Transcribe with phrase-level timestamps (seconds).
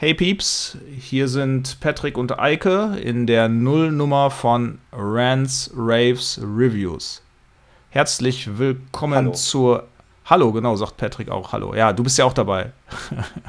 [0.00, 7.20] Hey Peeps, hier sind Patrick und Eike in der Nullnummer von Rants, Raves, Reviews.
[7.90, 9.32] Herzlich willkommen Hallo.
[9.32, 9.88] zur.
[10.26, 11.50] Hallo, genau, sagt Patrick auch.
[11.50, 11.74] Hallo.
[11.74, 12.70] Ja, du bist ja auch dabei.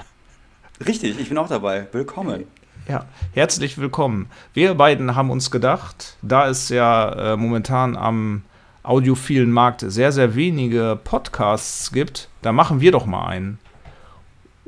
[0.87, 1.85] Richtig, ich bin auch dabei.
[1.91, 2.45] Willkommen.
[2.87, 4.27] Ja, herzlich willkommen.
[4.55, 8.41] Wir beiden haben uns gedacht, da es ja äh, momentan am
[8.81, 13.59] audiophilen Markt sehr, sehr wenige Podcasts gibt, da machen wir doch mal einen.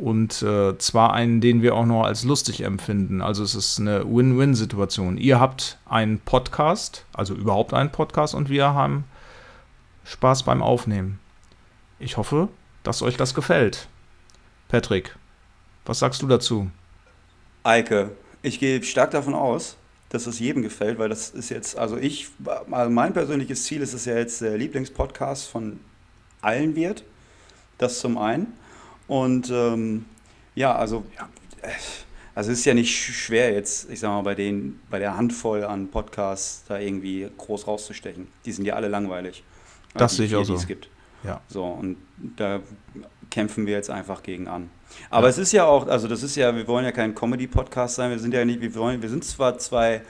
[0.01, 3.21] Und äh, zwar einen, den wir auch noch als lustig empfinden.
[3.21, 5.17] Also es ist eine Win-Win-Situation.
[5.17, 9.03] Ihr habt einen Podcast, also überhaupt einen Podcast, und wir haben
[10.03, 11.19] Spaß beim Aufnehmen.
[11.99, 12.49] Ich hoffe,
[12.81, 13.89] dass euch das gefällt.
[14.69, 15.15] Patrick,
[15.85, 16.71] was sagst du dazu?
[17.61, 18.09] Eike,
[18.41, 19.77] ich gehe stark davon aus,
[20.09, 22.29] dass es jedem gefällt, weil das ist jetzt, also ich,
[22.71, 25.79] also mein persönliches Ziel ist es ja jetzt der Lieblingspodcast von
[26.41, 27.03] allen wird.
[27.77, 28.53] Das zum einen.
[29.12, 30.06] Und ähm,
[30.56, 31.04] ja, also,
[32.34, 35.17] also es ist ja nicht sch- schwer jetzt, ich sag mal, bei den, bei der
[35.17, 38.28] Handvoll an Podcasts da irgendwie groß rauszustechen.
[38.45, 39.44] Die sind ja alle langweilig.
[39.95, 40.54] Das Die sehe ich auch die so.
[40.54, 40.88] es gibt.
[41.26, 41.42] Ja.
[41.50, 41.98] So, und
[42.38, 42.62] da
[43.30, 44.70] kämpfen wir jetzt einfach gegen an.
[45.09, 48.12] Aber es ist ja auch, also das ist ja, wir wollen ja kein Comedy-Podcast sein,
[48.12, 50.04] wir sind ja nicht, wir wollen, wir sind zwar zwei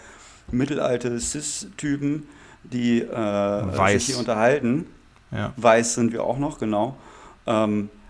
[0.51, 2.27] mittelalte Cis-Typen,
[2.63, 3.93] die äh, Weiß.
[3.93, 4.85] sich hier unterhalten.
[5.31, 5.53] Ja.
[5.57, 6.95] Weiß sind wir auch noch, genau.
[7.47, 8.00] Ähm, äh,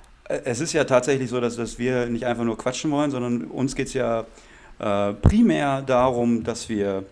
[0.45, 3.75] es ist ja tatsächlich so, dass, dass wir nicht einfach nur quatschen wollen, sondern uns
[3.75, 4.25] geht es ja
[4.79, 7.03] äh, primär darum, dass wir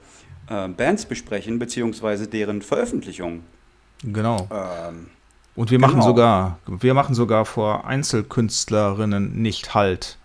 [0.50, 3.44] äh, Bands besprechen, beziehungsweise deren Veröffentlichung.
[4.04, 4.48] Genau.
[4.52, 5.08] Ähm,
[5.56, 6.06] Und wir machen Genau.
[6.06, 10.18] sogar, wir machen sogar vor Einzelkünstlerinnen nicht Halt.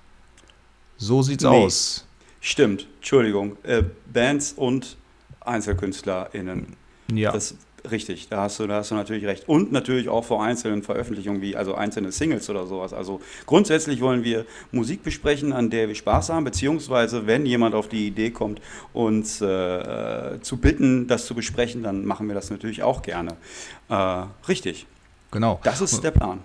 [0.97, 1.51] So sieht's Nee.
[1.64, 2.06] aus.
[2.41, 3.56] Stimmt, Entschuldigung.
[3.64, 4.97] Äh, Bands und
[5.41, 6.77] EinzelkünstlerInnen.
[7.12, 7.33] Ja.
[7.33, 7.55] Das
[7.91, 9.49] richtig, da hast du, da hast du natürlich recht.
[9.49, 12.93] Und natürlich auch vor einzelnen Veröffentlichungen, wie also einzelne Singles oder sowas.
[12.93, 17.89] Also grundsätzlich wollen wir Musik besprechen, an der wir Spaß haben, beziehungsweise wenn jemand auf
[17.89, 18.61] die Idee kommt,
[18.92, 23.36] uns äh, zu bitten, das zu besprechen, dann machen wir das natürlich auch gerne.
[23.89, 24.87] Äh, richtig,
[25.31, 25.61] genau.
[25.63, 26.41] das ist der Plan.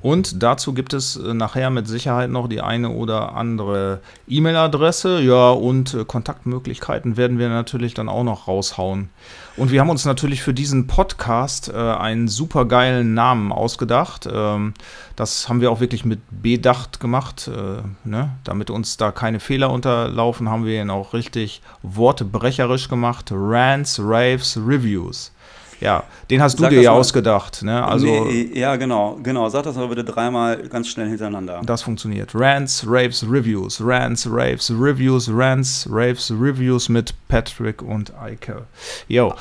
[0.00, 5.20] Und dazu gibt es äh, nachher mit Sicherheit noch die eine oder andere E-Mail-Adresse.
[5.20, 9.10] Ja, und äh, Kontaktmöglichkeiten werden wir natürlich dann auch noch raushauen.
[9.56, 14.28] Und wir haben uns natürlich für diesen Podcast äh, einen super geilen Namen ausgedacht.
[14.32, 14.74] Ähm,
[15.16, 17.50] das haben wir auch wirklich mit Bedacht gemacht.
[17.52, 18.30] Äh, ne?
[18.44, 23.32] Damit uns da keine Fehler unterlaufen, haben wir ihn auch richtig wortbrecherisch gemacht.
[23.32, 25.32] Rants, Raves, Reviews.
[25.80, 26.98] Ja, den hast du Sag dir ja mal.
[26.98, 27.62] ausgedacht.
[27.62, 27.84] Ne?
[27.84, 29.48] Also, nee, ja, genau, genau.
[29.48, 31.60] Sag das aber bitte dreimal ganz schnell hintereinander.
[31.64, 32.34] Das funktioniert.
[32.34, 33.80] Rants, Raves, Reviews.
[33.80, 35.30] Rants, Raves, Reviews.
[35.32, 38.66] Rants, Raves, Reviews mit Patrick und Eike.
[39.06, 39.34] Jo,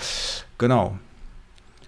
[0.57, 0.97] genau.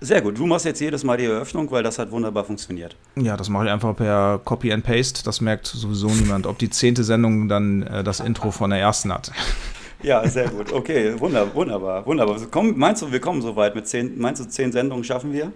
[0.01, 0.38] Sehr gut.
[0.39, 2.95] Du machst jetzt jedes Mal die Eröffnung, weil das hat wunderbar funktioniert.
[3.17, 5.23] Ja, das mache ich einfach per Copy and Paste.
[5.25, 9.11] Das merkt sowieso niemand, ob die zehnte Sendung dann äh, das Intro von der ersten
[9.13, 9.31] hat.
[10.01, 10.71] Ja, sehr gut.
[10.71, 12.37] Okay, wunderbar, wunderbar, wunderbar.
[12.49, 15.51] Komm, meinst du, wir kommen so weit mit zehn, meinst du, zehn Sendungen schaffen wir?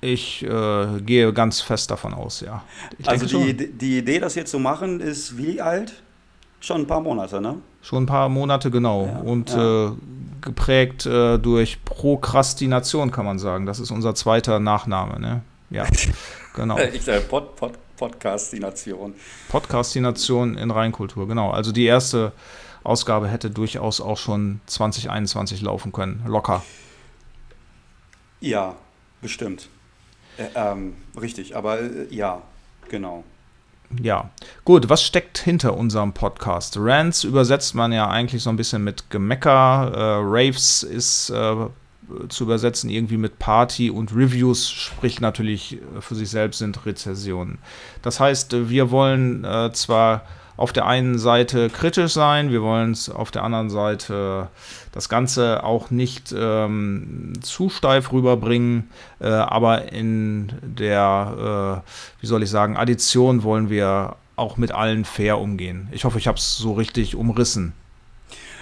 [0.00, 2.62] Ich äh, gehe ganz fest davon aus, ja.
[2.98, 6.02] Ich also die, die Idee, das jetzt zu machen, ist wie alt?
[6.60, 7.56] Schon ein paar Monate, ne?
[7.82, 9.06] Schon ein paar Monate, genau.
[9.06, 9.88] Ja, und ja.
[9.88, 9.92] Äh,
[10.40, 13.66] geprägt äh, durch Prokrastination, kann man sagen.
[13.66, 15.42] Das ist unser zweiter Nachname, ne?
[15.70, 15.86] Ja,
[16.54, 16.78] genau.
[16.78, 19.14] Ich sage Pod, Pod, Podcastination.
[19.48, 21.50] Podcastination in Reinkultur, genau.
[21.50, 22.32] Also die erste
[22.82, 26.22] Ausgabe hätte durchaus auch schon 2021 laufen können.
[26.26, 26.62] Locker.
[28.40, 28.76] Ja,
[29.20, 29.68] bestimmt.
[30.38, 32.42] Äh, ähm, richtig, aber äh, ja,
[32.88, 33.24] genau.
[34.00, 34.30] Ja.
[34.64, 36.76] Gut, was steckt hinter unserem Podcast?
[36.78, 39.92] Rants übersetzt man ja eigentlich so ein bisschen mit Gemecker.
[39.92, 41.54] Äh, Raves ist äh,
[42.28, 47.58] zu übersetzen irgendwie mit Party und Reviews spricht natürlich für sich selbst sind Rezessionen.
[48.02, 50.22] Das heißt, wir wollen äh, zwar
[50.60, 54.48] auf der einen Seite kritisch sein, wir wollen es auf der anderen Seite
[54.92, 58.90] das Ganze auch nicht ähm, zu steif rüberbringen,
[59.20, 65.06] äh, aber in der, äh, wie soll ich sagen, Addition wollen wir auch mit allen
[65.06, 65.88] fair umgehen.
[65.92, 67.72] Ich hoffe, ich habe es so richtig umrissen.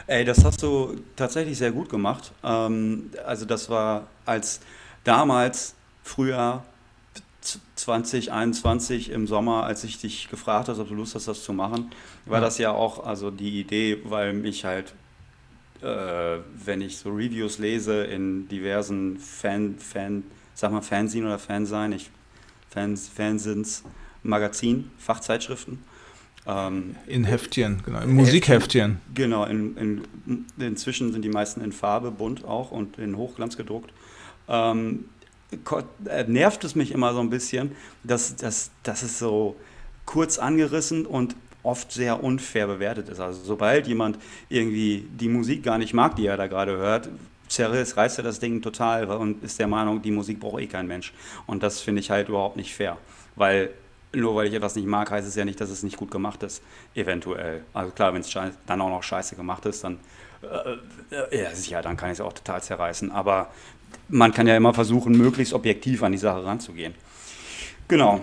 [0.07, 2.31] Ey, das hast du tatsächlich sehr gut gemacht.
[2.45, 4.61] Ähm, also das war als
[5.03, 5.75] damals,
[6.05, 6.63] früher,
[7.77, 11.91] 2021 im Sommer, als ich dich gefragt habe, ob du Lust hast, das zu machen,
[12.27, 12.45] war Ja.
[12.45, 14.95] das ja auch also die Idee, weil mich halt,
[15.83, 20.25] äh, wenn ich so Reviews lese in diversen Fan, Fan,
[20.55, 22.11] sag mal Fanzine oder Fansein, ich,
[22.71, 23.83] Fans, Fansins,
[24.23, 25.79] Magazin, Fachzeitschriften,
[26.47, 28.99] ähm, In Heftchen, genau, in Musikheftchen.
[29.15, 33.93] Genau, in, in, inzwischen sind die meisten in Farbe, bunt auch und in Hochglanz gedruckt.
[34.49, 35.18] Ähm, äh,
[36.27, 37.75] nervt es mich immer so ein bisschen,
[38.05, 39.57] dass, dass, dass es so
[40.05, 43.21] kurz angerissen und oft sehr unfair bewertet ist.
[43.21, 44.19] Also sobald jemand
[44.49, 47.09] irgendwie die Musik gar nicht mag, die er da gerade hört,
[47.49, 51.13] zerreißt er das Ding total und ist der Meinung, die Musik braucht eh kein Mensch.
[51.47, 52.99] Und das finde ich halt überhaupt nicht fair.
[53.37, 53.71] Weil
[54.15, 56.43] nur weil ich etwas nicht mag, heißt es ja nicht, dass es nicht gut gemacht
[56.43, 56.63] ist,
[56.95, 57.63] eventuell.
[57.75, 58.31] Also klar, wenn es
[58.67, 59.99] dann auch noch scheiße gemacht ist, dann,
[60.43, 63.13] äh, äh, ja, dann kann ich es auch total zerreißen.
[63.13, 63.51] Aber
[64.09, 66.95] man kann ja immer versuchen, möglichst objektiv an die Sache ranzugehen.
[67.89, 68.21] Genau.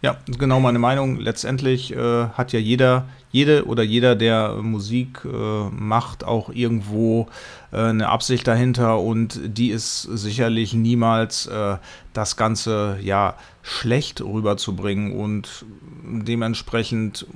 [0.00, 1.18] Ja, genau meine Meinung.
[1.18, 5.28] Letztendlich äh, hat ja jeder, jede oder jeder, der Musik äh,
[5.70, 7.26] macht, auch irgendwo
[7.72, 11.78] äh, eine Absicht dahinter und die ist sicherlich niemals äh,
[12.12, 15.66] das Ganze ja schlecht rüberzubringen und
[16.04, 17.26] dementsprechend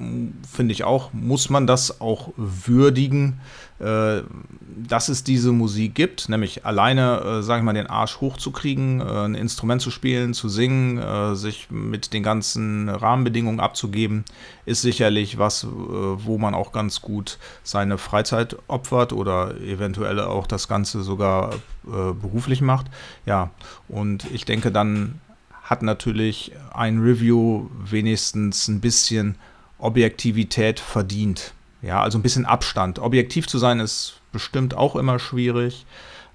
[0.51, 3.41] finde ich auch, muss man das auch würdigen,
[3.72, 3.72] äh,
[4.89, 9.05] dass es diese Musik gibt, nämlich alleine, äh, sage ich mal, den Arsch hochzukriegen, äh,
[9.05, 14.25] ein Instrument zu spielen, zu singen, äh, sich mit den ganzen Rahmenbedingungen abzugeben,
[14.65, 20.47] ist sicherlich was, äh, wo man auch ganz gut seine Freizeit opfert oder eventuell auch
[20.47, 22.87] das Ganze sogar äh, beruflich macht.
[23.27, 23.51] Ja,
[23.89, 25.21] und ich denke, dann
[25.63, 29.37] hat natürlich ein Review wenigstens ein bisschen
[29.79, 31.55] Objektivität verdient.
[31.83, 32.99] Ja, also ein bisschen Abstand.
[32.99, 35.85] Objektiv zu sein ist bestimmt auch immer schwierig,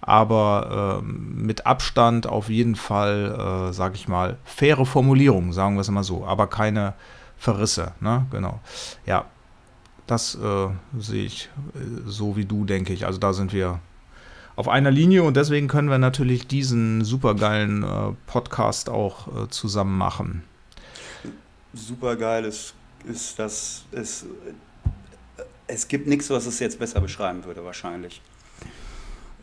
[0.02, 5.82] aber äh, mit Abstand auf jeden Fall, äh, sage ich mal, faire Formulierung, sagen wir
[5.82, 6.94] es mal so, aber keine
[7.38, 7.94] Verrisse.
[8.02, 8.26] Ne?
[8.32, 8.60] Genau.
[9.06, 9.26] Ja,
[10.06, 10.68] das äh,
[11.00, 13.06] sehe ich äh, so wie du, denke ich.
[13.06, 13.80] Also da sind wir
[14.58, 19.98] auf einer Linie und deswegen können wir natürlich diesen supergeilen äh, Podcast auch äh, zusammen
[19.98, 20.44] machen.
[21.74, 22.74] Supergeil ist,
[23.08, 24.26] ist das, ist,
[25.68, 28.22] es gibt nichts, was es jetzt besser beschreiben würde, wahrscheinlich.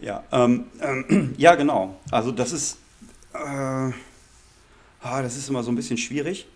[0.01, 2.01] Ja, ähm, ähm, ja genau.
[2.11, 2.79] Also das ist,
[3.33, 3.93] äh, ah,
[5.01, 6.49] das ist immer so ein bisschen schwierig,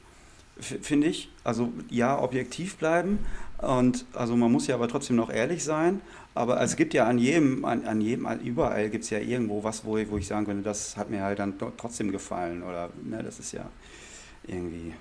[0.58, 1.30] finde ich.
[1.44, 3.18] Also ja, objektiv bleiben
[3.58, 6.00] und also man muss ja aber trotzdem noch ehrlich sein.
[6.34, 9.84] Aber es gibt ja an jedem, an, an jedem, überall gibt es ja irgendwo was,
[9.84, 12.62] wo ich, wo ich sagen könnte, das hat mir halt dann trotzdem gefallen.
[12.62, 13.68] Oder ne, das ist ja
[14.46, 14.94] irgendwie.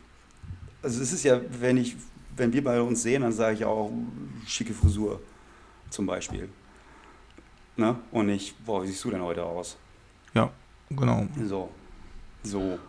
[0.82, 1.96] Also es ist ja, wenn ich,
[2.38, 3.92] wenn wir bei uns sehen, dann sage ich auch
[4.46, 5.20] schicke Frisur
[5.90, 6.50] zum Beispiel.
[7.76, 7.96] Ne?
[8.12, 9.78] Und nicht, boah, wie siehst du denn heute aus?
[10.34, 10.52] Ja,
[10.90, 11.28] genau.
[11.46, 11.70] So.
[12.44, 12.80] So.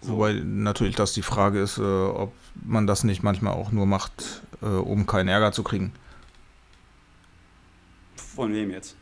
[0.00, 0.12] So.
[0.12, 4.42] Wobei natürlich das die Frage ist, äh, ob man das nicht manchmal auch nur macht,
[4.62, 5.92] äh, um keinen Ärger zu kriegen.
[8.14, 8.96] Von wem jetzt?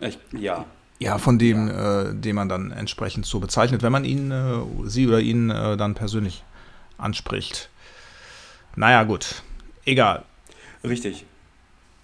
[0.00, 0.66] Ich, ja.
[0.98, 2.02] Ja, von dem, ja.
[2.02, 5.78] Äh, den man dann entsprechend so bezeichnet, wenn man ihn, äh, sie oder ihn äh,
[5.78, 6.44] dann persönlich
[6.98, 7.70] anspricht.
[8.76, 9.42] Naja, gut.
[9.84, 10.24] Egal.
[10.84, 11.24] Richtig.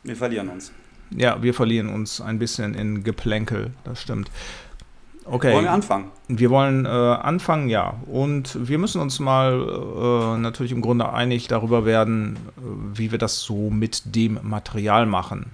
[0.03, 0.73] Wir verlieren uns.
[1.11, 4.31] Ja, wir verlieren uns ein bisschen in Geplänkel, das stimmt.
[5.25, 5.55] Okay.
[5.55, 6.11] Wollen wir anfangen?
[6.29, 7.95] Wir wollen äh, anfangen, ja.
[8.07, 13.19] Und wir müssen uns mal äh, natürlich im Grunde einig darüber werden, äh, wie wir
[13.19, 15.47] das so mit dem Material machen.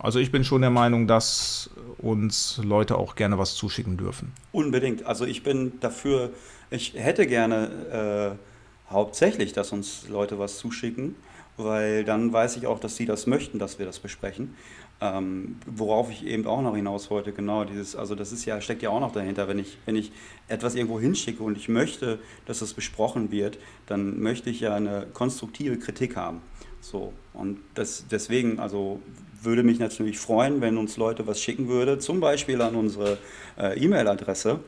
[0.00, 4.32] Also ich bin schon der Meinung, dass uns Leute auch gerne was zuschicken dürfen.
[4.52, 5.04] Unbedingt.
[5.04, 6.30] Also ich bin dafür,
[6.70, 8.47] ich hätte gerne äh,
[8.90, 11.16] hauptsächlich, dass uns Leute was zuschicken,
[11.56, 14.54] weil dann weiß ich auch, dass sie das möchten, dass wir das besprechen.
[15.00, 18.82] Ähm, worauf ich eben auch noch hinaus wollte, genau dieses, also das ist ja, steckt
[18.82, 20.10] ja auch noch dahinter, wenn ich, wenn ich
[20.48, 25.06] etwas irgendwo hinschicke und ich möchte, dass es besprochen wird, dann möchte ich ja eine
[25.12, 26.40] konstruktive Kritik haben.
[26.80, 29.00] So, und das, deswegen, also
[29.40, 33.18] würde mich natürlich freuen, wenn uns Leute was schicken würde, zum Beispiel an unsere
[33.56, 34.58] äh, E-Mail-Adresse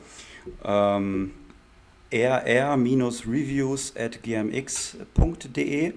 [0.63, 1.31] ähm,
[2.11, 5.93] rr-reviews at gmx.de,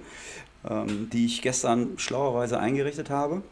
[0.68, 3.42] ähm, die ich gestern schlauerweise eingerichtet habe.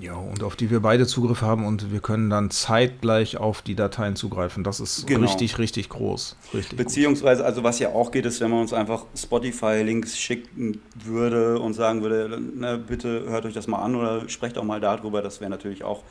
[0.00, 3.76] Ja, und auf die wir beide Zugriff haben und wir können dann zeitgleich auf die
[3.76, 4.64] Dateien zugreifen.
[4.64, 5.20] Das ist genau.
[5.20, 6.36] richtig, richtig groß.
[6.52, 7.46] Richtig Beziehungsweise, gut.
[7.46, 12.02] also was ja auch geht, ist, wenn man uns einfach Spotify-Links schicken würde und sagen
[12.02, 15.50] würde, ne, bitte hört euch das mal an oder sprecht auch mal darüber, das wäre
[15.50, 16.02] natürlich auch,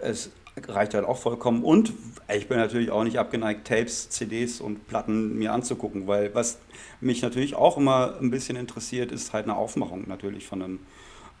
[0.00, 0.30] es
[0.66, 1.62] reicht halt auch vollkommen.
[1.62, 1.92] Und
[2.34, 6.58] ich bin natürlich auch nicht abgeneigt, Tapes, CDs und Platten mir anzugucken, weil was
[7.00, 10.78] mich natürlich auch immer ein bisschen interessiert, ist halt eine Aufmachung natürlich von einem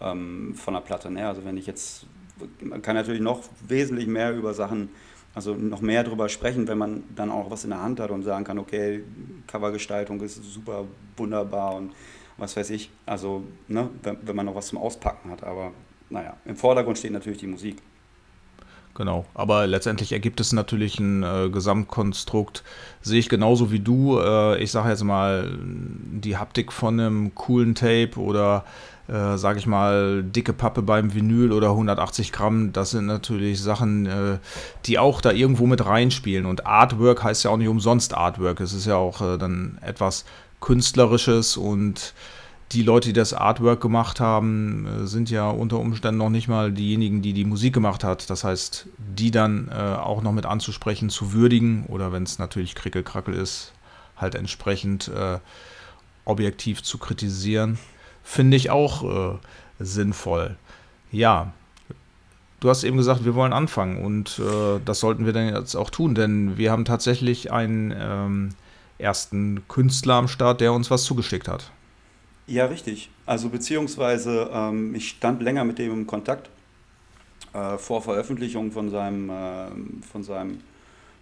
[0.00, 1.10] ähm, von der Platte.
[1.10, 1.26] Ne?
[1.26, 2.06] Also wenn ich jetzt,
[2.60, 4.90] man kann natürlich noch wesentlich mehr über Sachen,
[5.34, 8.22] also noch mehr darüber sprechen, wenn man dann auch was in der Hand hat und
[8.22, 9.02] sagen kann, okay,
[9.46, 10.84] Covergestaltung ist super
[11.16, 11.92] wunderbar und
[12.36, 12.90] was weiß ich.
[13.06, 15.44] Also ne, wenn, wenn man noch was zum Auspacken hat.
[15.44, 15.72] Aber
[16.10, 17.76] naja, im Vordergrund steht natürlich die Musik.
[18.98, 22.64] Genau, aber letztendlich ergibt es natürlich ein äh, Gesamtkonstrukt.
[23.00, 24.18] Sehe ich genauso wie du.
[24.18, 28.64] Äh, ich sage jetzt mal, die Haptik von einem coolen Tape oder
[29.06, 34.06] äh, sage ich mal, dicke Pappe beim Vinyl oder 180 Gramm, das sind natürlich Sachen,
[34.06, 34.38] äh,
[34.86, 36.44] die auch da irgendwo mit reinspielen.
[36.44, 38.58] Und Artwork heißt ja auch nicht umsonst Artwork.
[38.58, 40.24] Es ist ja auch äh, dann etwas
[40.60, 42.14] Künstlerisches und
[42.72, 46.72] die Leute, die das Artwork gemacht haben, äh, sind ja unter Umständen noch nicht mal
[46.72, 48.28] diejenigen, die die Musik gemacht hat.
[48.30, 52.74] Das heißt, die dann äh, auch noch mit anzusprechen, zu würdigen oder wenn es natürlich
[52.74, 53.72] Krickelkrackel ist,
[54.16, 55.38] halt entsprechend äh,
[56.24, 57.78] objektiv zu kritisieren,
[58.22, 59.38] finde ich auch äh,
[59.78, 60.56] sinnvoll.
[61.10, 61.52] Ja,
[62.60, 65.88] du hast eben gesagt, wir wollen anfangen und äh, das sollten wir dann jetzt auch
[65.88, 68.50] tun, denn wir haben tatsächlich einen ähm,
[68.98, 71.70] ersten Künstler am Start, der uns was zugeschickt hat.
[72.48, 73.10] Ja, richtig.
[73.26, 76.48] Also beziehungsweise ähm, ich stand länger mit dem in Kontakt
[77.52, 79.66] äh, vor Veröffentlichung von seinem, äh,
[80.10, 80.60] von seinem,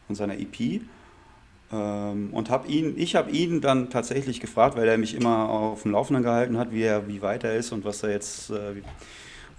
[0.07, 0.83] von seiner EP
[1.73, 5.83] ähm, und habe ihn, ich habe ihn dann tatsächlich gefragt, weil er mich immer auf
[5.83, 8.77] dem Laufenden gehalten hat, wie er, wie weit er ist und was er jetzt, äh,
[8.77, 8.83] wie,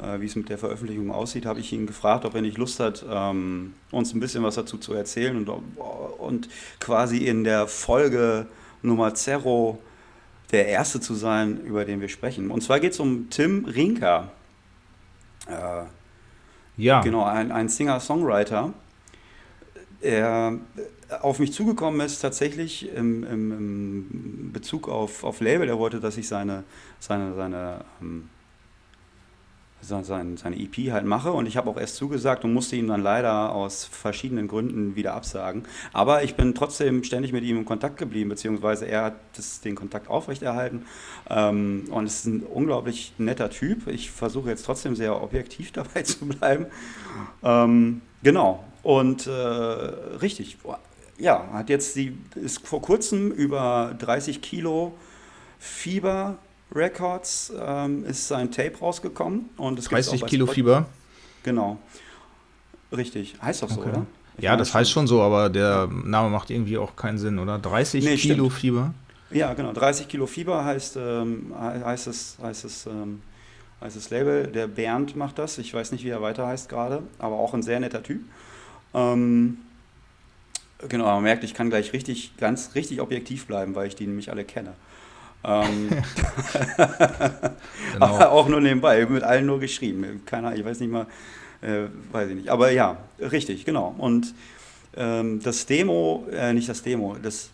[0.02, 3.06] äh, es mit der Veröffentlichung aussieht, habe ich ihn gefragt, ob er nicht Lust hat,
[3.12, 6.48] ähm, uns ein bisschen was dazu zu erzählen und, und
[6.80, 8.48] quasi in der Folge
[8.82, 9.80] Nummer Zero
[10.52, 12.52] der Erste zu sein, über den wir sprechen.
[12.52, 14.32] Und zwar geht es um Tim Rinker.
[15.48, 15.84] Äh,
[16.78, 17.02] ja.
[17.02, 18.74] Genau, ein, ein Singer-Songwriter.
[20.04, 20.60] Der
[21.22, 25.68] auf mich zugekommen ist, tatsächlich im, im, im Bezug auf, auf Label.
[25.70, 26.64] Er wollte, dass ich seine,
[27.00, 28.30] seine, seine ähm,
[29.82, 31.32] seine, seine EP halt mache.
[31.32, 35.14] Und ich habe auch erst zugesagt und musste ihm dann leider aus verschiedenen Gründen wieder
[35.14, 35.64] absagen.
[35.94, 39.76] Aber ich bin trotzdem ständig mit ihm in Kontakt geblieben, beziehungsweise er hat das, den
[39.76, 40.86] Kontakt aufrechterhalten.
[41.30, 43.88] Ähm, und ist ein unglaublich netter Typ.
[43.88, 46.68] Ich versuche jetzt trotzdem sehr objektiv dabei zu bleiben.
[47.44, 48.64] Ähm, genau.
[48.84, 50.58] Und äh, richtig,
[51.18, 54.94] ja, hat jetzt die, ist vor kurzem über 30 Kilo
[55.60, 56.38] Fieber
[56.74, 59.50] Records ähm, ist sein Tape rausgekommen.
[59.58, 60.86] Und es 30 Kilo Spot Fieber?
[61.44, 61.78] Genau.
[62.92, 63.36] Richtig.
[63.42, 63.90] Heißt doch so, okay.
[63.90, 64.06] oder?
[64.38, 67.58] Ich ja, das heißt schon so, aber der Name macht irgendwie auch keinen Sinn, oder?
[67.58, 68.54] 30 nee, Kilo stimmt.
[68.54, 68.94] Fieber?
[69.32, 69.74] Ja, genau.
[69.74, 73.22] 30 Kilo Fieber heißt, ähm, heißt, es, heißt, es, ähm,
[73.82, 74.48] heißt das Label.
[74.48, 75.58] Der Bernd macht das.
[75.58, 78.22] Ich weiß nicht, wie er weiter heißt gerade, aber auch ein sehr netter Typ.
[78.94, 79.58] Ähm,
[80.88, 84.30] genau, man merkt, ich kann gleich richtig, ganz richtig objektiv bleiben, weil ich die nämlich
[84.32, 84.74] alle kenne.
[85.48, 85.90] Ähm,
[87.94, 88.06] genau.
[88.06, 90.22] Aber auch nur nebenbei, mit allen nur geschrieben.
[90.26, 91.08] Keiner, ich weiß nicht mal,
[91.62, 92.50] äh, weiß ich nicht.
[92.50, 93.96] Aber ja, richtig, genau.
[93.98, 94.34] Und
[94.96, 97.50] ähm, das Demo, äh, nicht das Demo, das,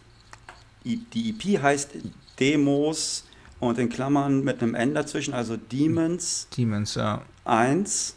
[0.83, 1.91] die EP heißt
[2.39, 3.25] Demos
[3.59, 6.47] und in Klammern mit einem N dazwischen, also Demons.
[6.57, 7.21] Demons, ja.
[7.45, 8.15] 1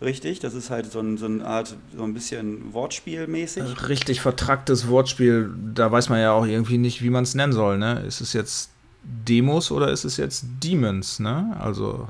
[0.00, 3.62] Richtig, das ist halt so, ein, so eine Art, so ein bisschen Wortspielmäßig.
[3.62, 7.54] Äh, richtig vertracktes Wortspiel, da weiß man ja auch irgendwie nicht, wie man es nennen
[7.54, 8.00] soll, ne?
[8.06, 8.70] Ist es jetzt
[9.02, 11.56] Demos oder ist es jetzt Demons, ne?
[11.58, 12.08] Also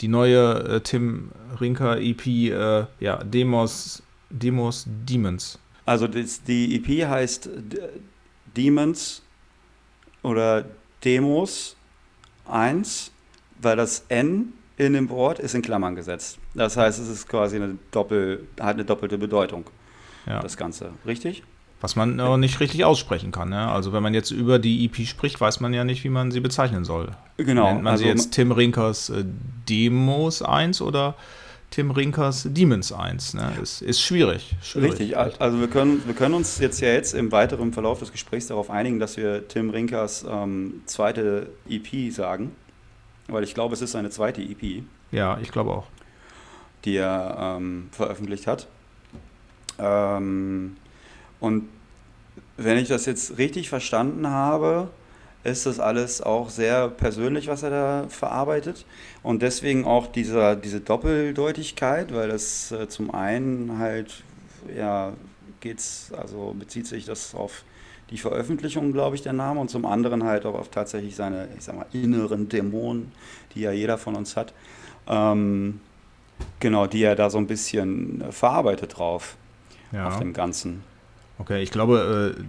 [0.00, 1.30] die neue äh, Tim
[1.60, 5.58] Rinker EP, äh, ja, Demos, Demos, Demons.
[5.84, 7.78] Also das, die EP heißt D
[8.56, 9.22] Demons
[10.22, 10.64] oder
[11.04, 11.76] Demos
[12.46, 13.12] 1,
[13.60, 16.38] weil das N in dem Wort ist in Klammern gesetzt.
[16.54, 19.64] Das heißt, es ist quasi eine Doppel, hat eine doppelte Bedeutung.
[20.26, 20.40] Ja.
[20.40, 21.42] Das Ganze, richtig?
[21.80, 23.50] Was man noch nicht richtig aussprechen kann.
[23.50, 23.68] Ne?
[23.68, 26.40] Also wenn man jetzt über die EP spricht, weiß man ja nicht, wie man sie
[26.40, 27.10] bezeichnen soll.
[27.36, 27.68] Genau.
[27.68, 29.24] Nennt man also, sie jetzt Tim Rinkers äh,
[29.68, 31.14] Demos 1 oder
[31.70, 33.34] Tim Rinkers Demons 1.
[33.34, 33.52] Ne?
[33.62, 34.92] Ist, ist schwierig, schwierig.
[34.92, 38.46] Richtig, also wir können, wir können uns jetzt ja jetzt im weiteren Verlauf des Gesprächs
[38.46, 42.52] darauf einigen, dass wir Tim Rinkers ähm, zweite EP sagen.
[43.28, 44.82] Weil ich glaube, es ist seine zweite EP.
[45.12, 45.86] Ja, ich glaube auch.
[46.84, 48.66] Die er ähm, veröffentlicht hat.
[49.78, 50.76] Ähm,
[51.40, 51.68] und
[52.56, 54.88] wenn ich das jetzt richtig verstanden habe,
[55.44, 58.84] ist das alles auch sehr persönlich, was er da verarbeitet.
[59.22, 64.22] Und deswegen auch dieser, diese Doppeldeutigkeit, weil das äh, zum einen halt,
[64.76, 65.12] ja,
[65.60, 67.64] geht's, also bezieht sich das auf
[68.10, 71.64] die Veröffentlichung, glaube ich, der Name, und zum anderen halt auch auf tatsächlich seine, ich
[71.64, 73.12] sag mal, inneren Dämonen,
[73.54, 74.54] die ja jeder von uns hat.
[75.06, 75.80] Ähm,
[76.60, 79.36] genau, die er da so ein bisschen verarbeitet drauf,
[79.92, 80.08] ja.
[80.08, 80.82] auf dem Ganzen.
[81.38, 82.42] Okay, ich glaube, äh,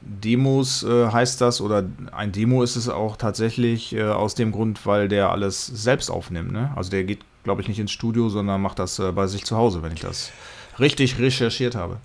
[0.00, 4.84] Demos äh, heißt das, oder ein Demo ist es auch tatsächlich äh, aus dem Grund,
[4.86, 6.52] weil der alles selbst aufnimmt.
[6.52, 6.72] Ne?
[6.76, 9.56] Also der geht, glaube ich, nicht ins Studio, sondern macht das äh, bei sich zu
[9.56, 10.30] Hause, wenn ich das
[10.78, 11.98] richtig recherchiert habe.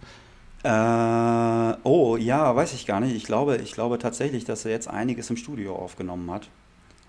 [0.67, 3.15] Äh, oh, ja, weiß ich gar nicht.
[3.15, 6.49] Ich glaube, ich glaube tatsächlich, dass er jetzt einiges im Studio aufgenommen hat.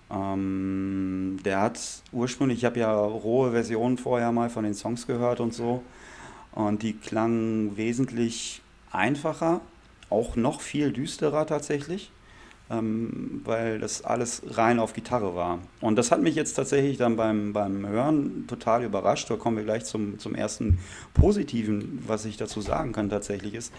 [0.09, 1.79] Ähm, der hat
[2.13, 5.83] ursprünglich, ich habe ja rohe Versionen vorher mal von den Songs gehört und so.
[6.53, 8.61] Und die klangen wesentlich
[8.93, 9.59] einfacher,
[10.09, 12.11] auch noch viel düsterer tatsächlich.
[12.71, 15.59] Ähm, weil das alles rein auf Gitarre war.
[15.81, 19.29] Und das hat mich jetzt tatsächlich dann beim, beim Hören total überrascht.
[19.29, 20.77] Da kommen wir gleich zum, zum ersten
[21.13, 23.73] Positiven, was ich dazu sagen kann tatsächlich ist.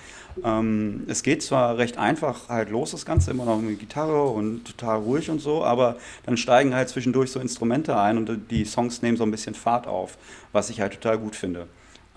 [0.44, 4.64] Ähm, es geht zwar recht einfach halt los, das Ganze, immer noch mit Gitarre und
[4.64, 9.02] total ruhig und so, aber dann steigen halt zwischendurch so Instrumente ein und die Songs
[9.02, 10.18] nehmen so ein bisschen Fahrt auf,
[10.52, 11.68] was ich halt total gut finde.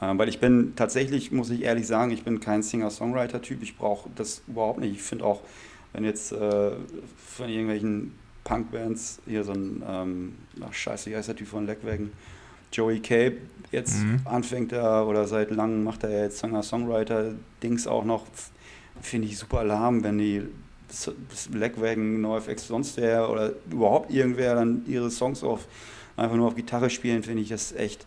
[0.02, 3.62] Ähm, weil ich bin tatsächlich, muss ich ehrlich sagen, ich bin kein Singer-Songwriter-Typ.
[3.62, 4.94] Ich brauche das überhaupt nicht.
[4.96, 5.42] Ich finde auch,
[5.94, 6.72] wenn jetzt äh,
[7.18, 12.12] von irgendwelchen Punkbands hier so ein, ähm, ach scheiße, wie heißt der Typ von Leckwagen?
[12.72, 13.38] Joey Cape
[13.72, 14.22] jetzt mhm.
[14.26, 18.26] anfängt er oder seit langem macht er jetzt Singer-Songwriter-Dings auch noch,
[19.02, 20.44] finde ich super lahm, wenn die
[21.50, 25.68] Blackwagon, NoFX, sonst wer oder überhaupt irgendwer dann ihre Songs auf,
[26.18, 28.06] einfach nur auf Gitarre spielen, finde ich das echt,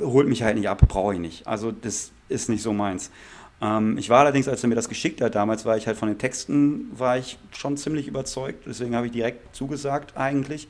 [0.00, 1.46] holt mich halt nicht ab, brauche ich nicht.
[1.46, 3.10] Also das ist nicht so meins.
[3.60, 6.08] Ähm, ich war allerdings, als er mir das geschickt hat, damals war ich halt von
[6.08, 10.68] den Texten, war ich schon ziemlich überzeugt, deswegen habe ich direkt zugesagt eigentlich.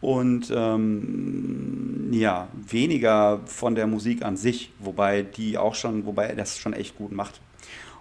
[0.00, 6.34] Und ähm, ja, weniger von der Musik an sich, wobei die auch schon, wobei er
[6.34, 7.40] das schon echt gut macht.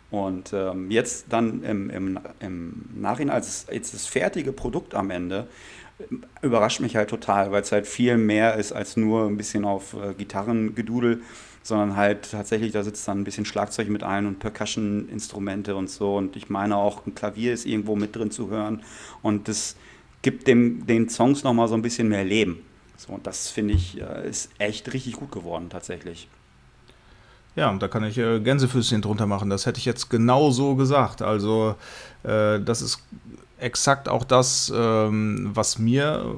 [0.09, 5.47] Und ähm, jetzt dann im, im, im Nachhinein, als jetzt das fertige Produkt am Ende,
[6.41, 9.93] überrascht mich halt total, weil es halt viel mehr ist als nur ein bisschen auf
[9.93, 11.21] äh, Gitarrengedudel
[11.63, 16.17] sondern halt tatsächlich, da sitzt dann ein bisschen Schlagzeug mit ein und Percussion-Instrumente und so.
[16.17, 18.81] Und ich meine auch, ein Klavier ist irgendwo mit drin zu hören.
[19.21, 19.75] Und das
[20.21, 22.61] gibt dem, den Songs nochmal so ein bisschen mehr Leben.
[22.97, 26.27] So, und das finde ich, äh, ist echt richtig gut geworden, tatsächlich.
[27.55, 29.49] Ja, da kann ich äh, Gänsefüßchen drunter machen.
[29.49, 31.21] Das hätte ich jetzt genau so gesagt.
[31.21, 31.75] Also,
[32.23, 33.03] äh, das ist
[33.61, 36.35] exakt auch das, ähm, was mir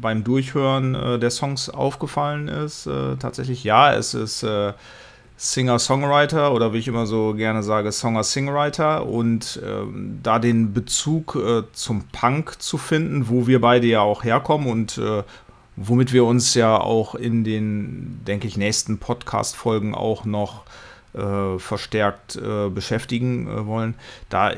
[0.00, 2.86] beim Durchhören äh, der Songs aufgefallen ist.
[2.86, 4.72] Äh, tatsächlich, ja, es ist äh,
[5.36, 11.62] Singer-Songwriter oder wie ich immer so gerne sage, Songer-Singwriter und ähm, da den Bezug äh,
[11.72, 15.22] zum Punk zu finden, wo wir beide ja auch herkommen und äh,
[15.76, 20.64] womit wir uns ja auch in den, denke ich, nächsten Podcast-Folgen auch noch
[21.14, 22.38] äh, verstärkt
[22.74, 23.94] beschäftigen wollen.
[24.28, 24.52] Da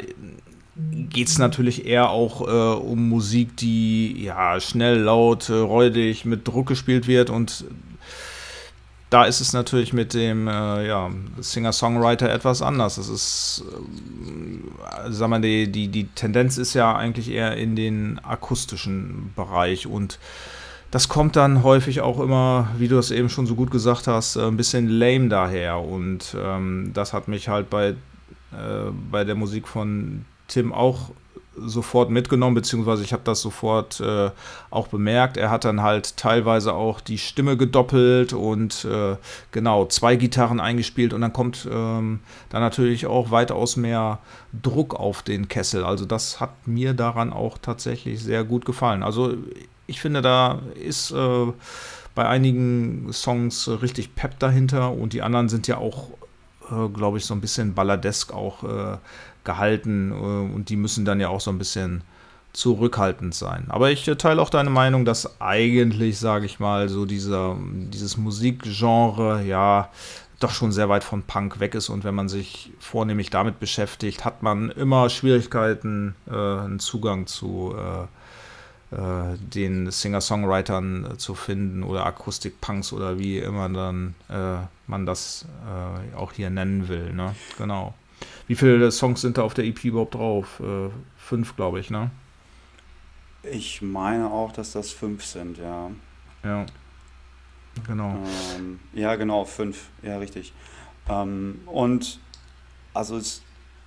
[0.76, 6.46] geht es natürlich eher auch äh, um Musik, die ja schnell, laut, äh, räudig, mit
[6.46, 7.64] Druck gespielt wird und
[9.10, 12.96] da ist es natürlich mit dem äh, ja, Singer-Songwriter etwas anders.
[12.96, 18.18] Das ist, äh, sag mal, die, die, die Tendenz ist ja eigentlich eher in den
[18.24, 20.18] akustischen Bereich und
[20.90, 24.36] das kommt dann häufig auch immer, wie du es eben schon so gut gesagt hast,
[24.36, 25.78] äh, ein bisschen lame daher.
[25.78, 31.10] Und ähm, das hat mich halt bei, äh, bei der Musik von Tim auch
[31.56, 34.30] sofort mitgenommen, beziehungsweise ich habe das sofort äh,
[34.70, 35.36] auch bemerkt.
[35.36, 39.16] Er hat dann halt teilweise auch die Stimme gedoppelt und äh,
[39.52, 44.18] genau zwei Gitarren eingespielt und dann kommt ähm, dann natürlich auch weitaus mehr
[44.62, 45.84] Druck auf den Kessel.
[45.84, 49.02] Also das hat mir daran auch tatsächlich sehr gut gefallen.
[49.02, 49.34] Also
[49.86, 51.46] ich finde, da ist äh,
[52.14, 56.08] bei einigen Songs richtig Pep dahinter und die anderen sind ja auch,
[56.70, 58.98] äh, glaube ich, so ein bisschen balladesk auch äh,
[59.44, 60.14] gehalten äh,
[60.54, 62.02] und die müssen dann ja auch so ein bisschen
[62.52, 63.66] zurückhaltend sein.
[63.68, 67.56] Aber ich äh, teile auch deine Meinung, dass eigentlich, sage ich mal, so dieser,
[67.90, 69.90] dieses Musikgenre ja
[70.40, 74.24] doch schon sehr weit von Punk weg ist und wenn man sich vornehmlich damit beschäftigt,
[74.24, 81.82] hat man immer Schwierigkeiten, äh, einen Zugang zu äh, äh, den Singer-Songwritern äh, zu finden
[81.82, 84.14] oder Akustik-Punks oder wie immer dann
[84.86, 85.46] man das
[86.14, 87.14] auch hier nennen will.
[87.14, 87.34] Ne?
[87.56, 87.94] Genau.
[88.46, 90.60] Wie viele Songs sind da auf der EP überhaupt drauf?
[90.60, 92.10] Äh, fünf, glaube ich, ne?
[93.42, 95.90] Ich meine auch, dass das fünf sind, ja.
[96.42, 96.66] Ja.
[97.86, 98.16] Genau.
[98.56, 99.88] Ähm, ja, genau, fünf.
[100.02, 100.52] Ja, richtig.
[101.08, 102.20] Ähm, und
[102.92, 103.42] also es,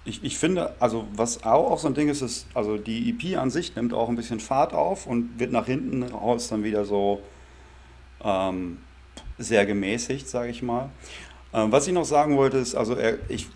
[0.06, 3.50] ich, ich finde, also was auch, so ein Ding ist, ist, also die EP an
[3.50, 7.22] sich nimmt auch ein bisschen Fahrt auf und wird nach hinten raus dann wieder so
[8.24, 8.80] ähm,
[9.38, 10.90] sehr gemäßigt, sage ich mal.
[11.54, 13.48] Ähm, was ich noch sagen wollte, ist, also er, ich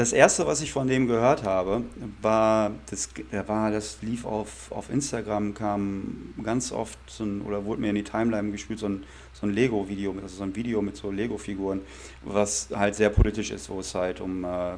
[0.00, 1.84] das erste, was ich von dem gehört habe,
[2.22, 3.10] war, das,
[3.46, 7.96] war, das lief auf, auf Instagram, kam ganz oft so ein, oder wurde mir in
[7.96, 11.82] die Timeline gespielt, so ein, so ein Lego-Video, also so ein Video mit so Lego-Figuren,
[12.24, 14.72] was halt sehr politisch ist, wo es halt um, äh,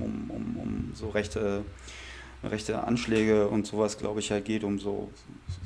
[0.00, 1.64] um, um, um so rechte,
[2.42, 5.08] rechte Anschläge und sowas, glaube ich, halt geht, um so,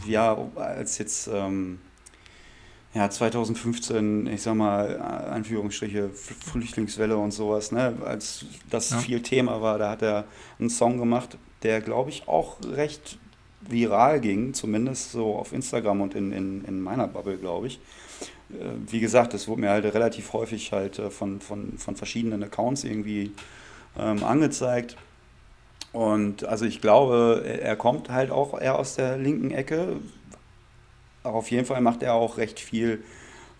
[0.06, 1.30] ja, als jetzt.
[1.32, 1.78] Ähm,
[2.94, 8.98] ja, 2015, ich sag mal, Anführungsstriche, Flüchtlingswelle und sowas, ne, als das ja.
[8.98, 10.24] viel Thema war, da hat er
[10.58, 13.18] einen Song gemacht, der, glaube ich, auch recht
[13.60, 17.80] viral ging, zumindest so auf Instagram und in, in, in meiner Bubble, glaube ich.
[18.50, 22.42] Äh, wie gesagt, es wurde mir halt relativ häufig halt äh, von, von, von verschiedenen
[22.42, 23.32] Accounts irgendwie
[23.98, 24.96] ähm, angezeigt.
[25.92, 29.96] Und also ich glaube, er kommt halt auch eher aus der linken Ecke.
[31.28, 33.02] Auf jeden Fall macht er auch recht viel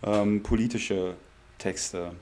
[0.02, 1.14] ähm, politische
[1.58, 2.12] Texte.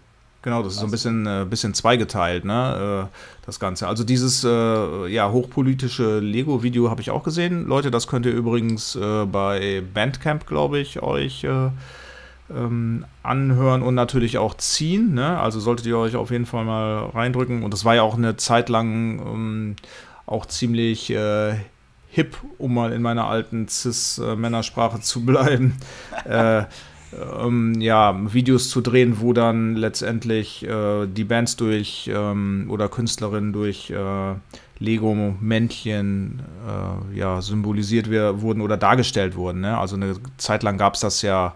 [0.42, 3.08] Genau, das ist so ein also bisschen, äh, bisschen zweigeteilt, ne?
[3.10, 3.88] Äh, das Ganze.
[3.88, 7.66] Also dieses äh, ja, hochpolitische Lego-Video habe ich auch gesehen.
[7.66, 11.70] Leute, das könnt ihr übrigens äh, bei Bandcamp, glaube ich, euch äh,
[12.48, 15.14] ähm, anhören und natürlich auch ziehen.
[15.14, 15.38] Ne?
[15.38, 17.64] Also solltet ihr euch auf jeden Fall mal reindrücken.
[17.64, 19.76] Und das war ja auch eine Zeit lang ähm,
[20.26, 21.54] auch ziemlich äh,
[22.16, 25.76] hip, um mal in meiner alten Cis-Männersprache zu bleiben.
[26.24, 26.64] äh,
[27.12, 33.52] ähm, ja, Videos zu drehen, wo dann letztendlich äh, die Bands durch ähm, oder Künstlerinnen
[33.52, 34.34] durch äh,
[34.78, 39.60] Lego-Männchen äh, ja, symbolisiert wurden oder dargestellt wurden.
[39.60, 39.78] Ne?
[39.78, 41.54] Also eine Zeit lang gab es das ja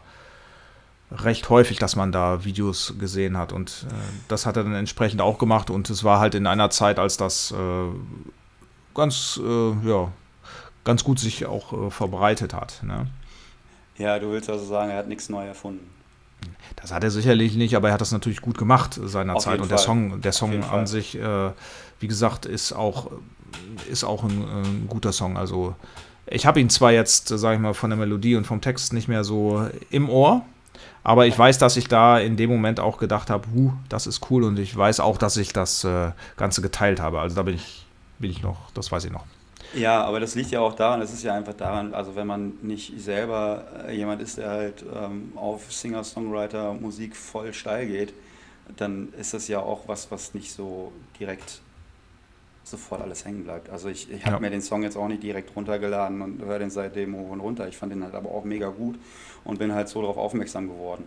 [1.10, 3.54] recht häufig, dass man da Videos gesehen hat.
[3.54, 3.94] Und äh,
[4.28, 5.70] das hat er dann entsprechend auch gemacht.
[5.70, 7.88] Und es war halt in einer Zeit, als das äh,
[8.94, 10.12] ganz, äh, ja,
[10.90, 12.82] ganz gut sich auch äh, verbreitet hat.
[12.82, 13.06] Ne?
[13.96, 15.88] Ja, du willst also sagen, er hat nichts neu erfunden.
[16.74, 19.60] Das hat er sicherlich nicht, aber er hat das natürlich gut gemacht seinerzeit.
[19.60, 20.86] Und der Song, der Song an Fall.
[20.88, 21.50] sich, äh,
[22.00, 23.12] wie gesagt, ist auch,
[23.88, 25.36] ist auch ein, ein guter Song.
[25.36, 25.76] Also
[26.26, 29.06] ich habe ihn zwar jetzt, sage ich mal, von der Melodie und vom Text nicht
[29.06, 30.44] mehr so im Ohr,
[31.04, 34.28] aber ich weiß, dass ich da in dem Moment auch gedacht habe, huh, das ist
[34.28, 37.20] cool und ich weiß auch, dass ich das äh, Ganze geteilt habe.
[37.20, 37.86] Also da bin ich,
[38.18, 39.24] bin ich noch, das weiß ich noch.
[39.74, 42.54] Ja, aber das liegt ja auch daran, es ist ja einfach daran, also wenn man
[42.62, 48.12] nicht selber äh, jemand ist, der halt ähm, auf Singer-Songwriter Musik voll steil geht,
[48.76, 51.60] dann ist das ja auch was, was nicht so direkt
[52.64, 53.70] sofort alles hängen bleibt.
[53.70, 54.40] Also ich, ich habe ja.
[54.40, 57.68] mir den Song jetzt auch nicht direkt runtergeladen und höre den seitdem hoch und runter.
[57.68, 58.98] Ich fand den halt aber auch mega gut
[59.44, 61.04] und bin halt so darauf aufmerksam geworden.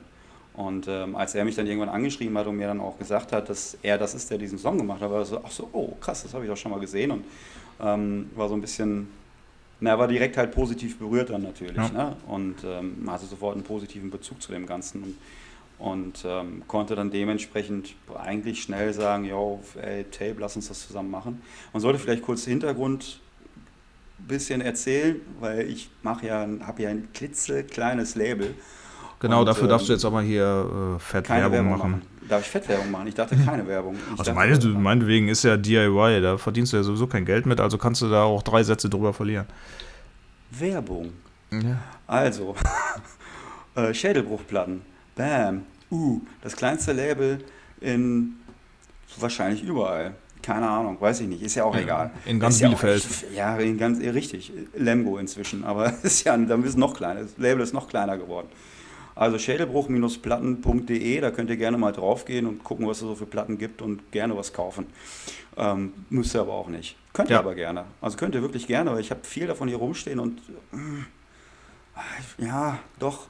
[0.56, 3.50] Und ähm, als er mich dann irgendwann angeschrieben hat und mir dann auch gesagt hat,
[3.50, 6.24] dass er das ist, der diesen Song gemacht hat, war so, ach so, oh krass,
[6.24, 7.26] das habe ich doch schon mal gesehen und
[7.82, 9.08] ähm, war so ein bisschen,
[9.80, 11.90] na, war direkt halt positiv berührt dann natürlich ja.
[11.90, 12.18] ne?
[12.28, 15.18] und ähm, hatte sofort einen positiven Bezug zu dem Ganzen und,
[15.80, 21.10] und ähm, konnte dann dementsprechend eigentlich schnell sagen, yo, ey, Tape, lass uns das zusammen
[21.10, 21.42] machen.
[21.74, 23.20] Man sollte vielleicht kurz Hintergrund
[24.28, 28.54] bisschen erzählen, weil ich mache ja, habe ja ein klitzekleines Label
[29.24, 31.92] Genau, und, dafür darfst du ähm, jetzt aber hier äh, Fettwerbung machen.
[31.92, 32.02] machen.
[32.28, 33.08] Darf ich Fettwerbung machen?
[33.08, 33.96] Ich dachte keine Werbung.
[33.96, 37.46] Ich also meine, du, meinetwegen ist ja DIY, da verdienst du ja sowieso kein Geld
[37.46, 39.46] mit, also kannst du da auch drei Sätze drüber verlieren.
[40.52, 41.14] Werbung.
[41.52, 41.78] Ja.
[42.06, 42.54] Also,
[43.76, 44.82] äh, Schädelbruchplatten.
[45.16, 45.62] Bam.
[45.90, 47.40] Uh, das kleinste Label
[47.80, 48.34] in
[49.20, 50.16] wahrscheinlich überall.
[50.42, 52.12] Keine Ahnung, weiß ich nicht, ist ja auch ja, egal.
[52.26, 53.08] In ganz Bielefeld.
[53.34, 54.52] Ja, in ganz, richtig.
[54.76, 57.22] Lemgo inzwischen, aber ist ja, dann ist noch kleiner.
[57.22, 58.50] Das Label ist noch kleiner geworden.
[59.16, 63.58] Also schädelbruch-platten.de, da könnt ihr gerne mal draufgehen und gucken, was es so für Platten
[63.58, 64.88] gibt und gerne was kaufen.
[65.56, 66.96] Ähm, müsst ihr aber auch nicht.
[67.14, 67.40] Könnt ihr ja.
[67.40, 67.86] aber gerne.
[68.02, 70.40] Also könnt ihr wirklich gerne, weil ich habe viel davon hier rumstehen und
[70.72, 73.28] äh, ja, doch,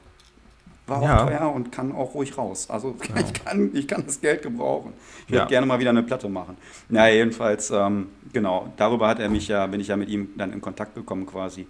[0.88, 1.26] war auch ja.
[1.26, 2.70] teuer und kann auch ruhig raus.
[2.70, 3.22] Also ja.
[3.26, 4.94] ich, kann, ich kann das Geld gebrauchen.
[5.28, 6.58] Ich würde gerne mal wieder eine Platte machen.
[6.90, 10.52] Na, jedenfalls, ähm, genau, darüber hat er mich ja, bin ich ja mit ihm dann
[10.52, 11.68] in Kontakt gekommen quasi.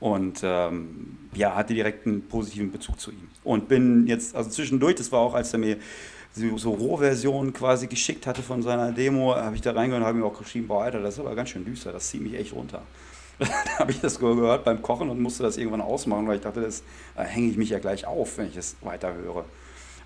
[0.00, 3.28] Und ähm, ja, hatte direkt einen positiven Bezug zu ihm.
[3.44, 5.76] Und bin jetzt, also zwischendurch, das war auch, als er mir
[6.32, 10.18] so, so Rohversionen quasi geschickt hatte von seiner Demo, habe ich da reingehört und habe
[10.18, 12.54] mir auch geschrieben, boah, Alter, das ist aber ganz schön düster, das zieht mich echt
[12.54, 12.82] runter.
[13.38, 16.62] da habe ich das gehört beim Kochen und musste das irgendwann ausmachen, weil ich dachte,
[16.62, 16.82] das
[17.16, 19.44] äh, hänge ich mich ja gleich auf, wenn ich das weiter höre.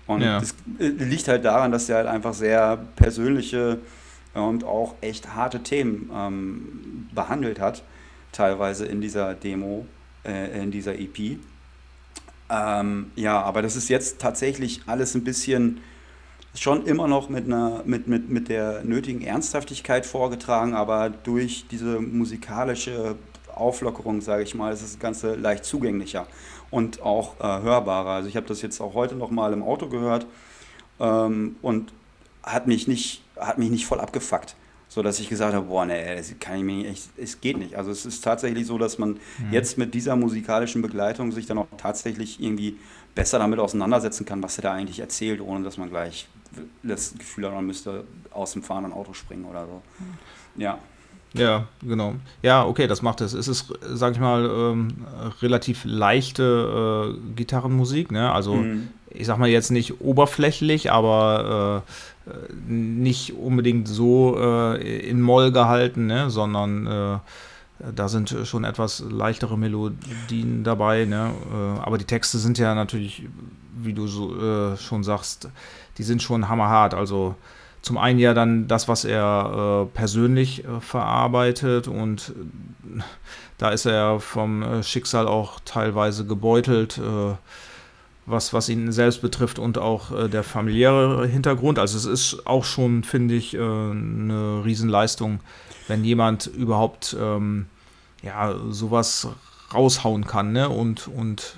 [0.07, 0.39] Und ja.
[0.39, 3.79] das äh, liegt halt daran, dass er halt einfach sehr persönliche
[4.33, 7.83] und auch echt harte Themen ähm, behandelt hat
[8.35, 9.85] teilweise in dieser Demo,
[10.23, 11.37] äh, in dieser EP.
[12.49, 15.81] Ähm, ja, aber das ist jetzt tatsächlich alles ein bisschen
[16.53, 21.99] schon immer noch mit, einer, mit, mit, mit der nötigen Ernsthaftigkeit vorgetragen, aber durch diese
[21.99, 23.15] musikalische
[23.53, 26.27] Auflockerung, sage ich mal, ist das Ganze leicht zugänglicher
[26.71, 28.11] und auch äh, hörbarer.
[28.11, 30.27] Also ich habe das jetzt auch heute noch mal im Auto gehört
[30.99, 31.93] ähm, und
[32.43, 34.55] hat mich nicht, hat mich nicht voll abgefuckt
[34.95, 37.57] so dass ich gesagt habe, boah, nee, das kann ich mir nicht, echt, es geht
[37.57, 37.75] nicht.
[37.75, 39.51] Also es ist tatsächlich so, dass man mhm.
[39.51, 42.77] jetzt mit dieser musikalischen Begleitung sich dann auch tatsächlich irgendwie
[43.13, 46.29] besser damit auseinandersetzen kann, was er da eigentlich erzählt, ohne dass man gleich
[46.81, 49.81] das Gefühl hat, man müsste aus dem fahrenden Auto springen oder so.
[50.55, 50.79] Ja.
[51.37, 52.15] Ja, genau.
[52.41, 53.33] Ja, okay, das macht es.
[53.33, 55.05] Es ist, sag ich mal, ähm,
[55.41, 58.31] relativ leichte äh, Gitarrenmusik, ne?
[58.31, 58.89] Also mhm.
[59.09, 61.83] ich sag mal jetzt nicht oberflächlich, aber
[62.27, 62.31] äh,
[62.67, 67.17] nicht unbedingt so äh, in Moll gehalten, ne, sondern äh,
[67.93, 71.05] da sind schon etwas leichtere Melodien dabei.
[71.05, 71.31] Ne?
[71.51, 73.23] Äh, aber die Texte sind ja natürlich,
[73.75, 75.49] wie du so, äh, schon sagst,
[75.97, 76.93] die sind schon hammerhart.
[76.93, 77.35] Also
[77.85, 82.33] zum einen ja dann das, was er äh, persönlich äh, verarbeitet und
[82.97, 83.01] äh,
[83.59, 87.35] da ist er vom äh, Schicksal auch teilweise gebeutelt, äh,
[88.25, 91.77] was, was ihn selbst betrifft und auch der familiäre Hintergrund.
[91.77, 95.41] Also es ist auch schon, finde ich, eine Riesenleistung,
[95.87, 97.67] wenn jemand überhaupt ähm,
[98.23, 99.27] ja, sowas
[99.71, 100.69] raushauen kann ne?
[100.69, 101.57] und, und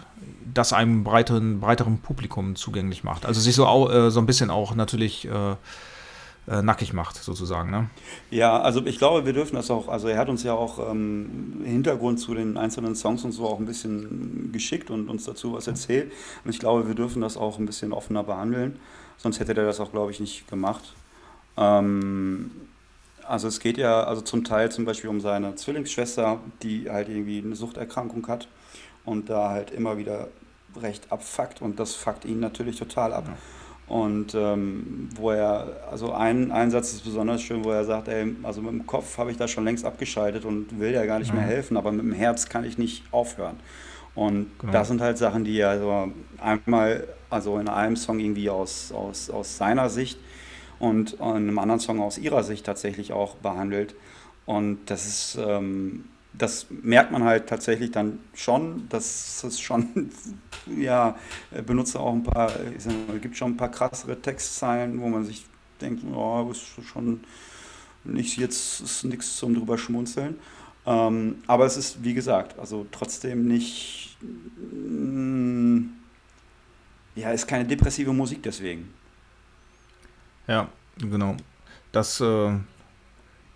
[0.54, 3.26] das einem breiteren, breiteren Publikum zugänglich macht.
[3.26, 3.64] Also sich so,
[4.10, 5.30] so ein bisschen auch natürlich
[6.48, 7.70] äh, nackig macht, sozusagen.
[7.72, 7.90] Ne?
[8.32, 11.62] Ja, also ich glaube, wir dürfen das auch, also er hat uns ja auch ähm,
[11.66, 15.68] Hintergrund zu den einzelnen Songs und so auch ein bisschen geschickt und uns dazu was
[15.68, 16.12] erzählt.
[16.46, 18.80] Und ich glaube, wir dürfen das auch ein bisschen offener behandeln.
[19.18, 20.96] Sonst hätte der das auch, glaube ich, nicht gemacht.
[21.58, 22.52] Ähm,
[23.26, 27.42] also es geht ja also zum Teil zum Beispiel um seine Zwillingsschwester, die halt irgendwie
[27.44, 28.48] eine Suchterkrankung hat
[29.04, 30.30] und da halt immer wieder
[30.78, 33.26] recht abfuckt und das fuckt ihn natürlich total ab.
[33.28, 33.38] Ja.
[33.88, 38.36] Und ähm, wo er, also ein, ein Satz ist besonders schön, wo er sagt, ey,
[38.44, 41.32] also mit dem Kopf habe ich da schon längst abgeschaltet und will ja gar nicht
[41.32, 41.40] mhm.
[41.40, 43.56] mehr helfen, aber mit dem Herz kann ich nicht aufhören.
[44.14, 44.74] Und genau.
[44.74, 49.30] das sind halt Sachen, die er also einmal, also in einem Song irgendwie aus, aus,
[49.30, 50.20] aus seiner Sicht
[50.80, 53.96] und in einem anderen Song aus ihrer Sicht tatsächlich auch behandelt.
[54.46, 56.06] Und das ist, ähm,
[56.38, 60.10] das merkt man halt tatsächlich dann schon, dass es schon,
[60.78, 61.18] ja,
[61.66, 62.88] benutze auch ein paar, es
[63.22, 65.46] gibt schon ein paar krassere Textzeilen, wo man sich
[65.82, 67.22] denkt, oh, ist schon
[68.04, 70.40] nicht, jetzt ist nichts zum drüber schmunzeln.
[70.86, 74.18] Ähm, aber es ist, wie gesagt, also trotzdem nicht,
[74.72, 75.82] mm,
[77.16, 78.94] ja, ist keine depressive Musik deswegen.
[80.48, 81.36] Ja, genau.
[81.92, 82.52] Das, äh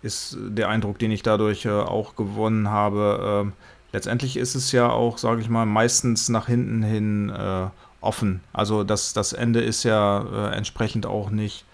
[0.02, 3.46] ist der Eindruck, den ich dadurch äh, auch gewonnen habe.
[3.46, 3.52] Äh,
[3.92, 7.66] letztendlich ist es ja auch, sage ich mal, meistens nach hinten hin äh,
[8.00, 8.40] offen.
[8.52, 11.64] Also das, das Ende ist ja äh, entsprechend auch nicht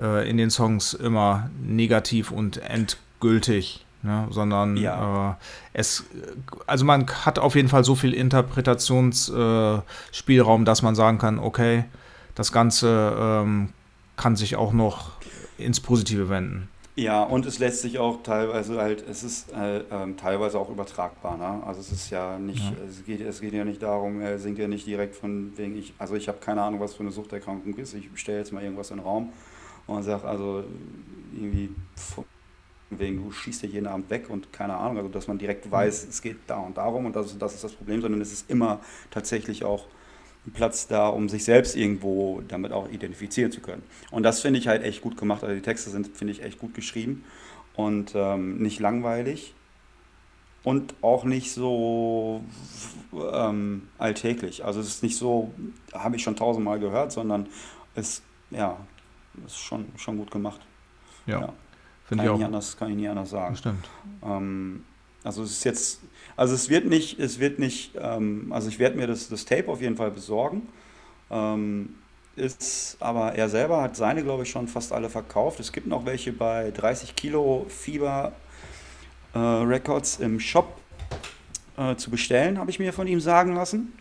[0.00, 3.80] äh, in den Songs immer negativ und endgültig.
[4.02, 5.30] Ne, sondern ja.
[5.30, 5.34] Äh,
[5.72, 6.04] es,
[6.66, 11.86] also man hat auf jeden Fall so viel Interpretationsspielraum, dass man sagen kann, okay,
[12.34, 13.70] das Ganze ähm,
[14.16, 15.12] kann sich auch noch
[15.56, 16.68] ins Positive wenden.
[16.96, 21.36] Ja, und es lässt sich auch teilweise halt, es ist äh, äh, teilweise auch übertragbar.
[21.36, 21.66] Ne?
[21.66, 22.72] Also es ist ja nicht, ja.
[22.88, 25.92] Es, geht, es geht ja nicht darum, er singt ja nicht direkt von wegen, ich,
[25.98, 27.94] also ich habe keine Ahnung, was für eine Suchterkrankung ist.
[27.94, 29.32] Ich stelle jetzt mal irgendwas in den Raum
[29.88, 30.62] und sage also
[31.32, 32.24] irgendwie von
[32.90, 36.06] wegen, du schießt ja jeden Abend weg und keine Ahnung, also dass man direkt weiß,
[36.08, 38.80] es geht da und darum und das, das ist das Problem, sondern es ist immer
[39.10, 39.86] tatsächlich auch
[40.52, 43.82] Platz da, um sich selbst irgendwo damit auch identifizieren zu können.
[44.10, 45.42] Und das finde ich halt echt gut gemacht.
[45.42, 47.24] Also die Texte sind, finde ich, echt gut geschrieben
[47.74, 49.54] und ähm, nicht langweilig
[50.64, 52.42] und auch nicht so
[53.12, 54.64] ähm, alltäglich.
[54.64, 55.52] Also es ist nicht so,
[55.92, 57.46] habe ich schon tausendmal gehört, sondern
[57.94, 58.78] es ja,
[59.46, 60.60] ist schon, schon gut gemacht.
[61.26, 61.52] Ja, ja.
[62.06, 62.40] Finde ich auch.
[62.40, 63.56] Anders, kann ich nie anders sagen.
[63.56, 63.88] Stimmt.
[64.22, 64.84] Ähm,
[65.22, 66.02] also es ist jetzt,
[66.36, 69.68] also es wird nicht, es wird nicht, ähm, also ich werde mir das, das Tape
[69.68, 70.68] auf jeden Fall besorgen.
[71.30, 71.94] Ähm,
[72.36, 75.60] ist, aber er selber hat seine, glaube ich, schon fast alle verkauft.
[75.60, 78.32] Es gibt noch welche bei 30 Kilo Fieber
[79.34, 80.80] äh, Records im Shop
[81.76, 83.92] äh, zu bestellen, habe ich mir von ihm sagen lassen.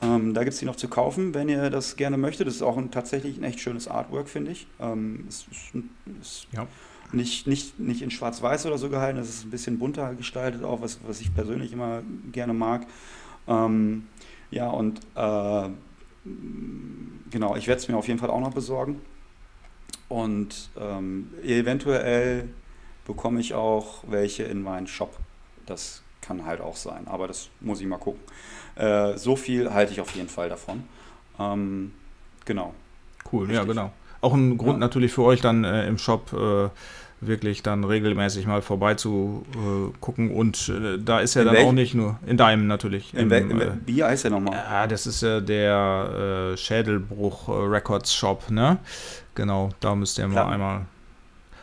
[0.00, 2.46] Ähm, da gibt es die noch zu kaufen, wenn ihr das gerne möchtet.
[2.46, 4.66] Das ist auch ein, tatsächlich ein echt schönes Artwork, finde ich.
[4.80, 5.82] Ähm, es, es,
[6.22, 6.66] es, ja
[7.12, 10.80] nicht, nicht, nicht in Schwarz-Weiß oder so gehalten, das ist ein bisschen bunter gestaltet auch,
[10.80, 12.86] was, was ich persönlich immer gerne mag.
[13.46, 14.06] Ähm,
[14.50, 15.68] ja, und äh,
[17.30, 19.00] genau, ich werde es mir auf jeden Fall auch noch besorgen.
[20.08, 22.48] Und ähm, eventuell
[23.06, 25.16] bekomme ich auch welche in meinen Shop.
[25.66, 28.20] Das kann halt auch sein, aber das muss ich mal gucken.
[28.74, 30.84] Äh, so viel halte ich auf jeden Fall davon.
[31.38, 31.92] Ähm,
[32.44, 32.74] genau.
[33.30, 33.56] Cool, Richtig.
[33.56, 33.92] ja, genau.
[34.20, 34.78] Auch ein Grund ja.
[34.78, 36.68] natürlich für euch dann äh, im Shop äh,
[37.20, 40.30] wirklich dann regelmäßig mal vorbei zu äh, gucken.
[40.30, 41.66] Und äh, da ist ja in dann welch?
[41.66, 43.14] auch nicht nur, in deinem natürlich.
[43.14, 44.54] In, im, in, in, wie heißt der nochmal?
[44.54, 48.78] Ja, das ist ja der äh, Schädelbruch Records Shop, ne?
[49.34, 50.48] Genau, da müsst ihr Platten.
[50.48, 50.86] mal einmal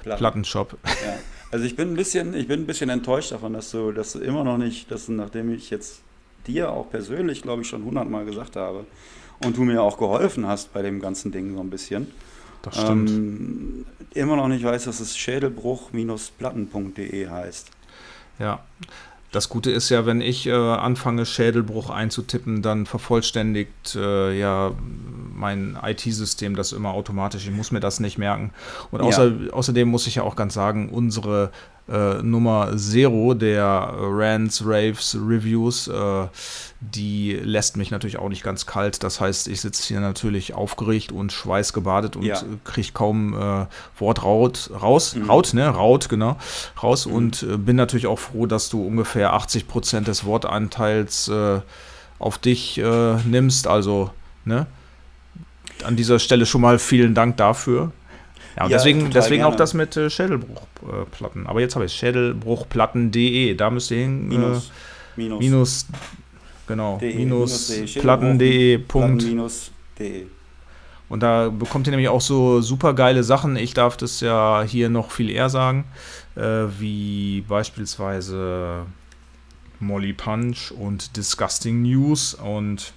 [0.06, 0.20] Platten.
[0.20, 0.78] Plattenshop.
[0.84, 1.14] Ja.
[1.52, 4.20] Also ich bin ein bisschen, ich bin ein bisschen enttäuscht davon, dass du, dass du
[4.20, 6.02] immer noch nicht, dass nachdem ich jetzt
[6.48, 8.86] dir auch persönlich, glaube ich, schon hundertmal gesagt habe
[9.44, 12.12] und du mir auch geholfen hast bei dem ganzen Ding so ein bisschen,
[12.66, 13.10] das stimmt.
[13.10, 17.72] Ähm, immer noch nicht weiß, dass es schädelbruch-platten.de heißt.
[18.40, 18.60] Ja.
[19.32, 24.72] Das Gute ist ja, wenn ich äh, anfange, Schädelbruch einzutippen, dann vervollständigt äh, ja
[25.34, 27.46] mein IT-System das immer automatisch.
[27.46, 28.52] Ich muss mir das nicht merken.
[28.92, 29.52] Und außer, ja.
[29.52, 31.52] außerdem muss ich ja auch ganz sagen, unsere
[31.88, 36.28] äh, Nummer Zero der Rants, Raves, Reviews, äh,
[36.82, 39.04] die lässt mich natürlich auch nicht ganz kalt.
[39.04, 42.42] Das heißt, ich sitze hier natürlich aufgeregt und schweißgebadet und ja.
[42.64, 43.66] kriege kaum äh,
[44.00, 45.16] Wort raut, raus.
[45.16, 45.30] Mhm.
[45.30, 45.68] Raut, ne?
[45.68, 46.38] Raut, genau.
[46.82, 47.14] Raus mhm.
[47.14, 51.62] und äh, bin natürlich auch froh, dass du ungefähr 80 Prozent des Wortanteils äh,
[52.20, 53.68] auf dich äh, nimmst.
[53.68, 54.12] Also,
[54.44, 54.68] ne?
[55.84, 57.92] An dieser Stelle schon mal vielen Dank dafür.
[58.56, 61.48] Ja, und ja, deswegen, deswegen auch das mit äh, Schädelbruchplatten.
[61.48, 63.56] Aber jetzt habe ich Schädelbruchplatten.de.
[63.56, 64.28] Da müsst ihr hin.
[64.28, 64.72] Minus, äh,
[65.18, 65.86] minus, minus,
[66.68, 68.80] genau, de, minus, minus platten.de.
[68.94, 70.28] Minus de.
[71.08, 73.58] Und da bekommt ihr nämlich auch so super geile Sachen.
[73.58, 75.86] Ich darf das ja hier noch viel eher sagen,
[76.36, 78.86] äh, wie beispielsweise
[79.80, 82.94] Molly Punch und Disgusting News und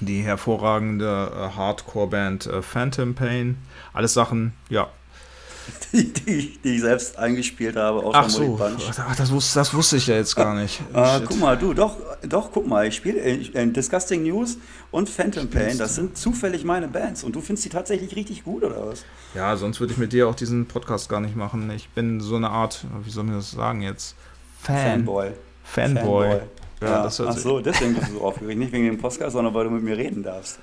[0.00, 3.58] die hervorragende äh, Hardcore-Band äh, Phantom Pain.
[3.92, 4.88] Alles Sachen, ja.
[5.92, 9.98] Die, die, die ich selbst eingespielt habe, auch Ach so, Ach, das, wusste, das wusste
[9.98, 10.80] ich ja jetzt gar nicht.
[10.94, 14.56] äh, guck mal, du, doch, doch, guck mal, ich spiele äh, Disgusting News
[14.90, 18.64] und Phantom Pain, das sind zufällig meine Bands und du findest die tatsächlich richtig gut,
[18.64, 19.04] oder was?
[19.34, 21.70] Ja, sonst würde ich mit dir auch diesen Podcast gar nicht machen.
[21.70, 24.16] Ich bin so eine Art, wie soll man das sagen jetzt?
[24.62, 24.76] Fan.
[24.76, 25.32] Fanboy.
[25.64, 26.28] Fanboy.
[26.30, 26.40] Fanboy.
[26.80, 27.04] Ja, ja.
[27.04, 28.58] Ach so, deswegen bist du so aufgeregt.
[28.58, 30.58] Nicht wegen dem Podcast, sondern weil du mit mir reden darfst.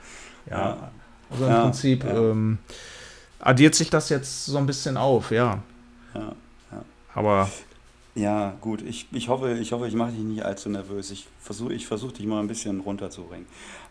[0.50, 0.92] Ja, ja.
[1.30, 2.58] also im ja, Prinzip ähm,
[3.40, 5.60] addiert sich das jetzt so ein bisschen auf, ja.
[6.14, 6.36] Ja,
[6.72, 6.86] ja.
[7.14, 7.50] Aber.
[8.16, 11.12] Ja, gut, ich, ich hoffe, ich, hoffe, ich mache dich nicht allzu nervös.
[11.12, 13.46] Ich versuche ich versuch, dich mal ein bisschen runterzubringen.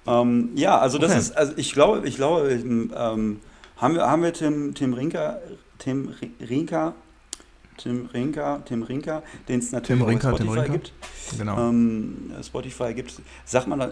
[0.07, 1.21] Ähm, ja, also das okay.
[1.21, 3.41] ist, also ich glaube, ich glaube, ähm,
[3.77, 5.41] haben wir, haben wir Tim, Tim Rinker,
[5.79, 6.95] Tim Rinker
[7.77, 10.73] Tim Rinka, Tim Rinka, den es natürlich Tim Rinka, Spotify Rinka.
[10.73, 10.93] gibt.
[11.39, 11.69] Genau.
[11.69, 13.21] Ähm, Spotify gibt.
[13.45, 13.91] Sagt man,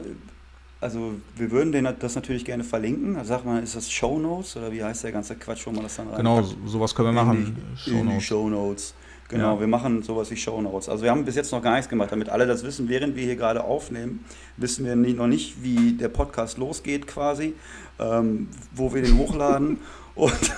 [0.81, 3.17] also wir würden den, das natürlich gerne verlinken.
[3.17, 5.85] Also sagt man, ist das Show Notes oder wie heißt der ganze Quatsch, wo man
[5.85, 7.57] das dann rein Genau, sowas können wir machen.
[7.87, 8.95] Die Show Notes.
[9.29, 9.61] Genau, ja.
[9.61, 10.89] wir machen sowas wie Show Notes.
[10.89, 13.25] Also wir haben bis jetzt noch gar nichts gemacht, damit alle das wissen, während wir
[13.25, 14.25] hier gerade aufnehmen,
[14.59, 17.55] wissen wir noch nicht, wie der Podcast losgeht quasi,
[17.99, 19.79] ähm, wo wir den hochladen
[20.15, 20.53] und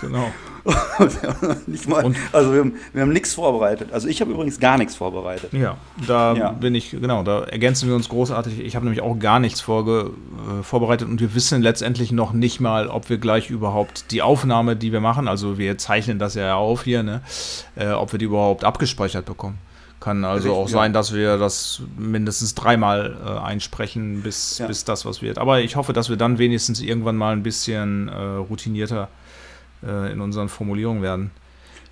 [0.00, 0.30] Genau.
[1.66, 3.92] nicht mal, und also wir haben, wir haben nichts vorbereitet.
[3.92, 5.52] Also ich habe übrigens gar nichts vorbereitet.
[5.52, 6.50] Ja, da ja.
[6.52, 8.60] bin ich, genau, da ergänzen wir uns großartig.
[8.60, 10.10] Ich habe nämlich auch gar nichts vorge,
[10.60, 14.76] äh, vorbereitet und wir wissen letztendlich noch nicht mal, ob wir gleich überhaupt die Aufnahme,
[14.76, 17.22] die wir machen, also wir zeichnen das ja auf hier, ne,
[17.76, 19.58] äh, ob wir die überhaupt abgespeichert bekommen.
[20.00, 24.66] Kann also Richtig, auch sein, dass wir das mindestens dreimal äh, einsprechen, bis, ja.
[24.66, 25.36] bis das was wird.
[25.36, 29.08] Aber ich hoffe, dass wir dann wenigstens irgendwann mal ein bisschen äh, routinierter
[29.82, 31.30] äh, in unseren Formulierungen werden.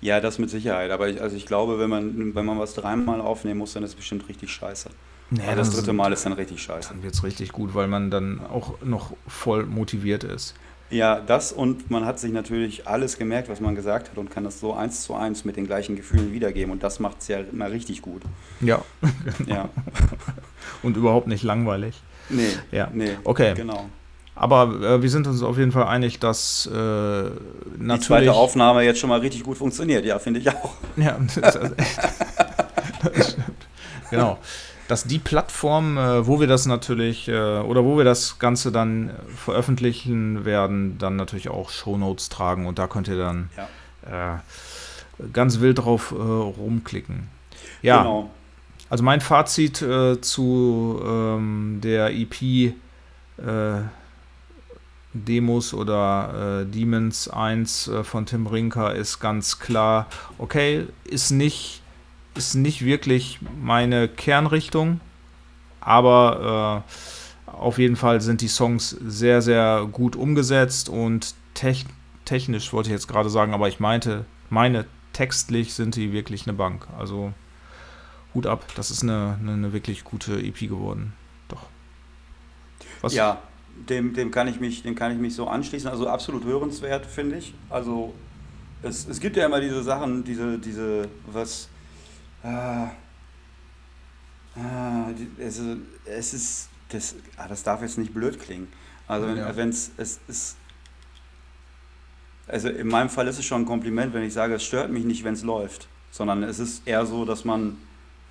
[0.01, 0.91] Ja, das mit Sicherheit.
[0.91, 3.91] Aber ich, also ich glaube, wenn man, wenn man was dreimal aufnehmen muss, dann ist
[3.91, 4.89] es bestimmt richtig scheiße.
[5.31, 6.89] Nee, das dritte Mal ist dann richtig scheiße.
[6.89, 10.55] Dann wird es richtig gut, weil man dann auch noch voll motiviert ist.
[10.89, 14.43] Ja, das und man hat sich natürlich alles gemerkt, was man gesagt hat und kann
[14.43, 17.39] das so eins zu eins mit den gleichen Gefühlen wiedergeben und das macht es ja
[17.39, 18.23] immer richtig gut.
[18.59, 18.83] Ja.
[19.37, 19.59] Genau.
[19.59, 19.69] ja.
[20.81, 22.01] und überhaupt nicht langweilig.
[22.29, 22.49] Nee.
[22.71, 22.89] Ja.
[22.91, 23.17] Nee.
[23.23, 23.53] Okay.
[23.53, 23.87] Genau.
[24.39, 27.39] Aber äh, wir sind uns auf jeden Fall einig, dass äh, natürlich.
[27.77, 30.75] Die zweite Aufnahme jetzt schon mal richtig gut funktioniert, ja, finde ich auch.
[30.95, 31.59] Ja, das,
[33.03, 33.67] das stimmt.
[34.09, 34.37] Genau.
[34.87, 39.11] Dass die Plattform, äh, wo wir das natürlich äh, oder wo wir das Ganze dann
[39.35, 44.37] veröffentlichen werden, dann natürlich auch Shownotes tragen und da könnt ihr dann ja.
[44.37, 47.27] Äh, ganz wild drauf äh, rumklicken.
[47.81, 48.03] Ja.
[48.03, 48.29] Genau.
[48.89, 49.85] Also mein Fazit
[50.21, 52.73] zu ähm, der EP
[55.13, 61.81] Demos oder äh, Demons 1 äh, von Tim Rinker ist ganz klar, okay, ist nicht,
[62.35, 65.01] ist nicht wirklich meine Kernrichtung,
[65.81, 66.83] aber
[67.47, 71.85] äh, auf jeden Fall sind die Songs sehr, sehr gut umgesetzt und tech
[72.25, 76.53] technisch wollte ich jetzt gerade sagen, aber ich meinte, meine textlich sind die wirklich eine
[76.53, 76.87] Bank.
[76.97, 77.33] Also
[78.35, 81.13] Hut ab, das ist eine, eine, eine wirklich gute EP geworden.
[81.47, 81.63] Doch.
[83.01, 83.15] Was?
[83.15, 83.41] Ja,
[83.87, 85.89] dem, dem, kann ich mich, dem kann ich mich so anschließen.
[85.89, 87.53] Also absolut hörenswert, finde ich.
[87.69, 88.13] Also
[88.81, 91.69] es, es gibt ja immer diese Sachen, diese, diese, was,
[92.43, 92.85] äh,
[94.55, 95.61] äh, es,
[96.05, 98.67] es ist, das, ah, das darf jetzt nicht blöd klingen.
[99.07, 99.49] Also wenn ja.
[99.49, 100.57] es, es ist,
[102.47, 105.03] also in meinem Fall ist es schon ein Kompliment, wenn ich sage, es stört mich
[105.03, 107.77] nicht, wenn es läuft, sondern es ist eher so, dass man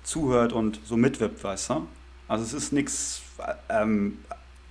[0.03, 1.87] zuhört und so mitwippt, weißt du?
[2.27, 3.21] Also es ist nichts,
[3.69, 4.19] ähm,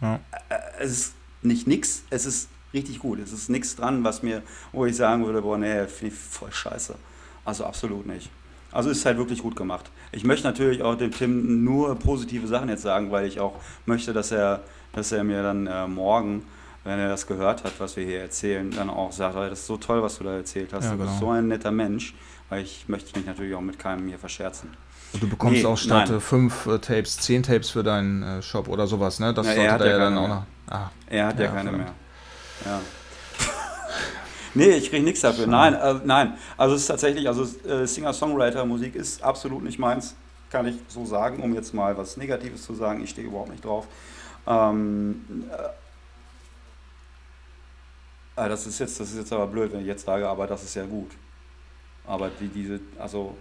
[0.00, 0.20] ja.
[0.48, 3.18] Äh, es ist nicht nix, es ist richtig gut.
[3.18, 4.42] Es ist nichts dran, was mir,
[4.72, 6.94] wo ich sagen würde, boah, nee, finde ich voll scheiße.
[7.44, 8.30] Also absolut nicht.
[8.70, 9.90] Also ist halt wirklich gut gemacht.
[10.12, 13.54] Ich möchte natürlich auch dem Tim nur positive Sachen jetzt sagen, weil ich auch
[13.86, 16.44] möchte, dass er, dass er mir dann äh, morgen
[16.88, 19.76] wenn er das gehört hat, was wir hier erzählen, dann auch sagt, das ist so
[19.76, 20.84] toll, was du da erzählt hast.
[20.84, 21.20] Ja, du bist genau.
[21.20, 22.14] so ein netter Mensch,
[22.48, 24.70] weil ich möchte mich natürlich auch mit keinem hier verscherzen.
[25.12, 26.18] Und du bekommst Nee, auch statt nein.
[26.18, 29.32] äh, fünf äh, Tapes, zehn Tapes für deinen äh, Shop oder sowas, ne?
[29.32, 30.42] Das er sollte da ja ja dann auch noch.
[30.68, 31.78] Ah, Er hat ja, Ja, keine verdammt.
[31.84, 31.94] mehr.
[32.66, 32.80] Ja.
[34.54, 35.46] nee, ich kriege nichts dafür.
[35.46, 36.34] Nein, äh, nein.
[36.58, 40.14] Also es ist tatsächlich, also äh, Singer-Songwriter-Musik ist absolut nicht meins,
[40.50, 43.02] kann ich so sagen, um jetzt mal was Negatives zu sagen.
[43.02, 43.86] Ich stehe überhaupt nicht drauf.
[44.46, 45.24] Ähm,
[48.36, 50.46] äh, äh, das ist jetzt, das ist jetzt aber blöd, wenn ich jetzt sage, aber
[50.46, 51.12] das ist ja gut.
[52.06, 53.36] Aber die, diese, also.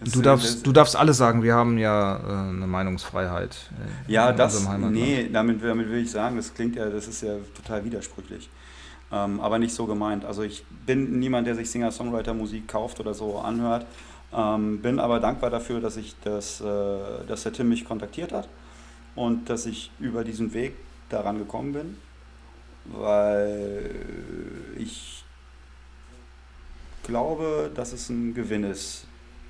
[0.00, 3.70] Du, darfst, du darfst alles sagen, wir haben ja äh, eine Meinungsfreiheit.
[4.08, 7.22] äh, Ja, in das, nee, damit, damit will ich sagen, das klingt ja, das ist
[7.22, 8.50] ja total widersprüchlich.
[9.12, 10.24] Ähm, aber nicht so gemeint.
[10.24, 13.86] Also ich bin niemand, der sich Singer-Songwriter-Musik kauft oder so anhört.
[14.32, 16.64] Ähm, bin aber dankbar dafür, dass ich das, äh,
[17.28, 18.48] dass der Tim mich kontaktiert hat
[19.14, 20.74] und dass ich über diesen Weg
[21.08, 21.96] daran gekommen bin,
[22.86, 23.90] weil
[24.76, 25.24] ich
[27.04, 29.06] glaube, dass es ein Gewinn ist,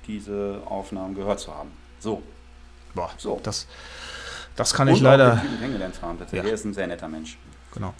[0.07, 1.71] diese Aufnahmen gehört zu haben.
[1.99, 2.21] So,
[2.93, 3.39] Boah, so.
[3.43, 3.67] das,
[4.55, 5.41] das kann Und ich leider.
[5.41, 6.17] Typen kennengelernt haben.
[6.31, 6.41] Ja.
[6.43, 7.37] Der ist ein sehr netter Mensch.
[7.73, 7.93] Genau.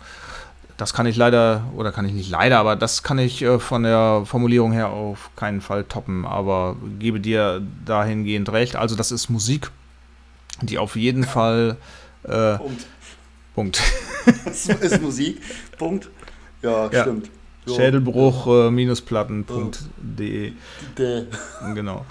[0.78, 3.84] Das kann ich leider, oder kann ich nicht leider, aber das kann ich äh, von
[3.84, 8.76] der Formulierung her auf keinen Fall toppen, aber gebe dir dahingehend recht.
[8.76, 9.72] Also das ist Musik,
[10.62, 11.78] die auf jeden Fall
[12.24, 12.86] äh, Punkt.
[13.54, 13.82] Punkt.
[14.46, 15.40] Das ist Musik.
[15.78, 16.10] Punkt.
[16.62, 17.02] Ja, Ja.
[17.04, 17.30] stimmt.
[17.66, 17.76] So.
[17.76, 20.54] Schädelbruch äh, minusplatten.de.
[20.98, 21.26] Der-
[21.74, 22.06] Genau.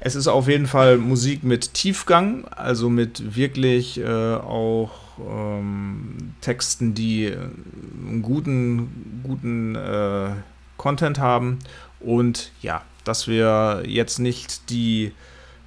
[0.00, 4.92] Es ist auf jeden Fall Musik mit Tiefgang, also mit wirklich äh, auch
[5.28, 10.28] ähm, Texten, die äh, einen guten, guten äh,
[10.76, 11.58] Content haben.
[11.98, 15.10] Und ja, dass wir jetzt nicht die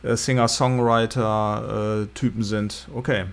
[0.04, 2.88] äh, Singer-Songwriter-Typen sind.
[2.96, 3.26] Okay.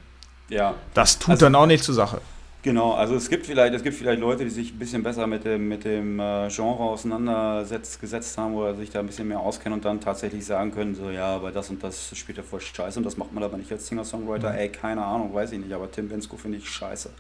[0.49, 2.21] Ja, Das tut Also- dann auch nicht zur Sache.
[2.63, 2.93] Genau.
[2.93, 5.69] Also es gibt vielleicht, es gibt vielleicht Leute, die sich ein bisschen besser mit dem,
[5.69, 9.85] mit dem äh, Genre auseinandergesetzt gesetzt haben oder sich da ein bisschen mehr auskennen und
[9.85, 13.05] dann tatsächlich sagen können, so ja, aber das und das spielt ja voll scheiße und
[13.05, 14.55] das macht man aber nicht als Singer-Songwriter.
[14.55, 17.11] Ey, keine Ahnung, weiß ich nicht, aber Tim Bensko finde ich scheiße.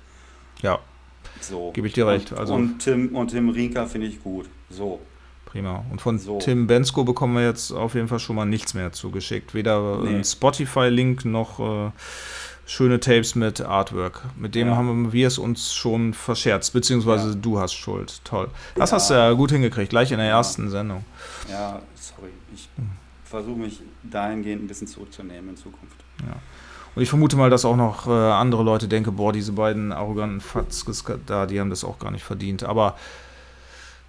[0.62, 0.78] Ja,
[1.40, 1.70] So.
[1.72, 4.46] Gebe ich dir recht, Und, also- und Tim und Tim Rinka finde ich gut.
[4.70, 5.00] So.
[5.46, 5.82] prima.
[5.90, 6.38] Und von So.
[6.38, 9.54] Tim Bensko bekommen wir jetzt auf jeden Fall schon mal nichts mehr zugeschickt.
[9.54, 10.08] Weder Nee.
[10.10, 11.90] einen Spotify-Link noch äh,
[12.68, 14.22] schöne Tapes mit Artwork.
[14.36, 14.76] Mit dem Ja.
[14.76, 17.34] haben wir es uns schon verscherzt, beziehungsweise Ja.
[17.34, 18.20] du hast Schuld.
[18.24, 18.48] Toll.
[18.74, 18.96] Das Ja.
[18.96, 20.36] hast du ja gut hingekriegt, gleich in der Ja.
[20.36, 21.04] ersten Sendung.
[21.50, 22.28] Ja, sorry.
[22.54, 22.90] Ich Hm.
[23.24, 25.96] versuche mich dahingehend ein bisschen zurückzunehmen in Zukunft.
[26.94, 30.40] Und ich vermute mal, dass auch noch äh, andere Leute denken, boah, diese beiden arroganten
[30.40, 32.64] Fatzkes da, die haben das auch gar nicht verdient.
[32.64, 32.96] Aber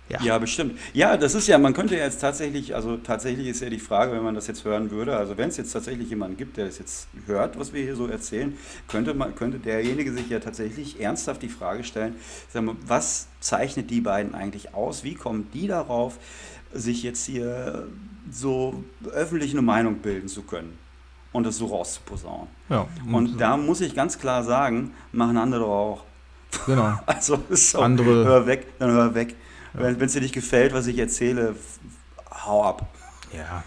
[0.10, 0.20] Ja.
[0.22, 0.38] Ja.
[0.39, 0.78] bestimmt.
[0.93, 4.12] Ja, das ist ja, man könnte ja jetzt tatsächlich, also tatsächlich ist ja die Frage,
[4.14, 6.80] wenn man das jetzt hören würde, also wenn es jetzt tatsächlich jemanden gibt, der das
[6.80, 8.57] jetzt hört, was wir hier so erzählen,
[8.88, 12.16] könnte, man, könnte derjenige sich ja tatsächlich ernsthaft die Frage stellen,
[12.51, 15.03] sag mal, was zeichnet die beiden eigentlich aus?
[15.03, 16.18] Wie kommen die darauf,
[16.74, 17.88] sich jetzt hier
[18.32, 20.78] so öffentlich eine Meinung bilden zu können
[21.34, 22.47] und das so rauszuposaunen?
[22.70, 26.03] ja, Und da muss ich ganz klar sagen, machen andere auch.
[26.66, 26.99] genau.
[27.05, 29.36] Also ist so, Andere- hör weg, dann hör weg.
[29.74, 31.55] Wenn es dir nicht gefällt, was ich erzähle,
[32.45, 32.88] hau ab.
[33.36, 33.63] Ja.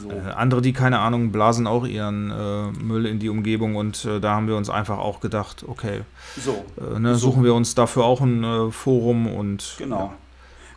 [0.00, 0.10] So.
[0.10, 4.18] Äh, Andere, die keine Ahnung, blasen auch ihren äh, Müll in die Umgebung und äh,
[4.20, 6.00] da haben wir uns einfach auch gedacht, okay,
[6.36, 7.30] So, äh, ne, So.
[7.30, 10.12] suchen wir uns dafür auch ein äh, Forum und genau.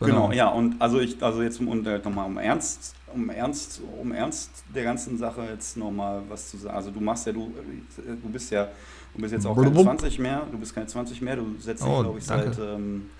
[0.00, 3.82] ja, Genau, ja, und also ich, also jetzt um äh, nochmal um Ernst, um Ernst,
[4.00, 6.74] um Ernst der ganzen Sache jetzt nochmal was zu sagen.
[6.76, 7.52] Also du machst ja, du,
[7.96, 8.68] du bist ja,
[9.14, 9.82] du bist jetzt auch keine Blub.
[9.84, 12.52] 20 mehr, du bist keine 20 mehr, du setzt dich, Oh, glaube ich, danke.
[12.54, 13.10] seit ähm,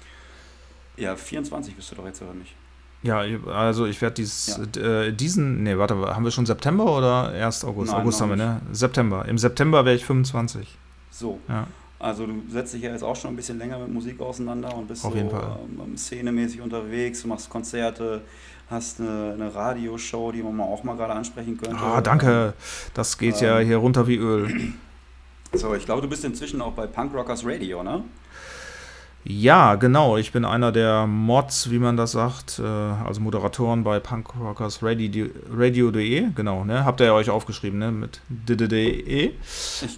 [1.01, 2.55] ja, 24 bist du doch jetzt, oder nicht?
[3.03, 7.64] Ja, also ich werde dies, äh, diesen, nee, warte, haben wir schon September oder erst
[7.64, 7.92] August?
[7.92, 8.61] Nein, August haben wir, ne?
[8.72, 9.24] September.
[9.26, 10.76] Im September wäre ich 25.
[11.11, 11.38] So.
[11.48, 11.66] Ja.
[11.98, 14.88] Also du setzt dich ja jetzt auch schon ein bisschen länger mit Musik auseinander und
[14.88, 18.22] bist Auf so ähm, szenemäßig unterwegs, du machst Konzerte,
[18.70, 21.76] hast eine, eine Radioshow, die man mal auch mal gerade ansprechen könnte.
[21.76, 22.55] Ah, danke.
[22.94, 24.72] Das geht ja Ähm, hier runter wie Öl.
[25.53, 28.05] So, ich glaube, du bist inzwischen auch bei Punk Rockers Radio, ne?
[29.22, 30.16] Ja, genau.
[30.16, 35.26] Ich bin einer der Mods, wie man das sagt, äh, also Moderatoren bei Punkrockers Radio-
[35.54, 36.28] Radio.de.
[36.34, 36.84] Genau, ne?
[36.86, 37.92] Habt ihr ja euch aufgeschrieben, ne?
[37.92, 39.32] Mit dd.de.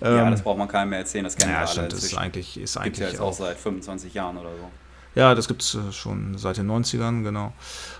[0.00, 1.92] Ja, Ähm, das braucht man keinem mehr erzählen, das kennen wir Ja, alle stimmt.
[1.92, 4.68] Das ist eigentlich, ist Gibt's eigentlich ja jetzt auch auch seit 25 Jahren oder so.
[5.14, 7.52] Ja, das gibt es schon seit den 90ern, genau.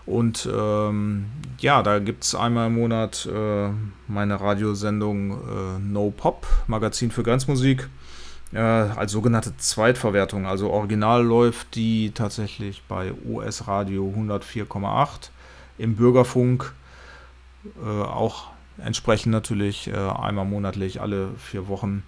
[0.06, 1.26] Und ähm,
[1.60, 3.68] ja, da gibt es einmal im Monat äh,
[4.08, 7.88] meine Radiosendung äh, No Pop, Magazin für Grenzmusik,
[8.53, 10.46] äh, als sogenannte Zweitverwertung.
[10.46, 15.30] Also original läuft die tatsächlich bei US Radio 104,8,
[15.78, 16.72] im Bürgerfunk
[17.84, 18.48] äh, auch
[18.78, 22.03] entsprechend natürlich äh, einmal monatlich, alle vier Wochen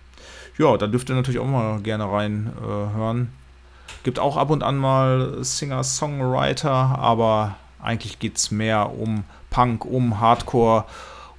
[0.58, 3.22] ja, da dürft ihr natürlich auch mal gerne reinhören.
[3.22, 9.84] Äh, Gibt auch ab und an mal Singer-Songwriter, aber eigentlich geht es mehr um Punk,
[9.84, 10.84] um Hardcore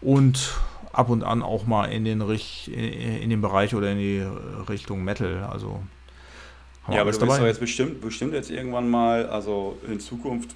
[0.02, 0.54] und
[0.98, 4.26] ab und an auch mal in den, in den Bereich oder in die
[4.70, 5.48] Richtung Metal.
[5.52, 5.82] Also
[6.88, 7.28] ja, aber du dabei.
[7.28, 10.56] bist doch jetzt bestimmt, bestimmt jetzt irgendwann mal, also in Zukunft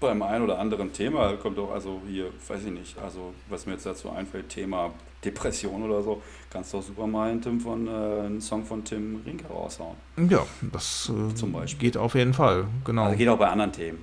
[0.00, 3.72] beim einen oder anderen Thema kommt doch, also hier, weiß ich nicht, also was mir
[3.72, 4.92] jetzt dazu einfällt, Thema
[5.24, 8.84] Depression oder so, kannst du doch super mal einen, Tim von, äh, einen Song von
[8.84, 9.96] Tim Rinke raushauen.
[10.28, 11.88] Ja, das äh, Zum Beispiel.
[11.90, 13.04] geht auf jeden Fall, genau.
[13.04, 13.98] Also geht auch bei anderen Themen.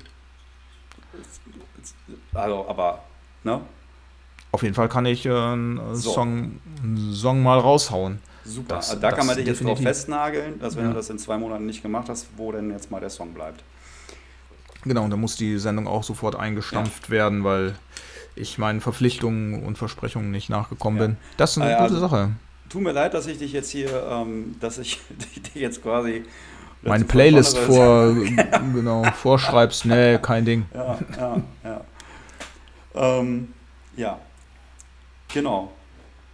[2.34, 3.04] Also, aber,
[3.44, 3.62] ne?
[4.56, 6.14] Auf jeden Fall kann ich äh, einen, so.
[6.14, 8.20] Song, einen Song mal raushauen.
[8.46, 9.68] Super, das, also da kann man dich definitiv.
[9.68, 10.92] jetzt drauf festnageln, dass wenn ja.
[10.92, 13.64] du das in zwei Monaten nicht gemacht hast, wo denn jetzt mal der Song bleibt.
[14.86, 17.10] Genau, und da muss die Sendung auch sofort eingestampft ja.
[17.10, 17.76] werden, weil
[18.38, 21.08] ich meinen Verpflichtungen und Versprechungen nicht nachgekommen ja.
[21.08, 21.18] bin.
[21.36, 22.32] Das ist eine ah, gute Sache.
[22.70, 25.02] Tut mir leid, dass ich dich jetzt hier, ähm, dass ich
[25.54, 26.24] dich jetzt quasi
[26.82, 28.14] meine Playlist vor,
[28.74, 30.66] genau, vorschreibst, nee, kein Ding.
[30.74, 31.82] Ja, ja, ja.
[32.96, 33.50] Ähm,
[33.98, 34.20] ja,
[35.36, 35.72] genau.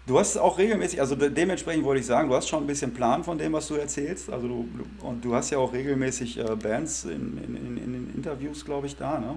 [0.07, 3.23] Du hast auch regelmäßig, also dementsprechend wollte ich sagen, du hast schon ein bisschen Plan
[3.23, 4.31] von dem, was du erzählst.
[4.31, 4.69] Also du,
[5.01, 8.87] und du hast ja auch regelmäßig äh, Bands in, in, in, in, den Interviews, glaube
[8.87, 9.19] ich, da.
[9.19, 9.35] Ne?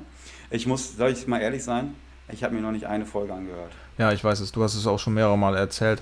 [0.51, 1.95] Ich muss, soll ich mal ehrlich sein,
[2.33, 3.73] ich habe mir noch nicht eine Folge angehört.
[3.99, 4.53] Ja, ich weiß es.
[4.53, 6.01] Du hast es auch schon mehrere Mal erzählt.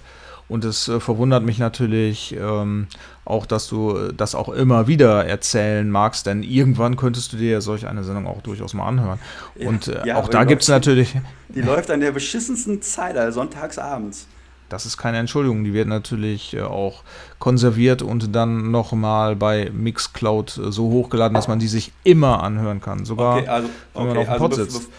[0.48, 2.86] Und es äh, verwundert mich natürlich ähm,
[3.24, 7.60] auch, dass du äh, das auch immer wieder erzählen magst, denn irgendwann könntest du dir
[7.60, 9.18] solch eine Sendung auch durchaus mal anhören.
[9.56, 11.14] Und äh, ja, auch da gibt es natürlich.
[11.48, 14.26] Die, die läuft an der beschissensten Zeit, also sonntags abends
[14.72, 15.64] das ist keine Entschuldigung.
[15.64, 17.02] Die wird natürlich äh, auch
[17.38, 23.04] konserviert und dann nochmal bei Mixcloud so hochgeladen, dass man die sich immer anhören kann.
[23.04, 24.90] Sogar okay, also, wenn man auf dem also Pod sitzt.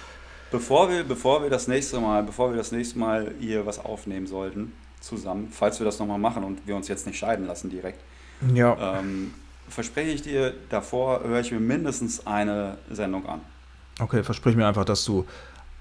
[0.52, 4.28] bevor, wir, bevor wir das nächste Mal, bevor wir das nächste Mal hier was aufnehmen
[4.28, 4.72] sollten,
[5.04, 8.00] zusammen, falls wir das nochmal machen und wir uns jetzt nicht scheiden lassen direkt,
[8.54, 9.00] ja.
[9.00, 9.34] ähm,
[9.68, 13.42] verspreche ich dir, davor höre ich mir mindestens eine Sendung an.
[14.00, 15.26] Okay, versprich mir einfach, dass du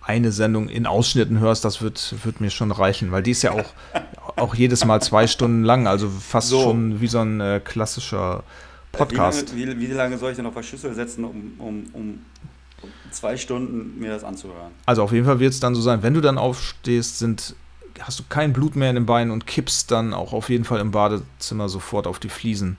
[0.03, 3.53] eine Sendung in Ausschnitten hörst, das wird, wird mir schon reichen, weil die ist ja
[3.53, 3.73] auch,
[4.37, 6.61] auch jedes Mal zwei Stunden lang, also fast so.
[6.61, 8.43] schon wie so ein äh, klassischer
[8.91, 9.55] Podcast.
[9.55, 12.19] Wie lange, wie, wie lange, soll ich denn auf der Schüssel setzen, um, um, um
[13.13, 14.73] zwei Stunden mir das anzuhören?
[14.87, 17.55] Also auf jeden Fall wird es dann so sein, wenn du dann aufstehst, sind,
[18.01, 20.81] hast du kein Blut mehr in den Beinen und kippst dann auch auf jeden Fall
[20.81, 22.77] im Badezimmer sofort auf die Fliesen.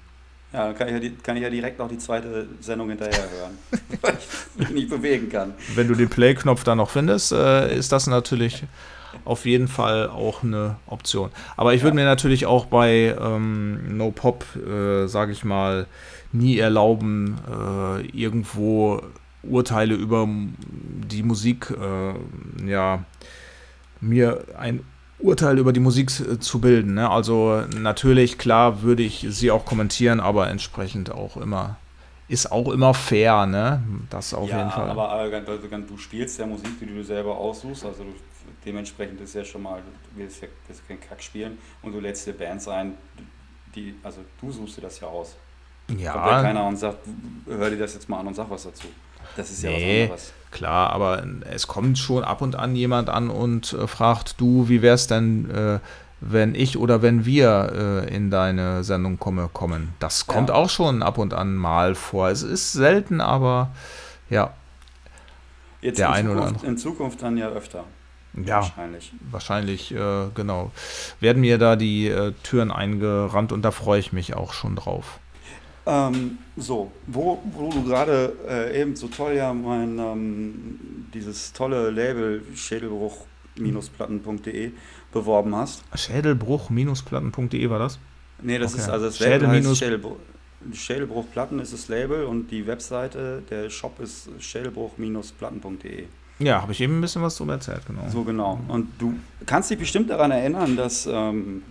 [0.52, 3.58] Ja, dann kann ich ja, kann ich ja direkt noch die zweite Sendung hinterher hören,
[4.02, 5.54] weil ich mich nicht bewegen kann.
[5.74, 8.64] Wenn du den Play-Knopf da noch findest, äh, ist das natürlich
[9.26, 11.32] auf jeden Fall auch eine Option.
[11.58, 12.04] Aber ich würde ja.
[12.04, 15.88] mir natürlich auch bei ähm, No Pop, äh, sage ich mal,
[16.32, 19.02] nie erlauben, äh, irgendwo
[19.44, 23.04] Urteile über die Musik, äh, ja,
[24.02, 24.82] mir ein
[25.24, 26.96] Urteil über die Musik äh, zu bilden.
[26.96, 27.10] Ne?
[27.10, 31.78] Also natürlich, klar, würde ich sie auch kommentieren, aber entsprechend auch immer,
[32.28, 33.84] ist auch immer fair, ne?
[34.10, 34.90] Das auf ja, jeden Fall.
[34.90, 38.14] Aber, aber du spielst ja Musik, die du selber aussuchst, also du,
[38.66, 42.28] dementsprechend ist ja schon mal, du willst ja willst kein Kack spielen und du lädst
[42.28, 42.94] dir Bands ein,
[43.76, 45.36] die, also du suchst dir das ja aus.
[45.90, 46.14] Ja.
[46.14, 47.00] Kommt ja keiner und sagt,
[47.46, 48.88] hör dir das jetzt mal an und sag was dazu.
[49.36, 50.34] Das ist ja nee, was anderes.
[50.52, 54.84] Klar, aber es kommt schon ab und an jemand an und äh, fragt, du, wie
[54.84, 55.80] wär's denn, äh,
[56.22, 59.94] wenn ich oder wenn wir äh, in deine Sendung komme, kommen?
[60.00, 60.56] Das kommt ja.
[60.56, 62.30] auch schon ab und an mal vor.
[62.30, 63.72] Es ist selten, aber
[64.30, 64.54] ja.
[65.82, 66.68] Jetzt der eine oder andere.
[66.68, 67.84] In Zukunft dann ja öfter.
[68.36, 69.12] Ja, wahrscheinlich.
[69.32, 70.72] Wahrscheinlich, äh, genau.
[71.20, 75.20] Werden mir da die äh, Türen eingerannt und da freue ich mich auch schon drauf.
[75.86, 80.80] Ähm, so, wo, wo du gerade äh, eben so toll ja mein, ähm,
[81.14, 84.72] dieses tolle Label Schädelbruch-platten.de
[85.12, 85.84] beworben hast.
[85.94, 88.00] Schädelbruch-platten.de war das?
[88.42, 88.84] Nee, das okay.
[88.84, 90.16] ist also das Label Schädel Schädelbruch,
[90.74, 96.06] Schädelbruch Platten ist das Label und die Webseite, der Shop ist schädelbruch-platten.de.
[96.40, 98.10] Ja, habe ich eben ein bisschen was drüber erzählt, genau.
[98.10, 98.60] So genau.
[98.68, 99.14] Und du
[99.46, 101.62] kannst dich bestimmt daran erinnern, dass ähm,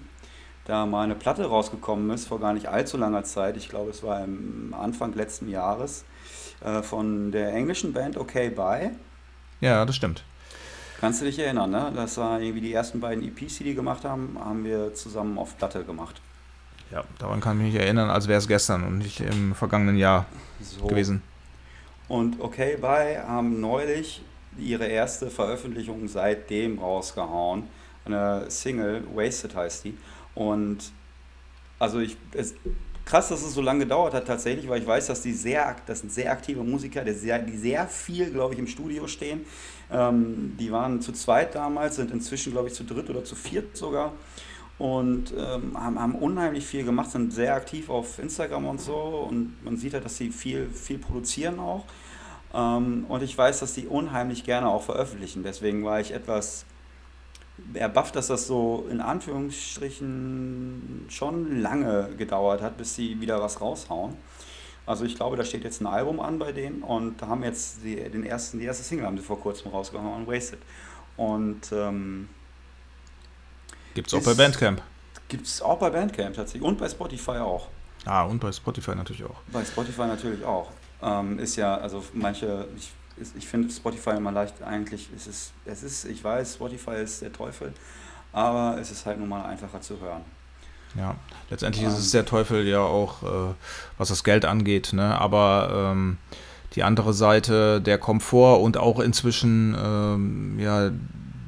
[0.72, 3.56] da mal eine Platte rausgekommen ist, vor gar nicht allzu langer Zeit.
[3.56, 6.04] Ich glaube, es war im Anfang letzten Jahres
[6.64, 8.92] äh, von der englischen Band Okay Bye.
[9.60, 10.24] Ja, das stimmt.
[10.98, 11.92] Kannst du dich erinnern, ne?
[11.94, 15.58] Das war irgendwie die ersten beiden EPs, die die gemacht haben, haben wir zusammen auf
[15.58, 16.20] Platte gemacht.
[16.90, 20.26] Ja, daran kann ich mich erinnern, als wäre es gestern und nicht im vergangenen Jahr
[20.60, 20.86] so.
[20.86, 21.22] gewesen.
[22.08, 24.22] Und Okay Bye haben neulich
[24.58, 27.64] ihre erste Veröffentlichung seitdem rausgehauen.
[28.04, 29.98] Eine Single, Wasted heißt die.
[30.34, 30.92] Und
[31.78, 32.54] also ich, es,
[33.04, 36.00] krass, dass es so lange gedauert hat tatsächlich, weil ich weiß, dass die sehr, das
[36.00, 39.44] sind sehr aktive Musiker, die sehr, die sehr viel, glaube ich, im Studio stehen.
[39.90, 43.76] Ähm, die waren zu zweit damals, sind inzwischen, glaube ich, zu dritt oder zu viert
[43.76, 44.12] sogar.
[44.78, 49.62] und ähm, haben, haben unheimlich viel gemacht, sind sehr aktiv auf Instagram und so und
[49.64, 51.84] man sieht halt, dass sie viel, viel produzieren auch.
[52.54, 55.42] Ähm, und ich weiß, dass die unheimlich gerne auch veröffentlichen.
[55.42, 56.64] Deswegen war ich etwas
[57.74, 64.16] erbafft, dass das so in Anführungsstrichen schon lange gedauert hat, bis sie wieder was raushauen.
[64.84, 67.96] Also ich glaube, da steht jetzt ein Album an bei denen und haben jetzt die,
[67.96, 70.58] den ersten, die erste Single haben sie vor kurzem rausgehauen, Wasted.
[71.16, 72.28] Und ähm,
[73.94, 74.82] gibt es auch bei Bandcamp.
[75.28, 77.68] Gibt es auch bei Bandcamp tatsächlich und bei Spotify auch.
[78.04, 79.36] Ah, und bei Spotify natürlich auch.
[79.52, 80.70] Bei Spotify natürlich auch.
[81.00, 82.90] Ähm, ist ja, also manche, ich,
[83.36, 87.32] ich finde Spotify immer leicht, eigentlich ist es, es ist, ich weiß, Spotify ist der
[87.32, 87.72] Teufel,
[88.32, 90.22] aber es ist halt nun mal einfacher zu hören.
[90.94, 91.16] Ja,
[91.48, 93.54] letztendlich ist es der Teufel ja auch, äh,
[93.96, 95.18] was das Geld angeht, ne?
[95.18, 96.18] aber ähm,
[96.74, 100.90] die andere Seite, der Komfort und auch inzwischen ähm, ja,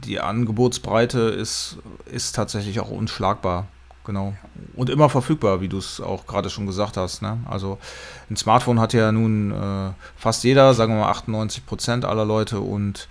[0.04, 1.78] die Angebotsbreite ist,
[2.10, 3.66] ist tatsächlich auch unschlagbar.
[4.04, 4.34] Genau.
[4.74, 7.22] Und immer verfügbar, wie du es auch gerade schon gesagt hast.
[7.22, 7.38] Ne?
[7.48, 7.78] Also
[8.30, 12.60] ein Smartphone hat ja nun äh, fast jeder, sagen wir mal 98 Prozent aller Leute
[12.60, 13.08] und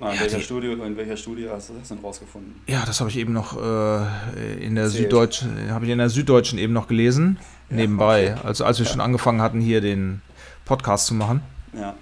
[0.00, 2.54] in, ja, welcher Studie, in welcher Studie hast du das denn rausgefunden?
[2.66, 6.58] Ja, das habe ich eben noch äh, in der Süddeutschen, habe ich in der Süddeutschen
[6.58, 8.46] eben noch gelesen, ja, nebenbei, okay.
[8.46, 8.92] also als wir ja.
[8.92, 10.22] schon angefangen hatten, hier den
[10.64, 11.42] Podcast zu machen.
[11.74, 11.94] Ja.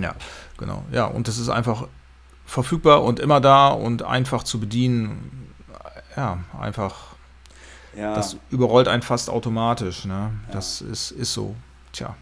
[0.00, 0.14] Ja,
[0.56, 0.84] genau.
[0.92, 1.88] Ja, und das ist einfach
[2.46, 5.52] verfügbar und immer da und einfach zu bedienen.
[6.16, 7.11] Ja, einfach.
[7.96, 8.14] Ja.
[8.14, 10.04] Das überrollt einen fast automatisch.
[10.04, 10.30] Ne?
[10.50, 11.54] Das ist, ist so.
[11.92, 12.16] Tja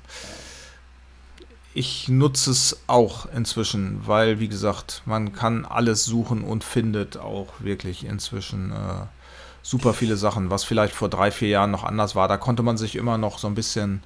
[1.72, 7.48] ich nutze es auch inzwischen, weil, wie gesagt, man kann alles suchen und findet auch
[7.60, 9.06] wirklich inzwischen äh,
[9.62, 12.26] super viele Sachen, was vielleicht vor drei, vier Jahren noch anders war.
[12.26, 14.02] Da konnte man sich immer noch so ein bisschen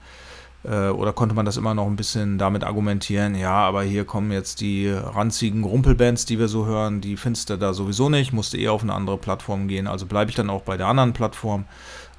[0.65, 4.33] äh, oder konnte man das immer noch ein bisschen damit argumentieren, ja, aber hier kommen
[4.33, 8.59] jetzt die ranzigen Rumpelbands, die wir so hören, die findest du da sowieso nicht, musste
[8.59, 11.67] eh auf eine andere Plattform gehen, also bleibe ich dann auch bei der anderen Plattform.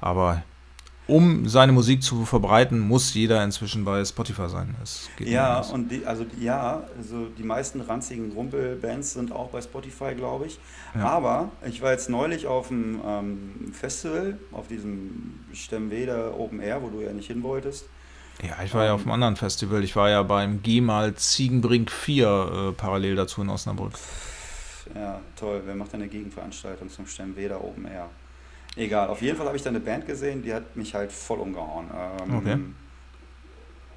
[0.00, 0.42] Aber
[1.08, 4.74] um seine Musik zu verbreiten, muss jeder inzwischen bei Spotify sein.
[5.20, 10.46] ja, und die, also ja, also die meisten ranzigen Rumpelbands sind auch bei Spotify, glaube
[10.46, 10.58] ich.
[10.94, 11.06] Ja.
[11.06, 16.88] Aber ich war jetzt neulich auf dem ähm, Festival, auf diesem Stemmweder Open Air, wo
[16.88, 17.88] du ja nicht hin wolltest.
[18.42, 19.82] Ja, ich war ähm, ja auf einem anderen Festival.
[19.84, 23.92] Ich war ja beim GEMAL Ziegenbrink 4 äh, parallel dazu in Osnabrück.
[24.94, 25.62] Ja, toll.
[25.64, 28.08] Wer macht eine Gegenveranstaltung zum Stemmweder Open Air?
[28.76, 31.38] Egal, auf jeden Fall habe ich da eine Band gesehen, die hat mich halt voll
[31.38, 31.86] umgehauen.
[32.28, 32.58] Ähm, okay.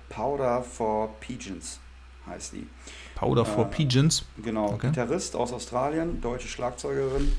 [0.07, 1.79] Powder for Pigeons
[2.25, 2.67] heißt die.
[3.15, 4.25] Powder for äh, Pigeons?
[4.41, 4.87] Genau, okay.
[4.87, 7.33] Gitarrist aus Australien, deutsche Schlagzeugerin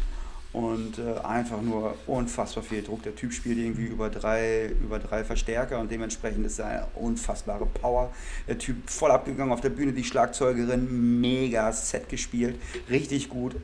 [0.53, 3.03] und äh, einfach nur unfassbar viel Druck.
[3.05, 7.67] Der Typ spielt irgendwie über drei, über drei Verstärker und dementsprechend ist er eine unfassbare
[7.67, 8.11] Power.
[8.49, 13.55] Der Typ voll abgegangen auf der Bühne, die Schlagzeugerin mega Set gespielt, richtig gut.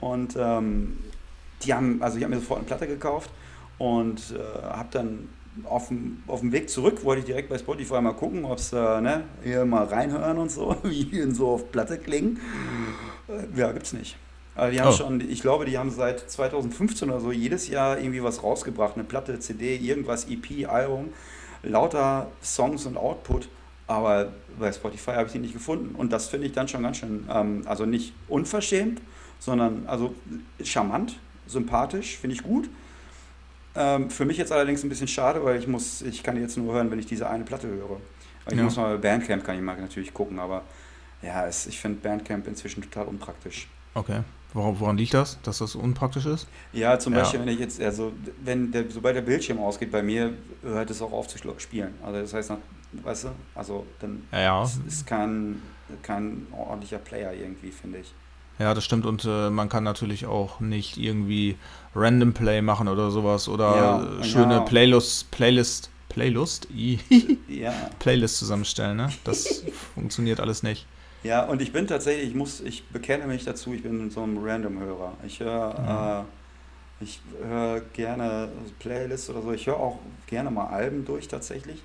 [0.00, 0.98] Und ähm,
[1.62, 3.30] die haben, also ich habe mir sofort eine Platte gekauft
[3.78, 5.28] und äh, habe dann
[5.64, 8.72] auf dem, auf dem Weg zurück wollte ich direkt bei Spotify mal gucken, ob es
[8.72, 12.38] äh, ne, hier mal reinhören und so, wie die so auf Platte klingen.
[13.28, 14.16] Äh, ja, gibt's nicht.
[14.56, 14.92] Die haben oh.
[14.92, 19.04] schon, ich glaube, die haben seit 2015 oder so jedes Jahr irgendwie was rausgebracht, eine
[19.04, 21.10] Platte, CD, irgendwas, EP, Album,
[21.62, 23.48] lauter Songs und Output.
[23.86, 25.94] Aber bei Spotify habe ich sie nicht gefunden.
[25.94, 29.00] Und das finde ich dann schon ganz schön, ähm, also nicht unverschämt,
[29.38, 30.14] sondern also
[30.62, 32.68] charmant, sympathisch, finde ich gut.
[33.74, 36.72] Ähm, für mich jetzt allerdings ein bisschen schade, weil ich muss, ich kann jetzt nur
[36.72, 38.00] hören, wenn ich diese eine Platte höre.
[38.50, 38.62] Ich ja.
[38.62, 40.62] muss mal bei Bandcamp kann ich mal natürlich gucken, aber
[41.20, 43.68] ja, es, ich finde Bandcamp inzwischen total unpraktisch.
[43.96, 44.20] Okay.
[44.52, 46.46] Woran, woran, liegt das, dass das unpraktisch ist?
[46.72, 50.32] Ja, zum Beispiel, wenn ich jetzt, also wenn der, sobald der Bildschirm ausgeht bei mir,
[50.62, 51.94] hört es auch auf zu spielen.
[52.02, 52.52] Also das heißt,
[52.92, 54.62] weißt du, also dann ja.
[54.62, 55.60] ist, ist kein,
[56.02, 58.14] kein ordentlicher Player irgendwie, finde ich.
[58.58, 59.04] Ja, das stimmt.
[59.04, 61.56] Und äh, man kann natürlich auch nicht irgendwie
[61.94, 64.60] Random Play machen oder sowas oder ja, schöne ja.
[64.60, 66.68] Playlist, Playlist, Playlist,
[67.48, 67.72] ja.
[67.98, 68.96] Playlist zusammenstellen.
[68.96, 69.10] Ne?
[69.24, 70.86] Das funktioniert alles nicht.
[71.26, 74.38] Ja, und ich bin tatsächlich, ich muss, ich bekenne mich dazu, ich bin so ein
[74.38, 75.14] Random-Hörer.
[75.26, 76.22] Ich höre mhm.
[76.22, 76.24] äh,
[77.00, 78.48] ich höre gerne
[78.78, 79.52] Playlists oder so.
[79.52, 81.82] Ich höre auch gerne mal Alben durch tatsächlich.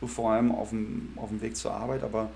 [0.00, 2.30] So vor allem auf dem, auf dem Weg zur Arbeit, aber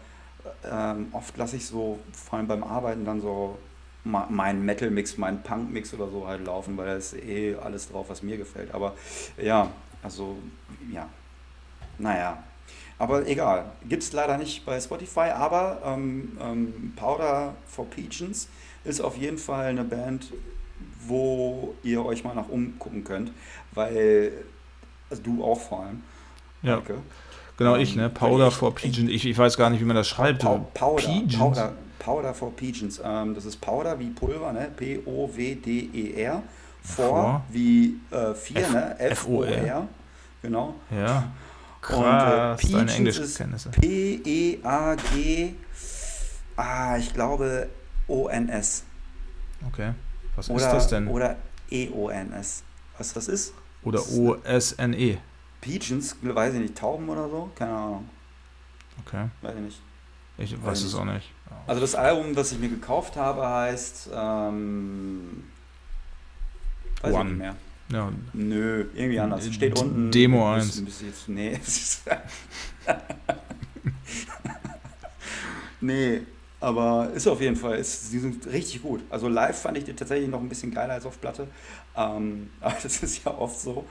[0.71, 3.57] ähm, oft lasse ich so, vor allem beim Arbeiten, dann so
[4.05, 8.23] mein Metal-Mix, mein Punk-Mix oder so halt laufen, weil da ist eh alles drauf, was
[8.23, 8.75] mir gefällt.
[8.75, 8.95] Aber
[9.41, 9.71] ja,
[10.03, 10.37] also
[10.93, 11.09] ja,
[11.99, 12.43] naja.
[12.99, 18.49] Aber egal, gibt es leider nicht bei Spotify, aber ähm, ähm, Powder for Pigeons
[18.85, 20.33] ist auf jeden Fall eine Band,
[21.07, 23.31] wo ihr euch mal nach umgucken könnt,
[23.73, 24.33] weil,
[25.11, 26.03] also du auch vor allem.
[26.63, 26.77] Ja.
[26.77, 26.95] Danke.
[27.57, 28.07] Genau, ich, ne?
[28.07, 29.11] Ähm, Powder ich, for Pigeons.
[29.11, 30.43] Ich, ich weiß gar nicht, wie man das schreibt.
[30.43, 30.65] Powder,
[30.97, 31.37] Pigeons.
[31.39, 33.01] Powder, Powder for Pigeons.
[33.05, 34.71] Ähm, das ist Powder wie Pulver, ne?
[34.77, 36.43] P-O-W-D-E-R
[36.83, 37.45] vor, Vor?
[37.51, 38.97] wie äh, 4, F- ne?
[39.01, 39.89] F-O-R.
[40.43, 40.75] Genau.
[40.91, 41.25] Ja.
[41.89, 43.71] Und, äh, Krass, deine Englischkenntnisse.
[43.71, 45.55] P-E-A-G,
[46.57, 47.69] ah, ich glaube
[48.09, 48.85] O-N-S.
[49.67, 49.93] Okay.
[50.37, 51.09] Was Oder, ist das denn?
[51.09, 51.37] Oder
[51.71, 52.63] E-O-N-S.
[52.97, 53.55] Was das ist?
[53.83, 55.19] Oder O-S-N-E.
[55.61, 57.51] Pigeons, weiß ich nicht, Tauben oder so?
[57.55, 58.09] Keine Ahnung,
[59.07, 59.27] Okay.
[59.43, 59.81] weiß ich nicht.
[60.37, 61.33] Ich Weiß weiß ich es auch nicht.
[61.67, 65.45] Also das Album, das ich mir gekauft habe, heißt ähm,
[67.01, 67.31] weiß ich One.
[67.31, 67.57] nicht mehr.
[67.91, 69.47] Ja, Nö, irgendwie anders.
[69.53, 70.11] Steht D- unten.
[70.11, 70.85] Demo Müsste- 1.
[70.85, 71.59] müsste jetzt- Nee.
[71.63, 72.03] es ist-
[75.81, 76.23] nee,
[76.61, 79.01] aber ist auf jeden Fall, ist, die sind richtig gut.
[79.11, 81.47] Also live fand ich die tatsächlich noch ein bisschen geiler als auf Platte.
[81.97, 83.85] Ähm, aber das ist ja oft so.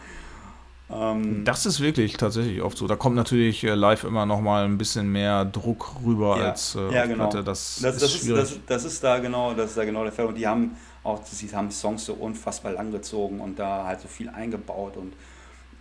[0.89, 2.87] Ähm, Das ist wirklich tatsächlich oft so.
[2.87, 6.75] Da kommt natürlich äh, live immer noch mal ein bisschen mehr Druck rüber Ja, als
[6.75, 7.29] äh, ja, auf genau.
[7.29, 7.43] Platte.
[7.43, 8.39] Das, Das, ist das, ist, schwierig.
[8.41, 10.27] das, das ist da genau, das ist da genau der Fall.
[10.27, 10.77] Und die haben
[11.07, 15.13] auch, sie haben Songs so unfassbar lang gezogen und da halt so viel eingebaut und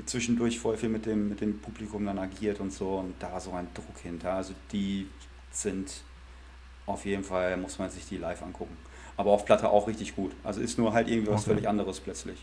[0.06, 3.52] zwischendurch voll viel mit dem, mit dem Publikum dann agiert und so und da so
[3.52, 4.34] ein Druck hinter.
[4.34, 5.08] Also die
[5.50, 5.90] sind
[6.86, 8.76] auf jeden Fall, muss man sich die live angucken.
[9.16, 10.32] Aber auf Platte auch richtig gut.
[10.44, 11.50] Also ist nur halt irgendwie was Okay.
[11.50, 12.38] völlig anderes plötzlich.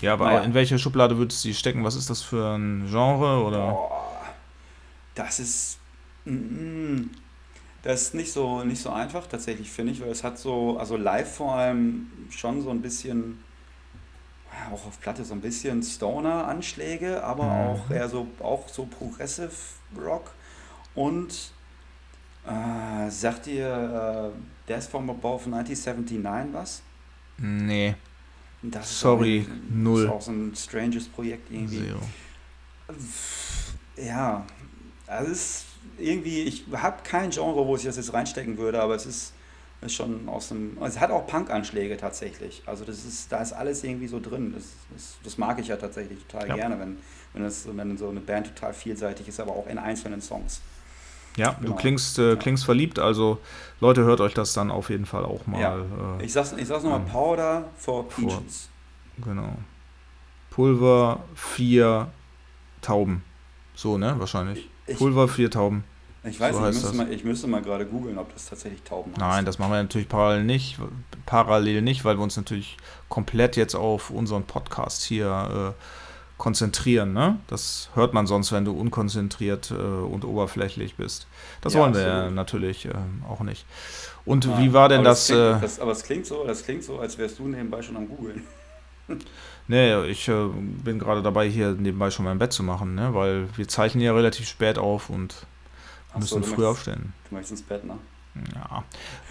[0.00, 0.40] ja, aber naja.
[0.42, 1.84] in welche Schublade würdest du die stecken?
[1.84, 3.44] Was ist das für ein Genre?
[3.44, 3.70] Oder?
[3.70, 4.34] Boah,
[5.14, 5.78] das ist.
[6.24, 7.04] mm,
[7.86, 10.96] Das ist nicht so, nicht so einfach tatsächlich, finde ich, weil es hat so, also
[10.96, 13.38] live vor allem schon so ein bisschen,
[14.72, 17.50] auch auf Platte so ein bisschen Stoner-Anschläge, aber Mhm.
[17.52, 19.52] auch eher so, auch so Progressive
[19.96, 20.32] Rock
[20.96, 21.52] und
[22.44, 26.82] äh, sagt ihr äh, Death from Above 1979 was?
[27.38, 27.94] Nee,
[28.62, 30.04] Das Sorry, auch null.
[30.06, 31.84] Ist auch so ein stranges Projekt irgendwie.
[31.86, 32.00] Zero.
[33.96, 34.44] Ja,
[35.06, 35.64] also es ist
[35.98, 39.32] irgendwie, ich habe kein Genre, wo ich das jetzt reinstecken würde, aber es ist,
[39.82, 40.78] ist schon aus dem.
[40.82, 42.62] Es hat auch Punk-Anschläge tatsächlich.
[42.66, 44.52] Also das ist, da ist alles irgendwie so drin.
[44.54, 46.54] Das, das, das mag ich ja tatsächlich total Ja.
[46.56, 46.96] gerne, wenn,
[47.34, 50.60] wenn, das, wenn so eine Band total vielseitig ist, aber auch in einzelnen Songs.
[51.36, 51.72] Ja, Genau.
[51.72, 52.36] du klingst, äh, Ja.
[52.36, 53.38] klingst verliebt, also
[53.80, 55.60] Leute, hört euch das dann auf jeden Fall auch mal.
[55.60, 55.76] Ja.
[56.18, 58.70] Äh, Ich sag's, ich sag's nochmal, Ähm, Powder for Pigeons.
[59.22, 59.54] genau.
[60.50, 62.08] Pulver, vier
[62.80, 63.22] Tauben.
[63.74, 64.14] So, ne?
[64.18, 64.70] Wahrscheinlich.
[64.86, 65.84] Ich, Pulver, vier Tauben.
[66.24, 66.96] ich weiß so nicht, ich müsste, das.
[66.96, 69.20] mal, ich müsste mal gerade googeln, ob das tatsächlich Tauben heißt.
[69.20, 70.78] Nein, das machen wir natürlich parallel nicht,
[71.26, 72.76] parallel nicht, weil wir uns natürlich
[73.08, 75.82] komplett jetzt auf unseren Podcast hier äh,
[76.38, 77.12] konzentrieren.
[77.14, 77.38] Ne?
[77.46, 81.26] Das hört man sonst, wenn du unkonzentriert äh, und oberflächlich bist.
[81.62, 82.34] Das Ja, wollen wir absolut.
[82.34, 82.92] natürlich äh,
[83.28, 83.64] auch nicht.
[84.24, 85.26] Und Ja, wie war denn aber das?
[85.26, 85.80] klingt, äh, das?
[85.80, 88.42] Aber es klingt so, das klingt so, als wärst du nebenbei schon am googeln.
[89.68, 90.46] Nee, ich äh,
[90.84, 93.14] bin gerade dabei, hier nebenbei schon mein Bett zu machen, ne?
[93.14, 95.34] weil wir zeichnen ja relativ spät auf und
[96.10, 97.12] Ach so, müssen du früh möchtest- aufstehen.
[97.28, 97.94] Du möchtest ins Bett, ne?
[98.54, 98.84] Ja,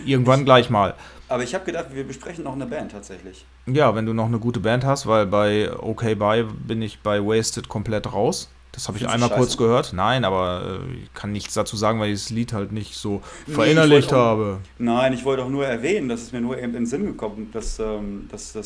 [0.03, 0.95] irgendwann gleich mal.
[1.29, 3.45] Aber ich habe gedacht, wir besprechen noch eine Band tatsächlich.
[3.67, 7.23] Ja, wenn du noch eine gute Band hast, weil bei OK Bye bin ich bei
[7.23, 8.49] Wasted komplett raus.
[8.71, 9.93] Das habe ich einmal kurz gehört.
[9.93, 13.21] Nein, aber äh, ich kann nichts dazu sagen, weil ich das Lied halt nicht so
[13.45, 14.57] Nee, verinnerlicht ich auch- habe.
[14.79, 17.49] Nein, ich wollte auch nur erwähnen, dass es mir nur eben in den Sinn gekommen
[17.53, 18.63] dass, ähm, dass, äh,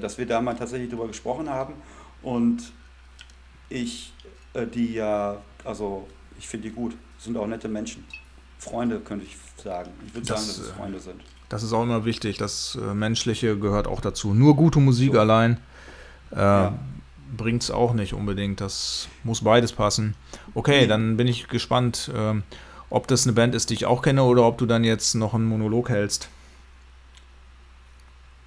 [0.00, 1.74] dass wir da mal tatsächlich drüber gesprochen haben.
[2.22, 2.72] Und
[3.68, 4.12] ich,
[4.54, 6.06] äh, die ja, also
[6.38, 8.04] ich finde die gut, sind auch nette Menschen.
[8.58, 9.90] Freunde, könnte ich sagen.
[10.06, 11.20] Ich würde sagen, Das, dass es äh, Freunde sind.
[11.48, 12.38] Das ist auch immer wichtig.
[12.38, 14.32] Das äh, Menschliche gehört auch dazu.
[14.34, 15.20] Nur gute Musik So.
[15.20, 15.58] allein
[16.32, 16.78] äh, Ja.
[17.36, 18.60] bringt es auch nicht unbedingt.
[18.60, 20.14] Das muss beides passen.
[20.54, 20.86] Okay, Nee.
[20.86, 22.42] dann bin ich gespannt, ähm,
[22.90, 25.34] ob das eine Band ist, die ich auch kenne, oder ob du dann jetzt noch
[25.34, 26.28] einen Monolog hältst.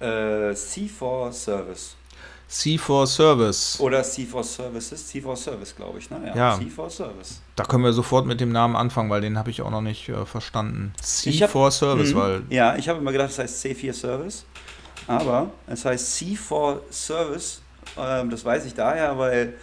[0.00, 0.04] Äh,
[0.52, 1.94] C4 Service.
[2.50, 3.78] C4 Service.
[3.78, 6.32] Oder C4 Services, C4 Service, glaube ich, ne?
[6.34, 6.54] Ja.
[6.54, 7.42] C4 Service.
[7.56, 10.08] Da können wir sofort mit dem Namen anfangen, weil den habe ich auch noch nicht
[10.08, 10.94] äh, verstanden.
[11.24, 12.18] Ich hab- C4 Service, Mhm.
[12.18, 14.46] weil Ja, ich habe immer gedacht, es heißt C4 Service,
[15.06, 17.60] aber es heißt C4 Service.
[17.98, 19.54] Ähm, das weiß ich daher, weil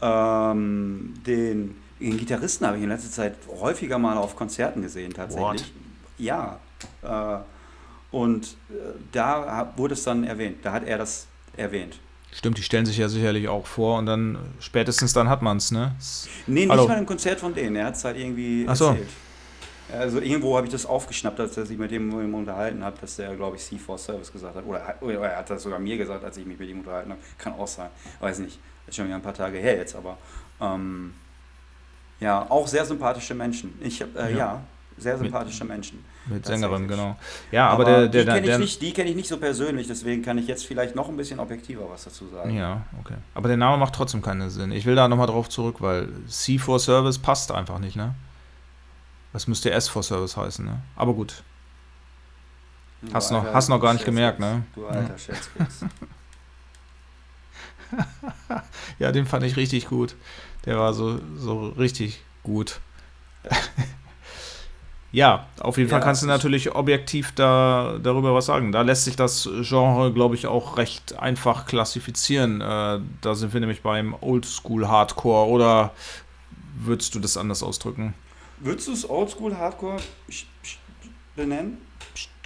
[0.00, 5.62] ähm, den, den Gitarristen habe ich in letzter Zeit häufiger mal auf Konzerten gesehen, tatsächlich.
[5.62, 5.64] What?
[6.18, 6.58] Ja.
[7.02, 7.38] Äh,
[8.12, 8.74] und äh,
[9.10, 10.58] da wurde es dann erwähnt.
[10.62, 11.98] Da hat er das erwähnt.
[12.32, 15.70] stimmt, die stellen sich ja sicherlich auch vor und dann spätestens dann hat man es,
[15.72, 15.94] ne?
[16.46, 16.86] Nee, nicht Hallo.
[16.88, 17.76] mal im Konzert von denen.
[17.76, 18.88] Er hat es halt irgendwie Ach so.
[18.90, 19.08] erzählt.
[19.92, 23.16] Also irgendwo habe ich das aufgeschnappt, als er sich mit dem mit unterhalten hat, dass
[23.16, 24.64] der, glaube ich, C4 Service gesagt hat.
[24.64, 27.20] Oder, oder er hat das sogar mir gesagt, als ich mich mit ihm unterhalten habe.
[27.36, 27.90] Kann auch sein.
[28.20, 28.58] Weiß nicht.
[28.86, 30.16] Ist schon wieder ein paar Tage her jetzt, aber
[30.62, 31.12] ähm,
[32.20, 33.74] ja, auch sehr sympathische Menschen.
[33.82, 34.28] Ich äh, Ja.
[34.30, 34.60] ja.
[34.96, 36.02] sehr sympathische Menschen.
[36.26, 36.46] Mit.
[36.46, 37.16] Sängerin, genau.
[37.50, 40.46] Ja, aber, der, der, die kenne ich, kenn ich nicht so persönlich, deswegen kann ich
[40.46, 42.54] jetzt vielleicht noch ein bisschen objektiver was dazu sagen.
[42.54, 43.16] Ja, okay.
[43.34, 44.70] Aber der Name macht trotzdem keinen Sinn.
[44.70, 48.14] Ich will da nochmal drauf zurück, weil C4 Service passt einfach nicht, ne?
[49.32, 50.80] Das müsste S4 Service heißen, ne?
[50.94, 51.42] Aber gut.
[53.00, 54.62] Du Hast noch- alter hast noch gar nicht gemerkt, ne?
[54.76, 55.84] Du alter Scherzkeks.
[58.98, 60.14] ja, den fand ich richtig gut.
[60.66, 62.80] Der war so, so richtig gut.
[63.44, 63.56] Ja,
[65.60, 68.72] auf jeden ja, Fall kannst du natürlich objektiv da, darüber was sagen.
[68.72, 72.62] Da lässt sich das Genre, glaube ich, auch recht einfach klassifizieren.
[72.62, 75.92] Äh, da sind wir nämlich beim Oldschool Hardcore oder
[76.76, 78.14] würdest du das anders ausdrücken?
[78.58, 79.98] Würdest du es Oldschool Hardcore
[81.36, 81.76] benennen?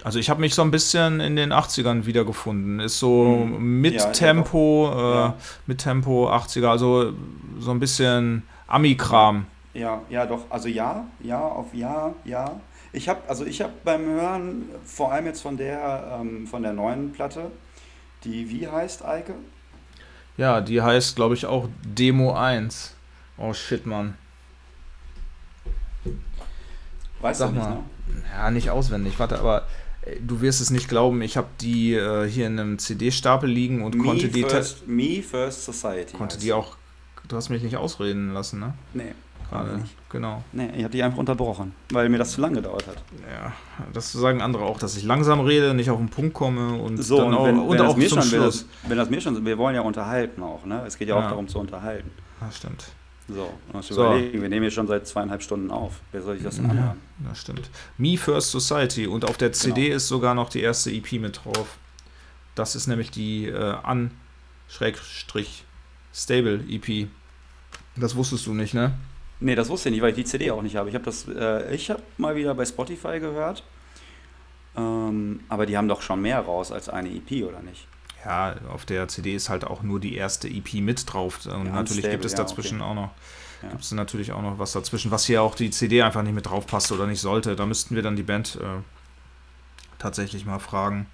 [0.03, 2.79] Also ich habe mich so ein bisschen in den 80ern wiedergefunden.
[2.81, 3.81] Ist so hm.
[3.81, 5.35] mit ja, Tempo, äh, ja.
[5.67, 7.13] mit Tempo 80er, also
[7.59, 9.45] so ein bisschen Ami-Kram.
[9.77, 10.45] Ja, ja, doch.
[10.49, 12.59] Also ja, ja, auf ja, ja.
[12.93, 16.73] Ich habe, also ich habe beim Hören, vor allem jetzt von der, ähm, von der
[16.73, 17.51] neuen Platte,
[18.23, 19.35] die wie heißt, Eike?
[20.35, 22.95] Ja, die heißt, glaube ich, auch Demo 1.
[23.37, 24.15] Oh shit, Mann.
[27.21, 27.75] Weißt Sag du nicht, mal.
[27.75, 27.83] Ne?
[28.35, 29.19] Ja, nicht auswendig.
[29.19, 29.67] Warte, aber
[30.01, 33.83] äh, du wirst es nicht glauben, ich habe die äh, hier in einem CD-Stapel liegen
[33.83, 34.41] und Me konnte die.
[34.41, 36.17] First, Me First Society.
[36.17, 36.77] Konnte die auch.
[37.27, 38.73] Du hast mich nicht ausreden lassen, ne?
[38.95, 39.13] Nee
[39.49, 39.83] gerade.
[40.09, 40.43] Genau.
[40.51, 42.97] Nee, ich habe die einfach unterbrochen, weil mir das zu lange gedauert hat.
[43.31, 43.53] Ja,
[43.93, 47.17] das sagen andere auch, dass ich langsam rede, nicht auf den Punkt komme und so,
[47.17, 48.31] dann und wenn, auch, wenn und auch zum schon, Schluss.
[48.31, 50.83] Wenn das, wenn das, mir schon, wir wollen ja unterhalten auch, ne?
[50.85, 51.25] Es geht ja, ja.
[51.25, 52.09] auch darum zu unterhalten.
[52.39, 52.85] Das stimmt.
[53.29, 53.95] So, muss so.
[53.95, 55.99] überlegen, wir nehmen hier schon seit zweieinhalb Stunden auf.
[56.13, 56.97] Wer soll ich das denn anhören?
[57.21, 57.69] Ja, das stimmt.
[57.97, 59.95] Me First Society und auf der CD genau.
[59.97, 61.77] ist sogar noch die erste EP mit drauf.
[62.55, 64.11] Das ist nämlich die äh, An
[64.69, 65.65] Schrägstrich
[66.13, 67.09] Stable EP.
[67.97, 68.93] Das wusstest du nicht, ne?
[69.39, 70.89] Nee, das wusste ich nicht, weil ich die CD auch nicht habe.
[70.89, 73.63] Ich habe das, äh, ich habe mal wieder bei Spotify gehört.
[74.75, 77.87] Ähm, aber die haben doch schon mehr raus als eine EP, oder nicht?
[78.25, 81.45] Ja, auf der CD ist halt auch nur die erste EP mit drauf.
[81.45, 82.91] Und ja, natürlich Stable, gibt es dazwischen ja, okay.
[82.91, 83.11] auch noch.
[83.63, 83.69] Ja.
[83.69, 86.45] Gibt es natürlich auch noch was dazwischen, was hier auch die CD einfach nicht mit
[86.45, 87.55] drauf passt oder nicht sollte.
[87.55, 88.81] Da müssten wir dann die Band äh,
[89.97, 91.07] tatsächlich mal fragen.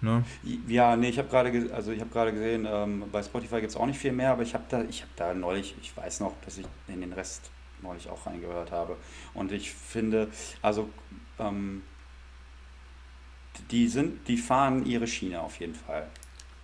[0.00, 0.24] Ne?
[0.68, 3.98] Ja, nee, ich habe gerade also ich gesehen, ähm, bei Spotify gibt es auch nicht
[3.98, 6.66] viel mehr, aber ich habe da, ich habe da neulich, ich weiß noch, dass ich
[6.86, 7.50] in den Rest
[7.82, 8.96] neulich auch reingehört habe.
[9.34, 10.28] Und ich finde,
[10.62, 10.88] also
[11.38, 11.82] ähm,
[13.70, 16.06] die sind, die fahren ihre Schiene auf jeden Fall.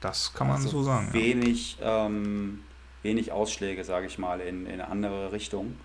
[0.00, 1.12] Das kann man also so sagen.
[1.12, 2.06] Wenig, ja.
[2.06, 2.60] ähm,
[3.02, 5.76] wenig Ausschläge, sage ich mal, in, in eine andere Richtung.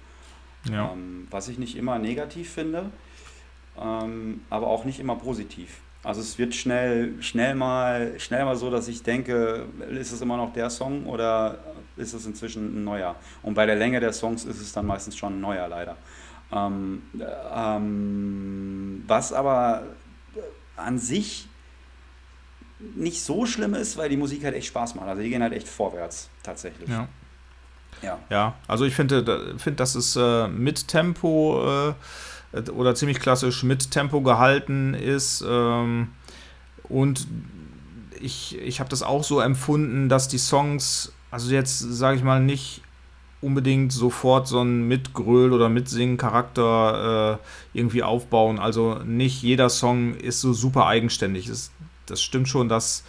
[0.70, 0.91] Ja.
[0.91, 2.91] Ähm, was ich nicht immer negativ finde,
[3.80, 5.80] ähm, aber auch nicht immer positiv.
[6.04, 10.38] Also es wird schnell, schnell mal, schnell mal so, dass ich denke, ist es immer
[10.38, 11.60] noch der Song oder
[11.97, 13.16] ist es inzwischen ein neuer?
[13.43, 15.97] Und bei der Länge der Songs ist es dann meistens schon ein neuer, leider.
[16.52, 17.04] Ähm,
[17.54, 19.84] ähm, was aber
[20.78, 21.47] an sich
[22.95, 25.08] nicht so schlimm ist, weil die Musik halt echt Spaß macht.
[25.08, 26.89] Also die gehen halt echt vorwärts, tatsächlich.
[26.89, 27.10] Ja.
[28.02, 31.89] Ja, ja also ich finde, find, das ist äh, mit Tempo.
[31.89, 31.93] Äh,
[32.54, 35.43] oder ziemlich klassisch mit Tempo gehalten ist.
[35.47, 36.10] Ähm,
[36.84, 37.28] und
[38.20, 42.41] ich, ich habe das auch so empfunden, dass die Songs, also jetzt sage ich mal,
[42.41, 42.82] nicht
[43.41, 48.60] unbedingt sofort so einen Mitgröl- oder Mitsingen-Charakter äh, irgendwie aufbauen.
[48.60, 51.47] Also nicht jeder Song ist so super eigenständig.
[51.47, 51.72] Das,
[52.06, 53.06] das stimmt schon, dass,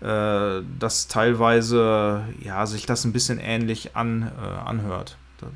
[0.00, 5.16] äh, dass teilweise ja, sich das ein bisschen ähnlich an, äh, anhört.
[5.38, 5.46] Da,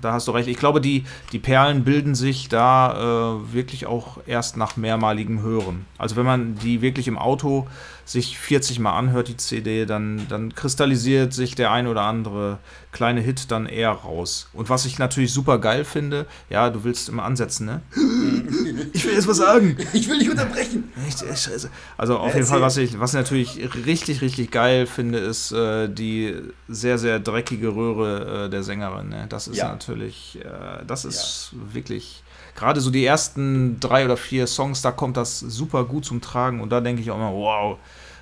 [0.00, 0.48] da hast du recht.
[0.48, 5.84] Ich glaube, die, die Perlen bilden sich da äh, wirklich auch erst nach mehrmaligem Hören.
[5.98, 7.66] Also wenn man die wirklich im Auto
[8.06, 12.58] sich 40 Mal anhört, die CD, dann, dann kristallisiert sich der ein oder andere
[12.92, 14.48] kleine Hit dann eher raus.
[14.52, 17.82] Und was ich natürlich super geil finde, ja, du willst immer ansetzen, ne?
[18.92, 19.76] Ich will jetzt was sagen.
[19.92, 20.84] Ich will nicht unterbrechen.
[21.96, 26.34] Also auf jeden Fall, was ich was natürlich richtig, richtig geil finde, ist äh, die
[26.68, 29.10] sehr, sehr dreckige Röhre äh, der Sängerin.
[29.16, 29.26] Ne?
[29.28, 29.68] Das ist ja.
[29.68, 31.74] natürlich, äh, das ist ja.
[31.74, 32.22] wirklich
[32.54, 36.60] gerade so die ersten drei oder vier Songs, da kommt das super gut zum Tragen
[36.60, 37.78] und da denke ich auch immer, wow,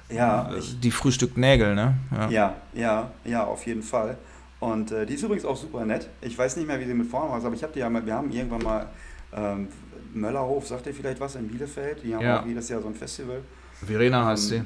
[0.09, 1.95] ja, äh, die Frühstück Nägel, ne?
[2.13, 4.17] Ja, ja, ja, ja auf jeden Fall.
[4.61, 6.09] Und äh, die ist übrigens auch super nett.
[6.21, 8.05] Ich weiß nicht mehr, wie sie mit Vornamen war, aber ich habe die ja mal,
[8.05, 8.87] wir haben irgendwann mal
[9.35, 9.69] ähm,
[10.15, 12.03] Möllerhof, sagt ihr vielleicht was in Bielefeld?
[12.03, 12.41] Die haben ja.
[12.41, 13.41] auch jedes Jahr so ein Festival.
[13.85, 14.63] Verena heißt sie.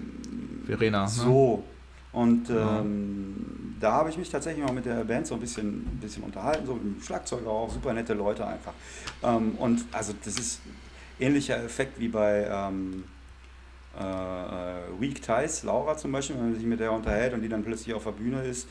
[0.66, 1.04] Verena.
[1.04, 1.62] Ne?
[2.18, 5.98] Und ähm, da habe ich mich tatsächlich mal mit der Band so ein bisschen, ein
[6.00, 8.72] bisschen unterhalten, so mit dem Schlagzeuger auch, super nette Leute einfach.
[9.22, 10.60] Ähm, und also das ist
[11.20, 13.04] ähnlicher Effekt wie bei ähm,
[13.96, 17.48] äh, äh, Weak Ties, Laura zum Beispiel, wenn man sich mit der unterhält und die
[17.48, 18.66] dann plötzlich auf der Bühne ist,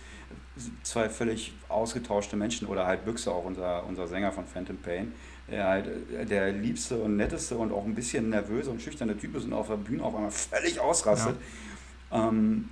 [0.84, 5.14] zwei völlig ausgetauschte Menschen oder halt Büchse, auch unser, unser Sänger von Phantom Pain,
[5.50, 5.88] der halt
[6.30, 9.70] der liebste und netteste und auch ein bisschen nervöse und schüchterne Typ ist und auf
[9.70, 11.38] der Bühne auf einmal völlig ausrastet.
[12.12, 12.28] Ja.
[12.28, 12.68] Ähm,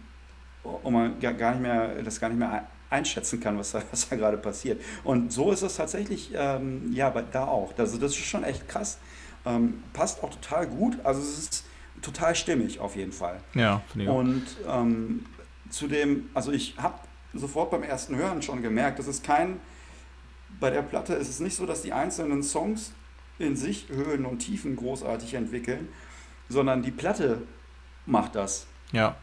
[0.84, 4.16] und man gar nicht mehr, das gar nicht mehr einschätzen kann, was da, was da
[4.16, 4.82] gerade passiert.
[5.04, 7.74] Und so ist es tatsächlich, ähm, ja, da auch.
[7.78, 8.98] Also das ist schon echt krass.
[9.46, 10.98] Ähm, passt auch total gut.
[11.04, 11.66] Also es ist
[12.02, 13.40] total stimmig auf jeden Fall.
[13.54, 15.26] Ja, finde ich Und ähm,
[15.70, 17.00] zu dem, also ich habe
[17.34, 19.60] sofort beim ersten Hören schon gemerkt, das ist kein,
[20.60, 22.94] bei der Platte ist es nicht so, dass die einzelnen Songs
[23.40, 25.90] in sich Höhen und Tiefen großartig entwickeln,
[26.48, 27.42] sondern die Platte
[28.06, 28.68] macht das.
[28.92, 29.18] Ja.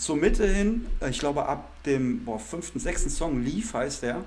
[0.00, 4.24] Zur Mitte hin, ich glaube ab dem boah, fünften, sechsten Song, Leaf heißt der,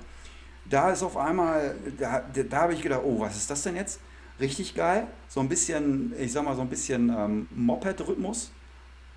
[0.70, 3.98] da ist auf einmal, da, da habe ich gedacht, oh, was ist das denn jetzt?
[4.38, 5.08] Richtig geil.
[5.28, 8.52] So ein bisschen, ich sag mal, so ein bisschen ähm, Moped-Rhythmus.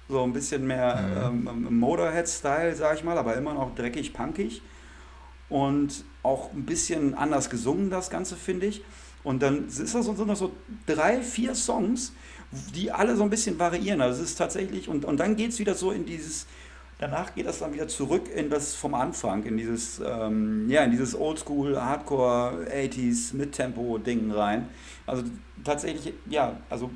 [0.09, 1.47] So ein bisschen mehr mhm.
[1.47, 4.63] ähm, Motorhead-Style, sag ich mal, aber immer noch dreckig, punkig.
[5.49, 8.83] Und auch ein bisschen anders gesungen, das Ganze, finde ich.
[9.23, 10.53] Und dann ist das so, sind das so
[10.87, 12.13] drei, vier Songs,
[12.51, 14.01] die alle so ein bisschen variieren.
[14.01, 16.47] Also es ist tatsächlich, und, und dann geht es wieder so in dieses,
[16.99, 20.91] danach geht das dann wieder zurück in das vom Anfang, in dieses, ähm, ja, in
[20.91, 24.69] dieses Oldschool, Hardcore, 80s, Mittempo-Ding rein.
[25.05, 25.23] Also
[25.63, 26.89] tatsächlich, ja, also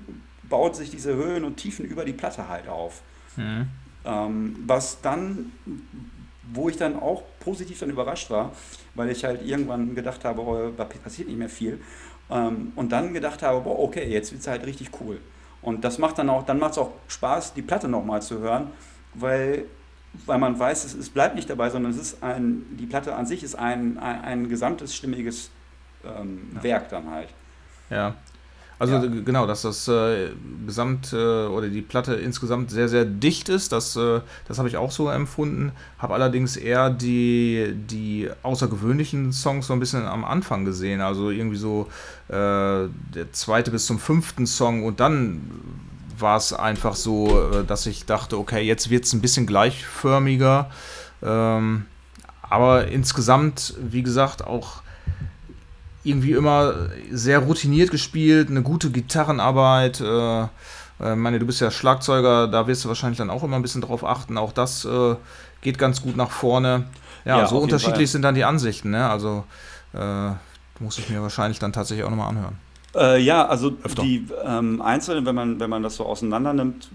[0.50, 3.02] baut sich diese Höhen und Tiefen über die Platte halt auf.
[3.36, 3.68] Mhm.
[4.04, 5.52] Ähm, was dann,
[6.54, 8.52] wo ich dann auch positiv dann überrascht war,
[8.96, 11.80] weil ich halt irgendwann gedacht habe, oh, da passiert nicht mehr viel.
[12.30, 15.20] Ähm, und dann gedacht habe, boah, okay, jetzt wird es halt richtig cool.
[15.62, 18.72] Und das macht dann auch, dann macht es auch Spaß, die Platte nochmal zu hören,
[19.14, 19.66] weil,
[20.26, 23.26] weil man weiß, es, es bleibt nicht dabei, sondern es ist ein, die Platte an
[23.26, 25.52] sich ist ein, ein, ein gesamtes stimmiges
[26.04, 26.64] ähm, ja.
[26.64, 27.30] Werk dann halt.
[27.90, 28.16] Ja,
[28.82, 29.22] also ja.
[29.24, 30.30] genau, dass das äh,
[30.66, 34.76] Gesamt äh, oder die Platte insgesamt sehr, sehr dicht ist, das, äh, das habe ich
[34.76, 35.72] auch so empfunden.
[36.00, 41.00] Habe allerdings eher die, die außergewöhnlichen Songs so ein bisschen am Anfang gesehen.
[41.00, 41.90] Also irgendwie so
[42.28, 45.42] äh, der zweite bis zum fünften Song und dann
[46.18, 50.72] war es einfach so, äh, dass ich dachte, okay, jetzt wird es ein bisschen gleichförmiger.
[51.22, 51.86] Ähm,
[52.42, 54.81] aber insgesamt, wie gesagt, auch
[56.04, 56.74] irgendwie immer
[57.12, 60.02] sehr routiniert gespielt, eine gute Gitarrenarbeit.
[60.02, 63.62] Äh, äh, meine, du bist ja Schlagzeuger, da wirst du wahrscheinlich dann auch immer ein
[63.62, 64.38] bisschen drauf achten.
[64.38, 65.16] Auch das äh,
[65.62, 66.86] geht ganz gut nach vorne.
[67.26, 68.92] Ja, ja so unterschiedlich sind dann die Ansichten.
[68.92, 69.10] Ne?
[69.10, 69.44] Also
[69.94, 70.32] äh,
[70.80, 72.58] muss ich mir wahrscheinlich dann tatsächlich auch nochmal anhören.
[72.96, 74.02] Äh, ja, also Öfter.
[74.04, 76.90] die ähm, Einzelnen, wenn man, wenn man das so auseinander nimmt,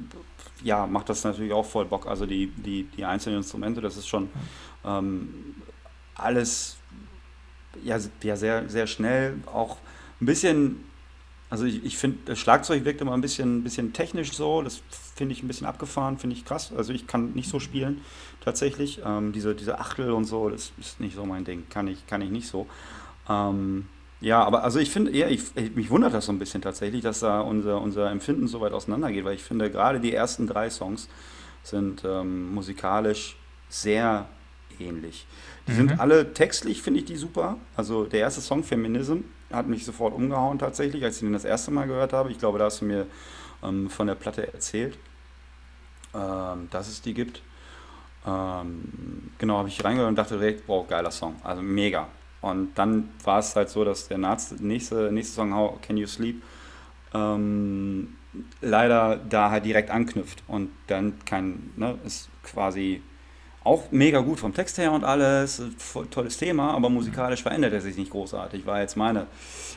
[0.62, 2.06] ja, macht das natürlich auch voll Bock.
[2.06, 4.28] Also die, die, die einzelnen Instrumente, das ist schon
[4.84, 5.28] ähm,
[6.14, 6.75] alles
[7.84, 9.78] ja, ja sehr, sehr schnell, auch
[10.20, 10.84] ein bisschen,
[11.50, 14.82] also ich, ich finde, das Schlagzeug wirkt immer ein bisschen, bisschen technisch so, das
[15.14, 16.72] finde ich ein bisschen abgefahren, finde ich krass.
[16.76, 18.02] Also ich kann nicht so spielen,
[18.40, 19.00] tatsächlich.
[19.04, 22.20] Ähm, diese, diese Achtel und so, das ist nicht so mein Ding, kann ich, kann
[22.20, 22.66] ich nicht so.
[23.28, 23.86] Ähm,
[24.20, 25.42] ja, aber also ich finde, ja, ich,
[25.74, 29.24] mich wundert das so ein bisschen tatsächlich, dass da unser, unser Empfinden so weit auseinandergeht,
[29.24, 31.08] weil ich finde, gerade die ersten drei Songs
[31.62, 33.36] sind ähm, musikalisch
[33.68, 34.26] sehr
[34.78, 35.26] ähnlich.
[35.66, 35.76] Die mhm.
[35.76, 37.56] sind alle textlich, finde ich die super.
[37.76, 39.18] Also der erste Song, Feminism,
[39.52, 42.30] hat mich sofort umgehauen tatsächlich, als ich den das erste Mal gehört habe.
[42.30, 43.06] Ich glaube, da hast du mir
[43.62, 44.98] ähm, von der Platte erzählt,
[46.14, 47.42] ähm, dass es die gibt.
[48.26, 51.36] Ähm, genau, habe ich reingehört und dachte direkt, wow, geiler Song.
[51.42, 52.08] Also mega.
[52.40, 56.42] Und dann war es halt so, dass der nächste, nächste Song, How Can You Sleep,
[57.14, 58.16] ähm,
[58.60, 63.02] leider da halt direkt anknüpft und dann kein, ne, ist quasi
[63.66, 67.80] auch mega gut vom Text her und alles, voll tolles Thema, aber musikalisch verändert er
[67.80, 69.26] sich nicht großartig, war jetzt meine,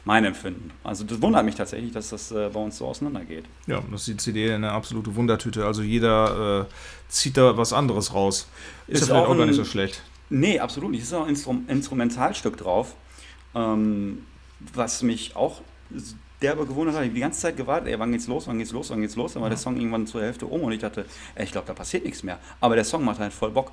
[0.06, 0.72] mein Empfinden.
[0.84, 3.46] Also das wundert mich tatsächlich, dass das äh, bei uns so auseinandergeht.
[3.68, 5.66] Ja, das ist die CD eine absolute Wundertüte.
[5.66, 6.74] Also jeder äh,
[7.10, 8.48] zieht da was anderes raus.
[8.88, 10.04] Ist, ist ja auch, auch gar nicht so schlecht.
[10.30, 11.02] Nee, absolut nicht.
[11.02, 12.96] Es ist auch ein Instrum Instrumentalstück drauf,
[13.56, 14.26] ähm,
[14.74, 15.62] was mich auch
[16.42, 17.06] derbe gewundert hat.
[17.06, 19.34] Ich die ganze Zeit gewartet, ey, wann geht's los, wann geht's los, wann geht's los.
[19.34, 19.56] Dann war ja.
[19.56, 22.24] der Song irgendwann zur Hälfte um und ich dachte, ey, ich glaube, da passiert nichts
[22.24, 22.40] mehr.
[22.60, 23.72] Aber der Song macht halt voll Bock.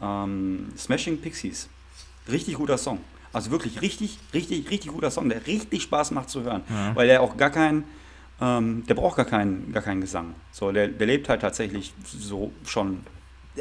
[0.00, 1.68] Ähm, Smashing Pixies.
[2.30, 2.98] Richtig guter Song.
[3.32, 6.62] Also wirklich richtig, richtig, richtig guter Song, der richtig Spaß macht zu hören.
[6.68, 6.94] Ja.
[6.94, 7.84] Weil der auch gar keinen,
[8.40, 10.34] ähm, der braucht gar keinen, gar keinen Gesang.
[10.50, 13.00] So, der, der lebt halt tatsächlich so schon,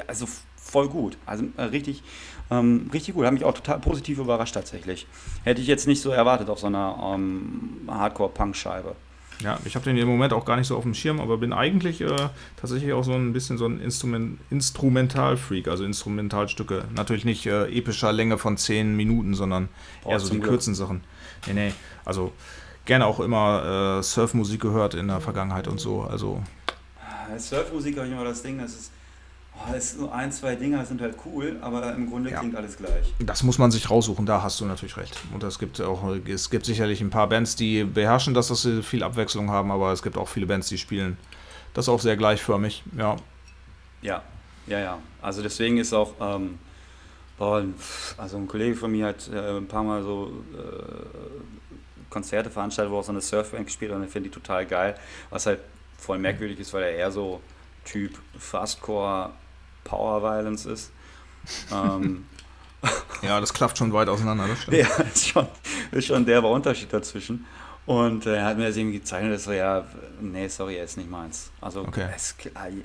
[0.08, 0.28] also
[0.62, 1.18] voll gut.
[1.26, 2.04] Also äh, richtig,
[2.52, 3.26] ähm, richtig gut.
[3.26, 5.08] Hat mich auch total positiv überrascht tatsächlich.
[5.44, 8.96] Hätte ich jetzt nicht so erwartet auf so einer ähm, Hardcore-Punk-Scheibe.
[9.42, 11.52] Ja, ich habe den im Moment auch gar nicht so auf dem Schirm, aber bin
[11.52, 12.16] eigentlich äh,
[12.58, 16.84] tatsächlich auch so ein bisschen so ein Instrument Instrumentalfreak, also Instrumentalstücke.
[16.96, 19.70] Natürlich nicht äh, epischer Länge von 10 Minuten, sondern
[20.04, 20.52] Boah, eher so die Glück.
[20.52, 21.04] kurzen Sachen.
[21.48, 21.74] Nee, nee,
[22.06, 22.34] also
[22.86, 26.02] gerne auch immer äh, Surfmusik gehört in der Vergangenheit und so.
[26.02, 26.44] Also
[27.38, 28.92] Surfmusik habe ich immer das Ding, das ist
[29.54, 32.40] Oh, es so ein, zwei Dinger sind halt cool, aber im Grunde ja.
[32.40, 33.14] klingt alles gleich.
[33.20, 35.18] Das muss man sich raussuchen, da hast du natürlich recht.
[35.34, 38.82] Und es gibt auch, es gibt sicherlich ein paar Bands, die beherrschen das, dass sie
[38.82, 41.18] viel Abwechslung haben, aber es gibt auch viele Bands, die spielen
[41.74, 43.18] das auch sehr gleichförmig, ja.
[44.02, 44.24] Ja,
[44.68, 44.98] ja, ja.
[45.22, 46.58] Also deswegen ist auch, ähm,
[47.38, 53.00] also ein Kollege von mir hat äh, ein paar Mal so äh, Konzerte veranstaltet, wo
[53.00, 54.96] auch so eine Surfband gespielt hat und ich finde die total geil,
[55.30, 55.60] was halt
[55.98, 57.42] voll merkwürdig ist, weil er eher so
[57.86, 59.32] Typ Fastcore
[59.84, 60.92] Power Violence ist.
[61.72, 62.26] ähm,
[63.22, 64.78] ja, das klafft schon weit auseinander, das stimmt.
[64.78, 65.48] Ja, ist schon,
[65.92, 67.46] ist schon der Unterschied dazwischen.
[67.86, 69.84] Und äh, er hat mir das irgendwie gezeichnet, dass so, ja,
[70.20, 71.52] nee, sorry, er ist nicht meins.
[71.60, 72.08] Also, okay.
[72.16, 72.84] es, I,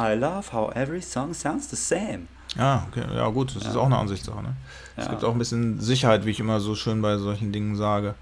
[0.00, 2.28] I love how every song sounds the same.
[2.56, 3.70] Ja, okay, ja gut, das ja.
[3.70, 4.42] ist auch eine Ansichtssache.
[4.42, 4.56] Ne?
[4.96, 5.02] Ja.
[5.02, 8.14] Es gibt auch ein bisschen Sicherheit, wie ich immer so schön bei solchen Dingen sage.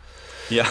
[0.49, 0.65] Ja.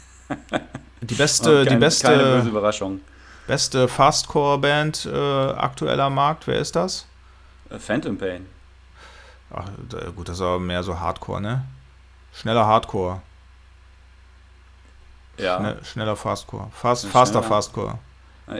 [1.00, 3.00] die beste, kein, die beste, keine böse Überraschung.
[3.46, 7.06] Beste Fastcore-Band äh, aktueller Markt, wer ist das?
[7.70, 8.46] Äh, Phantom Pain.
[9.50, 9.64] Ach,
[10.16, 11.64] gut, das ist aber mehr so Hardcore, ne?
[12.32, 13.20] Schneller Hardcore.
[15.38, 15.58] Ja.
[15.58, 16.68] Schnell, schneller Fastcore.
[16.72, 17.98] Fast, faster Fastcore.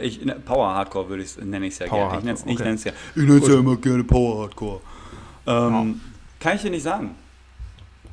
[0.01, 2.17] Ich, ne, Power Hardcore würde ich nenne ich es ja Power gerne.
[2.17, 2.51] Ich nenne es okay.
[2.51, 2.93] ja.
[3.15, 4.81] Ich nenne es ja immer gerne Power Hardcore.
[5.45, 6.39] Ähm, ja.
[6.39, 7.15] Kann ich dir nicht sagen.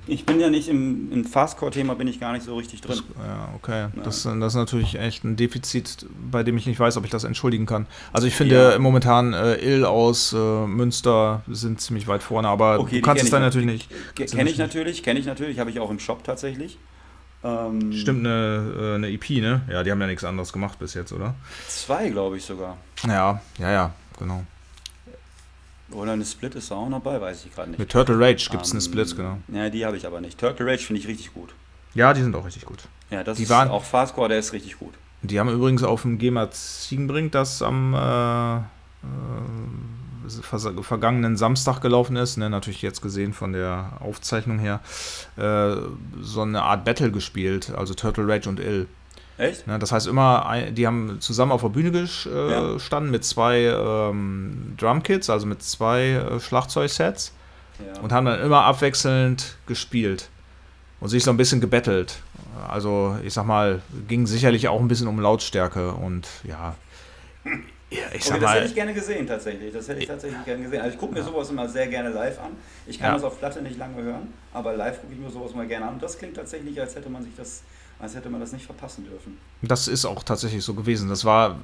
[0.07, 3.01] Ich bin ja nicht im, im Fastcore-Thema, bin ich gar nicht so richtig drin.
[3.17, 3.81] Das, ja, okay.
[3.97, 4.03] Ja.
[4.03, 7.25] Das, das, ist natürlich echt ein Defizit, bei dem ich nicht weiß, ob ich das
[7.25, 7.87] entschuldigen kann.
[8.13, 8.79] Also ich finde ja.
[8.79, 13.31] momentan äh, Ill aus äh, Münster sind ziemlich weit vorne, aber okay, du kannst es
[13.31, 13.91] dann natürlich nicht.
[14.15, 16.79] Kenne ich natürlich, kenne ich natürlich, habe ich auch im Shop tatsächlich.
[17.43, 19.63] Ähm, Stimmt, eine, äh, eine EP, ne?
[19.71, 21.35] Ja, die haben ja nichts anderes gemacht bis jetzt, oder?
[21.69, 22.79] Zwei, glaube ich sogar.
[23.07, 24.45] Ja, ja, ja, genau.
[25.95, 27.79] Oder eine Split ist da auch noch bei, weiß ich gerade nicht.
[27.79, 29.39] Mit Turtle Rage gibt es ähm, eine Split, genau.
[29.49, 30.39] Ja, die habe ich aber nicht.
[30.39, 31.55] Turtle Rage finde ich richtig gut.
[31.95, 32.81] Ja, die sind auch richtig gut.
[33.11, 34.95] Ja, das die ist waren, auch Fastcore, der ist richtig gut.
[35.23, 38.63] Die haben übrigens auf dem GEMA Ziegenbrink, das am äh, äh,
[40.83, 44.81] vergangenen Samstag gelaufen ist, ne, natürlich jetzt gesehen von der Aufzeichnung her,
[45.37, 45.77] äh,
[46.21, 48.87] so eine Art Battle gespielt, also Turtle Rage und Ill.
[49.37, 49.67] Echt?
[49.67, 53.01] Ne, das heißt immer, die haben zusammen auf der Bühne gestanden äh, ja.
[53.01, 57.33] mit zwei ähm, Drumkits, also mit zwei äh, Schlagzeugsets
[57.85, 58.01] ja.
[58.01, 60.29] und haben dann immer abwechselnd gespielt
[61.01, 62.21] und sich so ein bisschen gebettelt.
[62.69, 66.77] Also ich sag mal, ging sicherlich auch ein bisschen um Lautstärke und ja,
[67.95, 69.73] ja, ich sag okay, das mal, hätte ich gerne gesehen, tatsächlich.
[69.73, 70.81] Das hätte ich tatsächlich gerne gesehen.
[70.81, 72.53] Also ich gucke mir sowas immer sehr gerne live an.
[72.87, 75.67] Ich kann das auf Platte nicht lange hören, aber live gucke ich mir sowas mal
[75.67, 75.95] gerne an.
[75.95, 77.63] Und das klingt tatsächlich, als hätte man sich das,
[78.05, 79.39] als hätte man das nicht verpassen dürfen.
[79.63, 81.09] Das ist auch tatsächlich so gewesen.
[81.09, 81.59] Das war,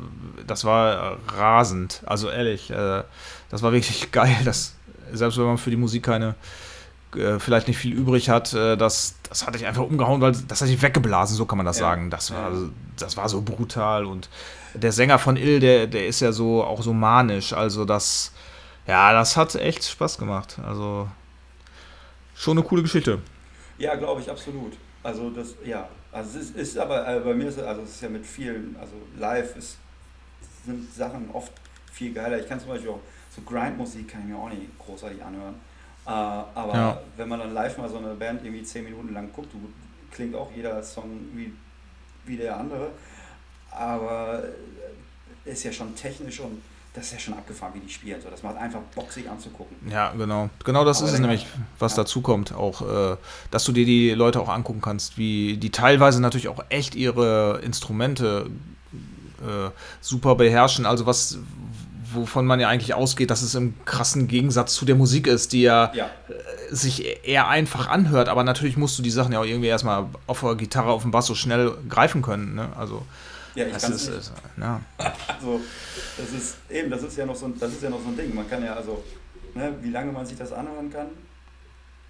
[0.47, 2.03] das war rasend.
[2.07, 3.03] Also ehrlich, äh,
[3.51, 4.37] das war wirklich geil.
[4.45, 4.75] Dass,
[5.13, 6.35] selbst wenn man für die Musik keine
[7.15, 10.63] äh, vielleicht nicht viel übrig hat, äh, das, das hatte ich einfach umgehauen, weil das
[10.63, 11.87] hat sich weggeblasen, so kann man das ja.
[11.87, 12.09] sagen.
[12.09, 12.53] Das war,
[12.97, 14.31] das war so brutal und
[14.73, 17.53] der Sänger von Ill, der, der ist ja so auch so manisch.
[17.53, 18.33] Also das,
[18.87, 20.59] ja, das hat echt Spaß gemacht.
[20.67, 21.07] Also
[22.35, 23.19] schon eine coole Geschichte.
[23.77, 24.73] Ja, glaube ich, absolut.
[25.03, 28.03] Also das, ja, also es ist, ist aber also bei mir ist also es ist
[28.03, 29.77] ja mit vielen, also live ist,
[30.65, 31.53] sind Sachen oft
[31.93, 32.39] viel geiler.
[32.39, 33.01] Ich kann zum Beispiel auch
[33.35, 35.55] so Grindmusik kann ich mir auch nicht großartig anhören.
[36.07, 37.01] Äh, aber ja.
[37.17, 39.51] wenn man dann live mal so eine Band irgendwie zehn Minuten lang guckt,
[40.11, 41.53] klingt auch jeder Song wie,
[42.25, 42.91] wie der andere
[43.71, 44.43] aber
[45.45, 46.63] äh, ist ja schon technisch und
[46.93, 48.21] das ist ja schon abgefahren, wie die spielen.
[48.21, 49.77] So, das macht einfach Bock, sich anzugucken.
[49.89, 50.51] Ja, genau.
[50.65, 51.47] Genau das aber ist es nämlich,
[51.79, 52.03] was ja.
[52.03, 52.53] dazu kommt.
[52.53, 53.17] Auch, äh,
[53.51, 57.61] dass du dir die Leute auch angucken kannst, wie die teilweise natürlich auch echt ihre
[57.63, 58.51] Instrumente
[59.41, 59.71] äh,
[60.01, 60.85] super beherrschen.
[60.85, 61.39] Also was,
[62.13, 65.63] wovon man ja eigentlich ausgeht, dass es im krassen Gegensatz zu der Musik ist, die
[65.63, 66.07] ja, ja.
[66.07, 68.29] Äh, sich eher einfach anhört.
[68.29, 71.13] Aber natürlich musst du die Sachen ja auch irgendwie erstmal auf der Gitarre, auf dem
[71.13, 72.57] Bass so schnell greifen können.
[72.57, 72.69] Ne?
[72.77, 73.07] Also
[73.55, 74.33] ja, ich kann es nicht.
[74.59, 74.81] Ja.
[75.29, 75.61] Also,
[76.17, 78.17] das ist eben, das ist ja noch so ein, das ist ja noch so ein
[78.17, 78.35] Ding.
[78.35, 79.03] Man kann ja also,
[79.55, 81.09] ne, wie lange man sich das anhören kann,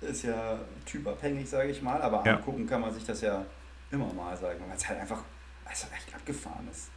[0.00, 2.36] ist ja typabhängig, sage ich mal, aber ja.
[2.36, 3.44] angucken kann man sich das ja
[3.90, 5.22] immer mal, sagen, weil es halt einfach
[5.64, 6.88] also echt abgefahren ist.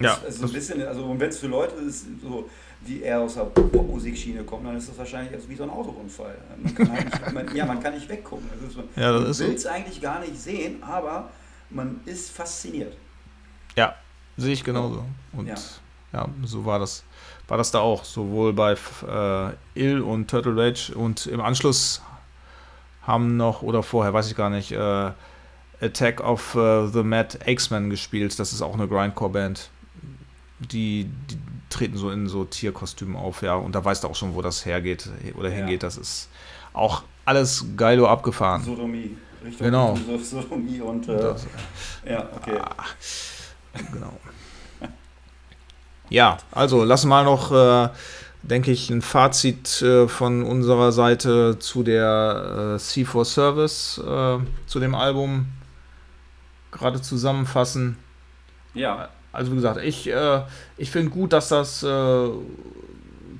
[0.00, 0.18] Ja.
[0.24, 2.48] Also ein bisschen, also wenn es für Leute ist, so,
[2.86, 6.36] die eher aus der Popmusikschiene kommen, dann ist das wahrscheinlich also wie so ein Autounfall.
[6.62, 8.48] Man kann halt nicht, man, ja, man kann nicht weggucken.
[8.60, 9.68] Das ist, ja, das man will es so.
[9.68, 11.30] eigentlich gar nicht sehen, aber
[11.70, 12.96] man ist fasziniert.
[13.76, 13.94] Ja,
[14.36, 15.04] sehe ich genauso.
[15.32, 15.54] Und ja.
[16.12, 17.04] ja, so war das,
[17.48, 18.04] war das da auch.
[18.04, 22.02] Sowohl bei äh, Ill und Turtle Rage und im Anschluss
[23.02, 25.10] haben noch, oder vorher, weiß ich gar nicht, äh,
[25.80, 28.38] Attack of uh, the Mad X-Men gespielt.
[28.38, 29.70] Das ist auch eine Grindcore-Band.
[30.58, 31.38] Die, die,
[31.70, 33.54] treten so in so Tierkostümen auf, ja.
[33.54, 35.82] Und da weißt du auch schon, wo das hergeht oder hingeht.
[35.82, 35.88] Ja.
[35.88, 36.28] Das ist
[36.72, 38.64] auch alles geilo abgefahren.
[38.64, 39.16] Sodomie.
[39.44, 39.96] Richtung genau.
[40.20, 41.08] Sodomie und.
[41.08, 41.46] Äh, das,
[42.04, 42.58] ja, okay.
[42.58, 42.84] Ah
[43.92, 44.18] genau.
[46.10, 47.90] Ja, also lassen wir mal noch, äh,
[48.42, 54.80] denke ich, ein Fazit äh, von unserer Seite zu der äh, C4 Service, äh, zu
[54.80, 55.48] dem Album
[56.70, 57.96] gerade zusammenfassen.
[58.74, 59.10] Ja.
[59.32, 60.42] Also wie gesagt, ich, äh,
[60.78, 62.28] ich finde gut, dass das äh,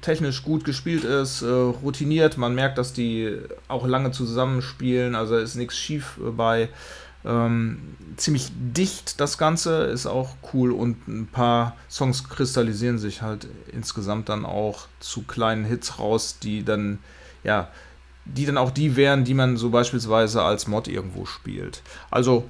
[0.03, 2.37] technisch gut gespielt ist, routiniert.
[2.37, 3.37] Man merkt, dass die
[3.67, 6.69] auch lange zusammenspielen, also ist nichts schief bei.
[7.25, 13.49] Ähm, ziemlich dicht das Ganze, ist auch cool und ein paar Songs kristallisieren sich halt
[13.73, 16.99] insgesamt dann auch zu kleinen Hits raus, die dann,
[17.45, 17.69] ja,
[18.25, 21.83] die dann auch die wären, die man so beispielsweise als Mod irgendwo spielt.
[22.11, 22.49] Also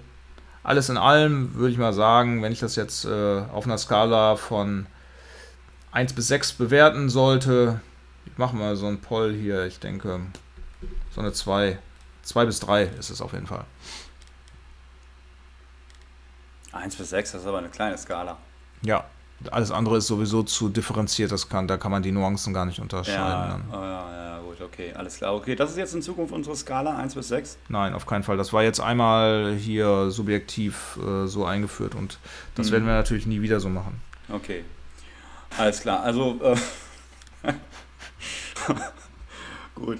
[0.62, 4.36] alles in allem würde ich mal sagen, wenn ich das jetzt äh, auf einer Skala
[4.36, 4.86] von
[5.92, 7.80] 1 bis 6 bewerten sollte,
[8.26, 10.20] ich mache mal so ein Poll hier, ich denke,
[11.14, 11.78] so eine 2,
[12.22, 13.64] 2 bis 3 ist es auf jeden Fall.
[16.72, 18.36] 1 bis 6, das ist aber eine kleine Skala.
[18.82, 19.04] Ja,
[19.50, 22.80] alles andere ist sowieso zu differenziert, das kann, da kann man die Nuancen gar nicht
[22.80, 23.64] unterscheiden.
[23.70, 25.34] Ja, oh ja, ja, gut, okay, alles klar.
[25.34, 27.58] Okay, das ist jetzt in Zukunft unsere Skala 1 bis 6?
[27.68, 28.36] Nein, auf keinen Fall.
[28.36, 32.18] Das war jetzt einmal hier subjektiv äh, so eingeführt und
[32.54, 32.72] das mhm.
[32.72, 34.00] werden wir natürlich nie wieder so machen.
[34.28, 34.64] Okay,
[35.56, 36.02] alles klar.
[36.02, 37.52] Also, äh,
[39.74, 39.98] gut.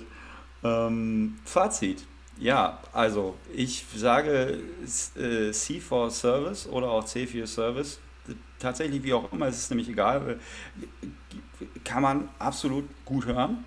[0.65, 2.08] Ähm, Fazit.
[2.41, 4.59] Ja, also ich sage
[5.17, 7.99] äh, C for Service oder auch C für Service.
[8.59, 10.39] Tatsächlich, wie auch immer, es ist nämlich egal.
[11.85, 13.65] Kann man absolut gut hören.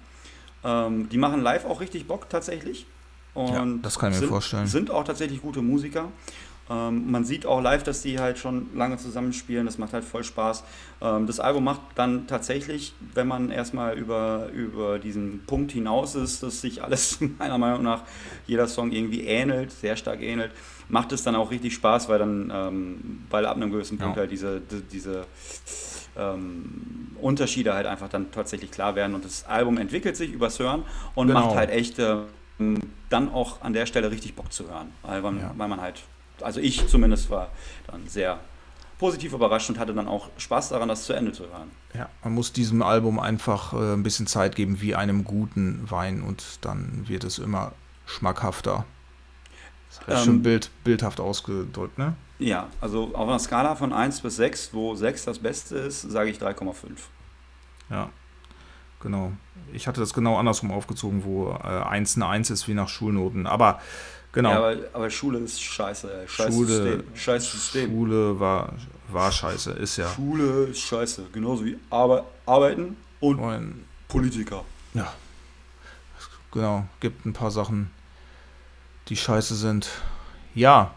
[0.64, 2.86] Ähm, die machen live auch richtig Bock tatsächlich.
[3.34, 4.68] Und ja, das kann ich mir sind, vorstellen.
[4.68, 6.12] Sind auch tatsächlich gute Musiker.
[6.72, 9.66] Ähm, man sieht auch live, dass die halt schon lange zusammenspielen.
[9.66, 10.64] Das macht halt voll Spaß.
[11.02, 16.44] Ähm, das Album macht dann tatsächlich, wenn man erstmal über, über diesen Punkt hinaus ist,
[16.44, 18.04] dass sich alles meiner Meinung nach
[18.48, 20.52] jeder Song irgendwie ähnelt, sehr stark ähnelt,
[20.88, 24.22] macht es dann auch richtig Spaß, weil dann, ähm, weil ab einem gewissen Punkt ja.
[24.22, 25.26] halt diese, die, diese
[26.18, 30.84] ähm, Unterschiede halt einfach dann tatsächlich klar werden und das Album entwickelt sich übers Hören
[31.16, 31.42] und genau.
[31.42, 32.18] macht halt echt äh,
[33.10, 35.54] dann auch an der Stelle richtig Bock zu hören, weil man, ja.
[35.58, 36.02] weil man halt
[36.44, 37.50] also ich zumindest war
[37.88, 38.40] dann sehr
[39.02, 41.72] positiv überrascht und hatte dann auch Spaß daran, das zu Ende zu hören.
[41.96, 46.22] Ja, man muss diesem Album einfach äh, ein bisschen Zeit geben wie einem guten Wein
[46.22, 47.72] und dann wird es immer
[48.06, 48.86] schmackhafter.
[49.90, 52.16] Das ist ähm, schon bild, bildhaft ausgedrückt, ne?
[52.38, 56.30] Ja, also auf einer Skala von 1 bis 6, wo 6 das Beste ist, sage
[56.30, 56.74] ich 3,5.
[57.90, 58.10] Ja,
[59.00, 59.32] genau.
[59.74, 63.48] Ich hatte das genau andersrum aufgezogen, wo äh, 1 eine 1 ist wie nach Schulnoten.
[63.48, 63.80] Aber
[64.34, 64.50] Genau.
[64.50, 66.10] Ja, aber, aber, Schule ist scheiße.
[66.26, 67.04] Scheiß Schule, System.
[67.16, 67.90] Scheiß System.
[67.90, 68.74] Schule war,
[69.10, 70.08] war scheiße, ist ja.
[70.10, 71.26] Schule ist scheiße.
[71.34, 74.64] Genauso wie Arbe Arbeiten und, und Politiker.
[74.94, 75.12] Ja.
[76.52, 76.86] Genau.
[77.00, 77.92] Gibt ein paar Sachen,
[79.10, 79.90] die scheiße sind.
[80.56, 80.94] Ja.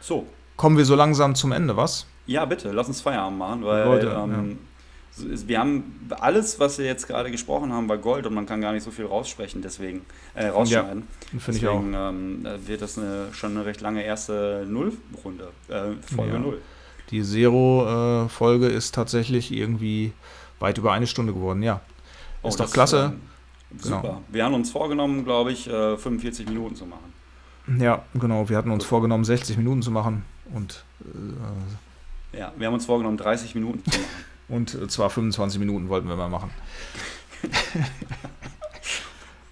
[0.00, 0.26] So.
[0.56, 2.06] Kommen wir so langsam zum Ende, was?
[2.26, 2.70] Ja, bitte.
[2.70, 4.56] Lass uns Feierabend machen, weil Leute, ähm, ja
[5.16, 8.72] wir haben alles, was wir jetzt gerade gesprochen haben, war Gold und man kann gar
[8.72, 10.04] nicht so viel raussprechen, deswegen
[10.34, 11.04] äh, rausschneiden.
[11.52, 11.82] Ja, auch.
[11.82, 16.38] Ähm, wird das eine, schon eine recht lange erste Null-Runde, äh, Folge ja.
[16.38, 16.60] Null.
[17.10, 20.12] Die Zero-Folge ist tatsächlich irgendwie
[20.58, 21.80] weit über eine Stunde geworden, ja.
[22.42, 23.12] Oh, ist doch klasse.
[23.14, 23.20] Ähm,
[23.78, 24.00] super.
[24.00, 24.22] Genau.
[24.30, 27.12] Wir haben uns vorgenommen, glaube ich, 45 äh, Minuten zu machen.
[27.78, 28.48] Ja, genau.
[28.48, 30.84] Wir hatten uns vorgenommen, 60 Minuten zu machen und.
[31.02, 34.10] Äh, ja, wir haben uns vorgenommen, 30 Minuten zu machen.
[34.48, 36.50] Und zwar 25 Minuten wollten wir mal machen.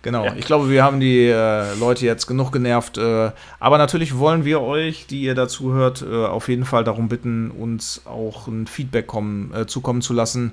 [0.03, 0.35] genau, ja.
[0.35, 2.99] ich glaube, wir haben die äh, Leute jetzt genug genervt.
[2.99, 7.09] Äh, aber natürlich wollen wir euch, die ihr dazu hört, äh, auf jeden Fall darum
[7.09, 10.53] bitten, uns auch ein Feedback kommen, äh, zukommen zu lassen.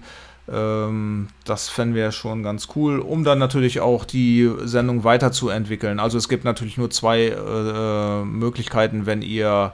[0.51, 5.99] Ähm, das fänden wir schon ganz cool, um dann natürlich auch die Sendung weiterzuentwickeln.
[5.99, 9.73] Also es gibt natürlich nur zwei äh, äh, Möglichkeiten, wenn ihr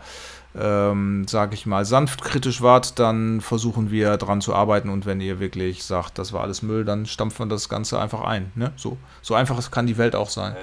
[0.58, 5.20] ähm, sage ich mal, sanft kritisch wart, dann versuchen wir daran zu arbeiten und wenn
[5.20, 8.52] ihr wirklich sagt, das war alles Müll, dann stampft man das Ganze einfach ein.
[8.56, 8.72] Ne?
[8.76, 10.54] So, so einfach kann die Welt auch sein.
[10.54, 10.58] Äh,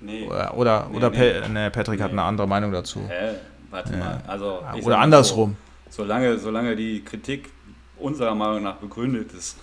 [0.00, 0.28] nee.
[0.28, 1.40] Oder, nee, oder nee.
[1.40, 3.00] Pa nee, Patrick hat eine andere Meinung dazu.
[3.08, 3.34] Hä?
[3.70, 4.22] Warte mal.
[4.26, 5.56] Also, oder andersrum.
[5.88, 7.50] So, solange, solange die Kritik
[7.98, 9.56] unserer Meinung nach begründet ist,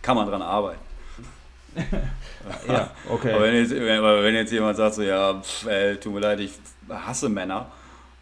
[0.00, 0.80] kann man daran arbeiten.
[2.68, 3.32] ja, okay.
[3.32, 6.40] Aber wenn jetzt, wenn, wenn jetzt jemand sagt, so, ja, pff, ey, tut mir leid,
[6.40, 6.52] ich
[6.88, 7.66] hasse Männer,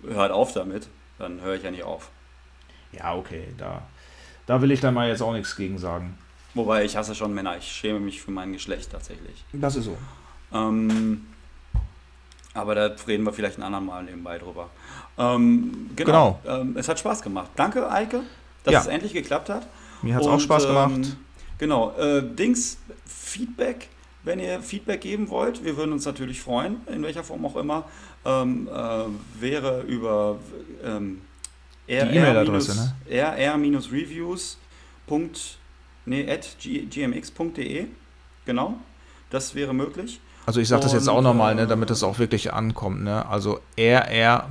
[0.03, 0.89] hört auf damit
[1.19, 2.11] dann höre ich ja nicht auf.
[2.93, 3.83] Ja, okay, da,
[4.47, 6.19] da will ich dann mal jetzt auch nichts gegen sagen.
[6.55, 9.45] Wobei ich hasse schon Männer, ich schäme mich für mein Geschlecht tatsächlich.
[9.53, 9.97] Das ist so.
[10.53, 11.27] Ähm,
[12.55, 14.71] aber da reden wir vielleicht ein andermal nebenbei drüber.
[15.19, 16.41] Ähm, genau.
[16.43, 16.61] genau.
[16.61, 17.51] Ähm, es hat Spaß gemacht.
[17.57, 18.23] Danke, Eike,
[18.63, 18.81] dass ja.
[18.81, 19.67] es endlich geklappt hat.
[20.03, 20.93] Mir hat es auch Spaß gemacht.
[20.95, 21.17] Ähm,
[21.59, 21.93] genau.
[21.99, 23.89] Äh, Dings, Feedback,
[24.23, 25.65] wenn ihr Feedback geben wollt.
[25.65, 27.85] Wir würden uns natürlich freuen, in welcher Form auch immer
[28.25, 30.39] ähm, äh, wäre über
[30.83, 31.21] ähm,
[31.89, 32.75] rr-reviews.
[32.75, 32.95] Ne?
[33.11, 34.59] rr-reviews.
[36.07, 37.87] Nee, at gmx.de.
[38.45, 38.75] Genau.
[39.31, 40.21] Das wäre möglich.
[40.47, 43.03] Also ich sage das jetzt auch nochmal, ne, damit es auch wirklich ankommt.
[43.03, 43.25] Ne?
[43.27, 44.49] Also rr-reviews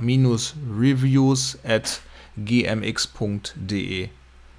[1.64, 2.00] at
[2.36, 4.08] gmx.de.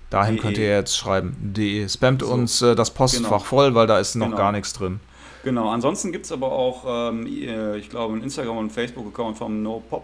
[0.09, 1.35] Dahin könnt ihr jetzt schreiben.
[1.39, 1.89] De.
[1.89, 2.27] Spamt so.
[2.27, 3.39] uns äh, das Postfach genau.
[3.39, 4.37] voll, weil da ist noch genau.
[4.37, 5.01] gar nichts drin.
[5.45, 9.63] Genau, ansonsten gibt es aber auch, ähm, äh, ich glaube, einen Instagram- und Facebook-Account vom
[9.63, 10.03] No Pop.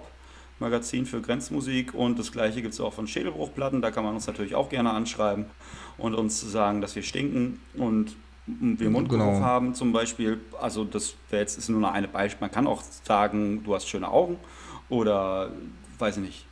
[0.60, 3.82] Magazin für Grenzmusik und das gleiche gibt es auch von Schädelbruchplatten.
[3.82, 5.46] Da kann man uns natürlich auch gerne anschreiben
[5.98, 8.16] und uns sagen, dass wir stinken und
[8.46, 9.40] wir Mundgeruch Genau.
[9.44, 10.40] haben zum Beispiel.
[10.62, 12.42] Also das wäre jetzt ist nur noch eine Beispiel.
[12.42, 14.38] Man kann auch sagen, du hast schöne Augen
[14.88, 15.50] oder
[15.98, 16.46] weiß ich nicht.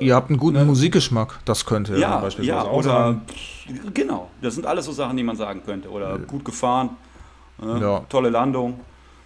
[0.00, 0.64] Ihr habt einen guten Ne?
[0.64, 3.20] Musikgeschmack, das könnte Ja, beispielsweise ja auch oder
[3.68, 3.92] sein.
[3.92, 4.30] genau.
[4.40, 5.90] Das sind alles so Sachen, die man sagen könnte.
[5.90, 6.96] Oder gut gefahren,
[7.64, 7.80] ne?
[7.80, 8.00] Ja.
[8.08, 8.80] tolle Landung.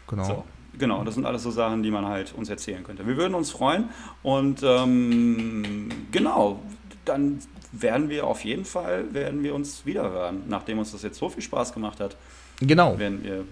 [0.09, 0.25] Genau.
[0.25, 0.45] So,
[0.79, 3.07] genau, das sind alles so Sachen, die man halt uns erzählen könnte.
[3.07, 3.89] Wir würden uns freuen
[4.23, 6.61] und ähm, genau,
[7.05, 7.39] dann
[7.73, 10.43] werden wir auf jeden Fall, werden wir uns wiederhören.
[10.49, 12.17] Nachdem uns das jetzt so viel Spaß gemacht hat,
[12.61, 13.45] Genau, werden wir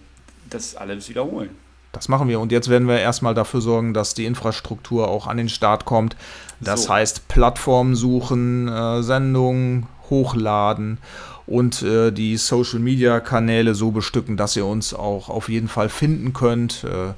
[0.48, 1.50] das alles wiederholen.
[1.92, 2.40] das machen wir.
[2.40, 6.16] Und jetzt werden wir erstmal dafür sorgen, dass die Infrastruktur auch an den Start kommt.
[6.60, 6.94] Das So.
[6.94, 10.98] heißt, Plattformen suchen, äh, Sendungen hochladen
[11.46, 16.84] und äh, die Social-Media-Kanäle so bestücken, dass ihr uns auch auf jeden Fall finden könnt.
[16.84, 17.12] Äh,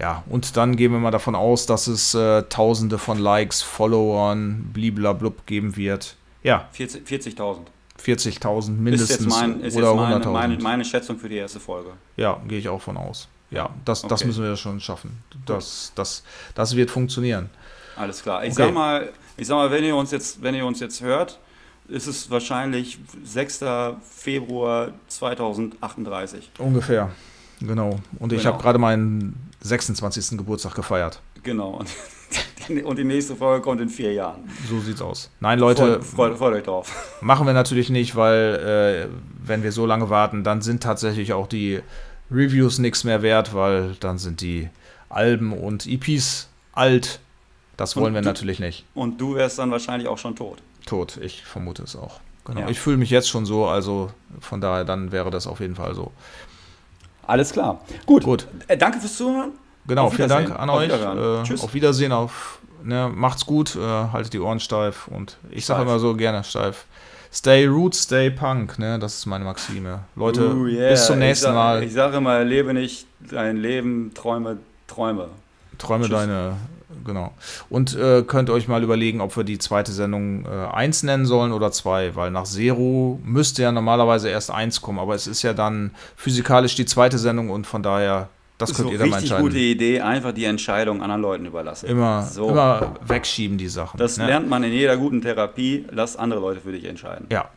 [0.00, 4.70] ja, und dann gehen wir mal davon aus, dass es äh, tausende von Likes, Followern,
[4.72, 6.16] bliblablub geben wird.
[6.42, 7.58] Ja, 40 40.000
[8.02, 10.30] 40.000 ist mindestens jetzt, mein, ist oder jetzt meine, 100.000.
[10.30, 11.90] meine, meine Schätzung für die erste Folge.
[12.16, 13.28] Ja, gehe ich auch von aus.
[13.50, 14.26] Ja, das, das Okay.
[14.26, 15.18] müssen wir schon schaffen.
[15.46, 16.24] Das, das,
[16.54, 17.50] das wird funktionieren.
[17.94, 18.42] Alles klar.
[18.44, 18.62] Ich Okay.
[18.64, 21.38] sag mal, ich sag mal, wenn ihr uns jetzt, wenn ihr uns jetzt hört,
[21.88, 23.64] ist es wahrscheinlich 6.
[24.08, 26.50] Februar 2038.
[26.58, 27.10] Ungefähr.
[27.60, 28.00] Genau.
[28.18, 28.52] Und ich Genau.
[28.54, 30.36] habe gerade meinen 26.
[30.38, 31.20] Geburtstag gefeiert.
[31.42, 31.80] Genau.
[31.80, 31.88] Und
[32.68, 34.48] die, und nächste Folge kommt in vier Jahren.
[34.68, 35.30] So sieht's aus.
[35.40, 37.18] Nein, Leute, freut, freut, euch drauf.
[37.20, 41.46] machen wir natürlich nicht, weil äh, wenn wir so lange warten, dann sind tatsächlich auch
[41.46, 41.80] die
[42.30, 44.68] Reviews nichts mehr wert, weil dann sind die
[45.08, 47.20] Alben und EPs alt.
[47.76, 48.84] Das Und wollen wir du- natürlich nicht.
[48.94, 50.58] Und du wärst dann wahrscheinlich auch schon tot.
[50.86, 52.20] Tot, ich vermute es auch.
[52.44, 52.60] Genau.
[52.60, 52.68] Ja.
[52.68, 54.10] Ich fühle mich jetzt schon so, also
[54.40, 56.10] von daher, dann wäre das auf jeden Fall so.
[57.26, 57.80] Alles klar.
[58.04, 58.24] Gut.
[58.24, 58.46] Gut.
[58.66, 59.52] Äh, danke fürs Zuhören.
[59.86, 60.90] Genau, vielen Dank an Auf euch.
[60.90, 61.62] Äh, Tschüss.
[61.62, 65.98] Auf Wiedersehen, auf, ne, macht's gut, äh, haltet die Ohren steif und ich sage immer
[65.98, 66.84] so gerne steif.
[67.32, 68.98] Stay root, stay punk, ne?
[68.98, 70.00] Das ist meine Maxime.
[70.16, 70.90] Leute, Uh, yeah.
[70.90, 71.82] bis zum nächsten ich sag, Mal.
[71.82, 75.28] Ich sage immer, lebe nicht dein Leben, träume Träume.
[75.78, 76.12] Träume Tschüss.
[76.12, 76.56] deine,
[77.04, 77.32] genau.
[77.70, 81.52] Und äh, könnt euch mal überlegen, ob wir die zweite Sendung äh, 1 nennen sollen
[81.52, 85.52] oder 2, weil nach Zero müsste ja normalerweise erst 1 kommen, aber es ist ja
[85.52, 89.44] dann physikalisch die zweite Sendung und von daher, das könnt so ihr dann mal entscheiden.
[89.44, 91.86] gute Idee, einfach die Entscheidung anderen Leuten überlassen.
[91.88, 92.50] Immer, So.
[92.50, 93.98] immer wegschieben die Sachen.
[93.98, 94.26] Das ne?
[94.26, 95.86] lernt man in jeder guten Therapie.
[95.90, 97.26] Lass andere Leute für dich entscheiden.
[97.30, 97.48] Ja.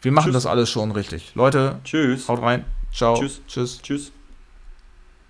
[0.00, 0.34] Wir machen Tschüss.
[0.34, 1.32] das alles schon richtig.
[1.36, 2.28] Leute, Tschüss.
[2.28, 2.64] haut rein.
[2.92, 3.14] Ciao.
[3.14, 3.40] Tschüss.
[3.46, 3.80] Tschüss.
[3.82, 4.12] Tschüss.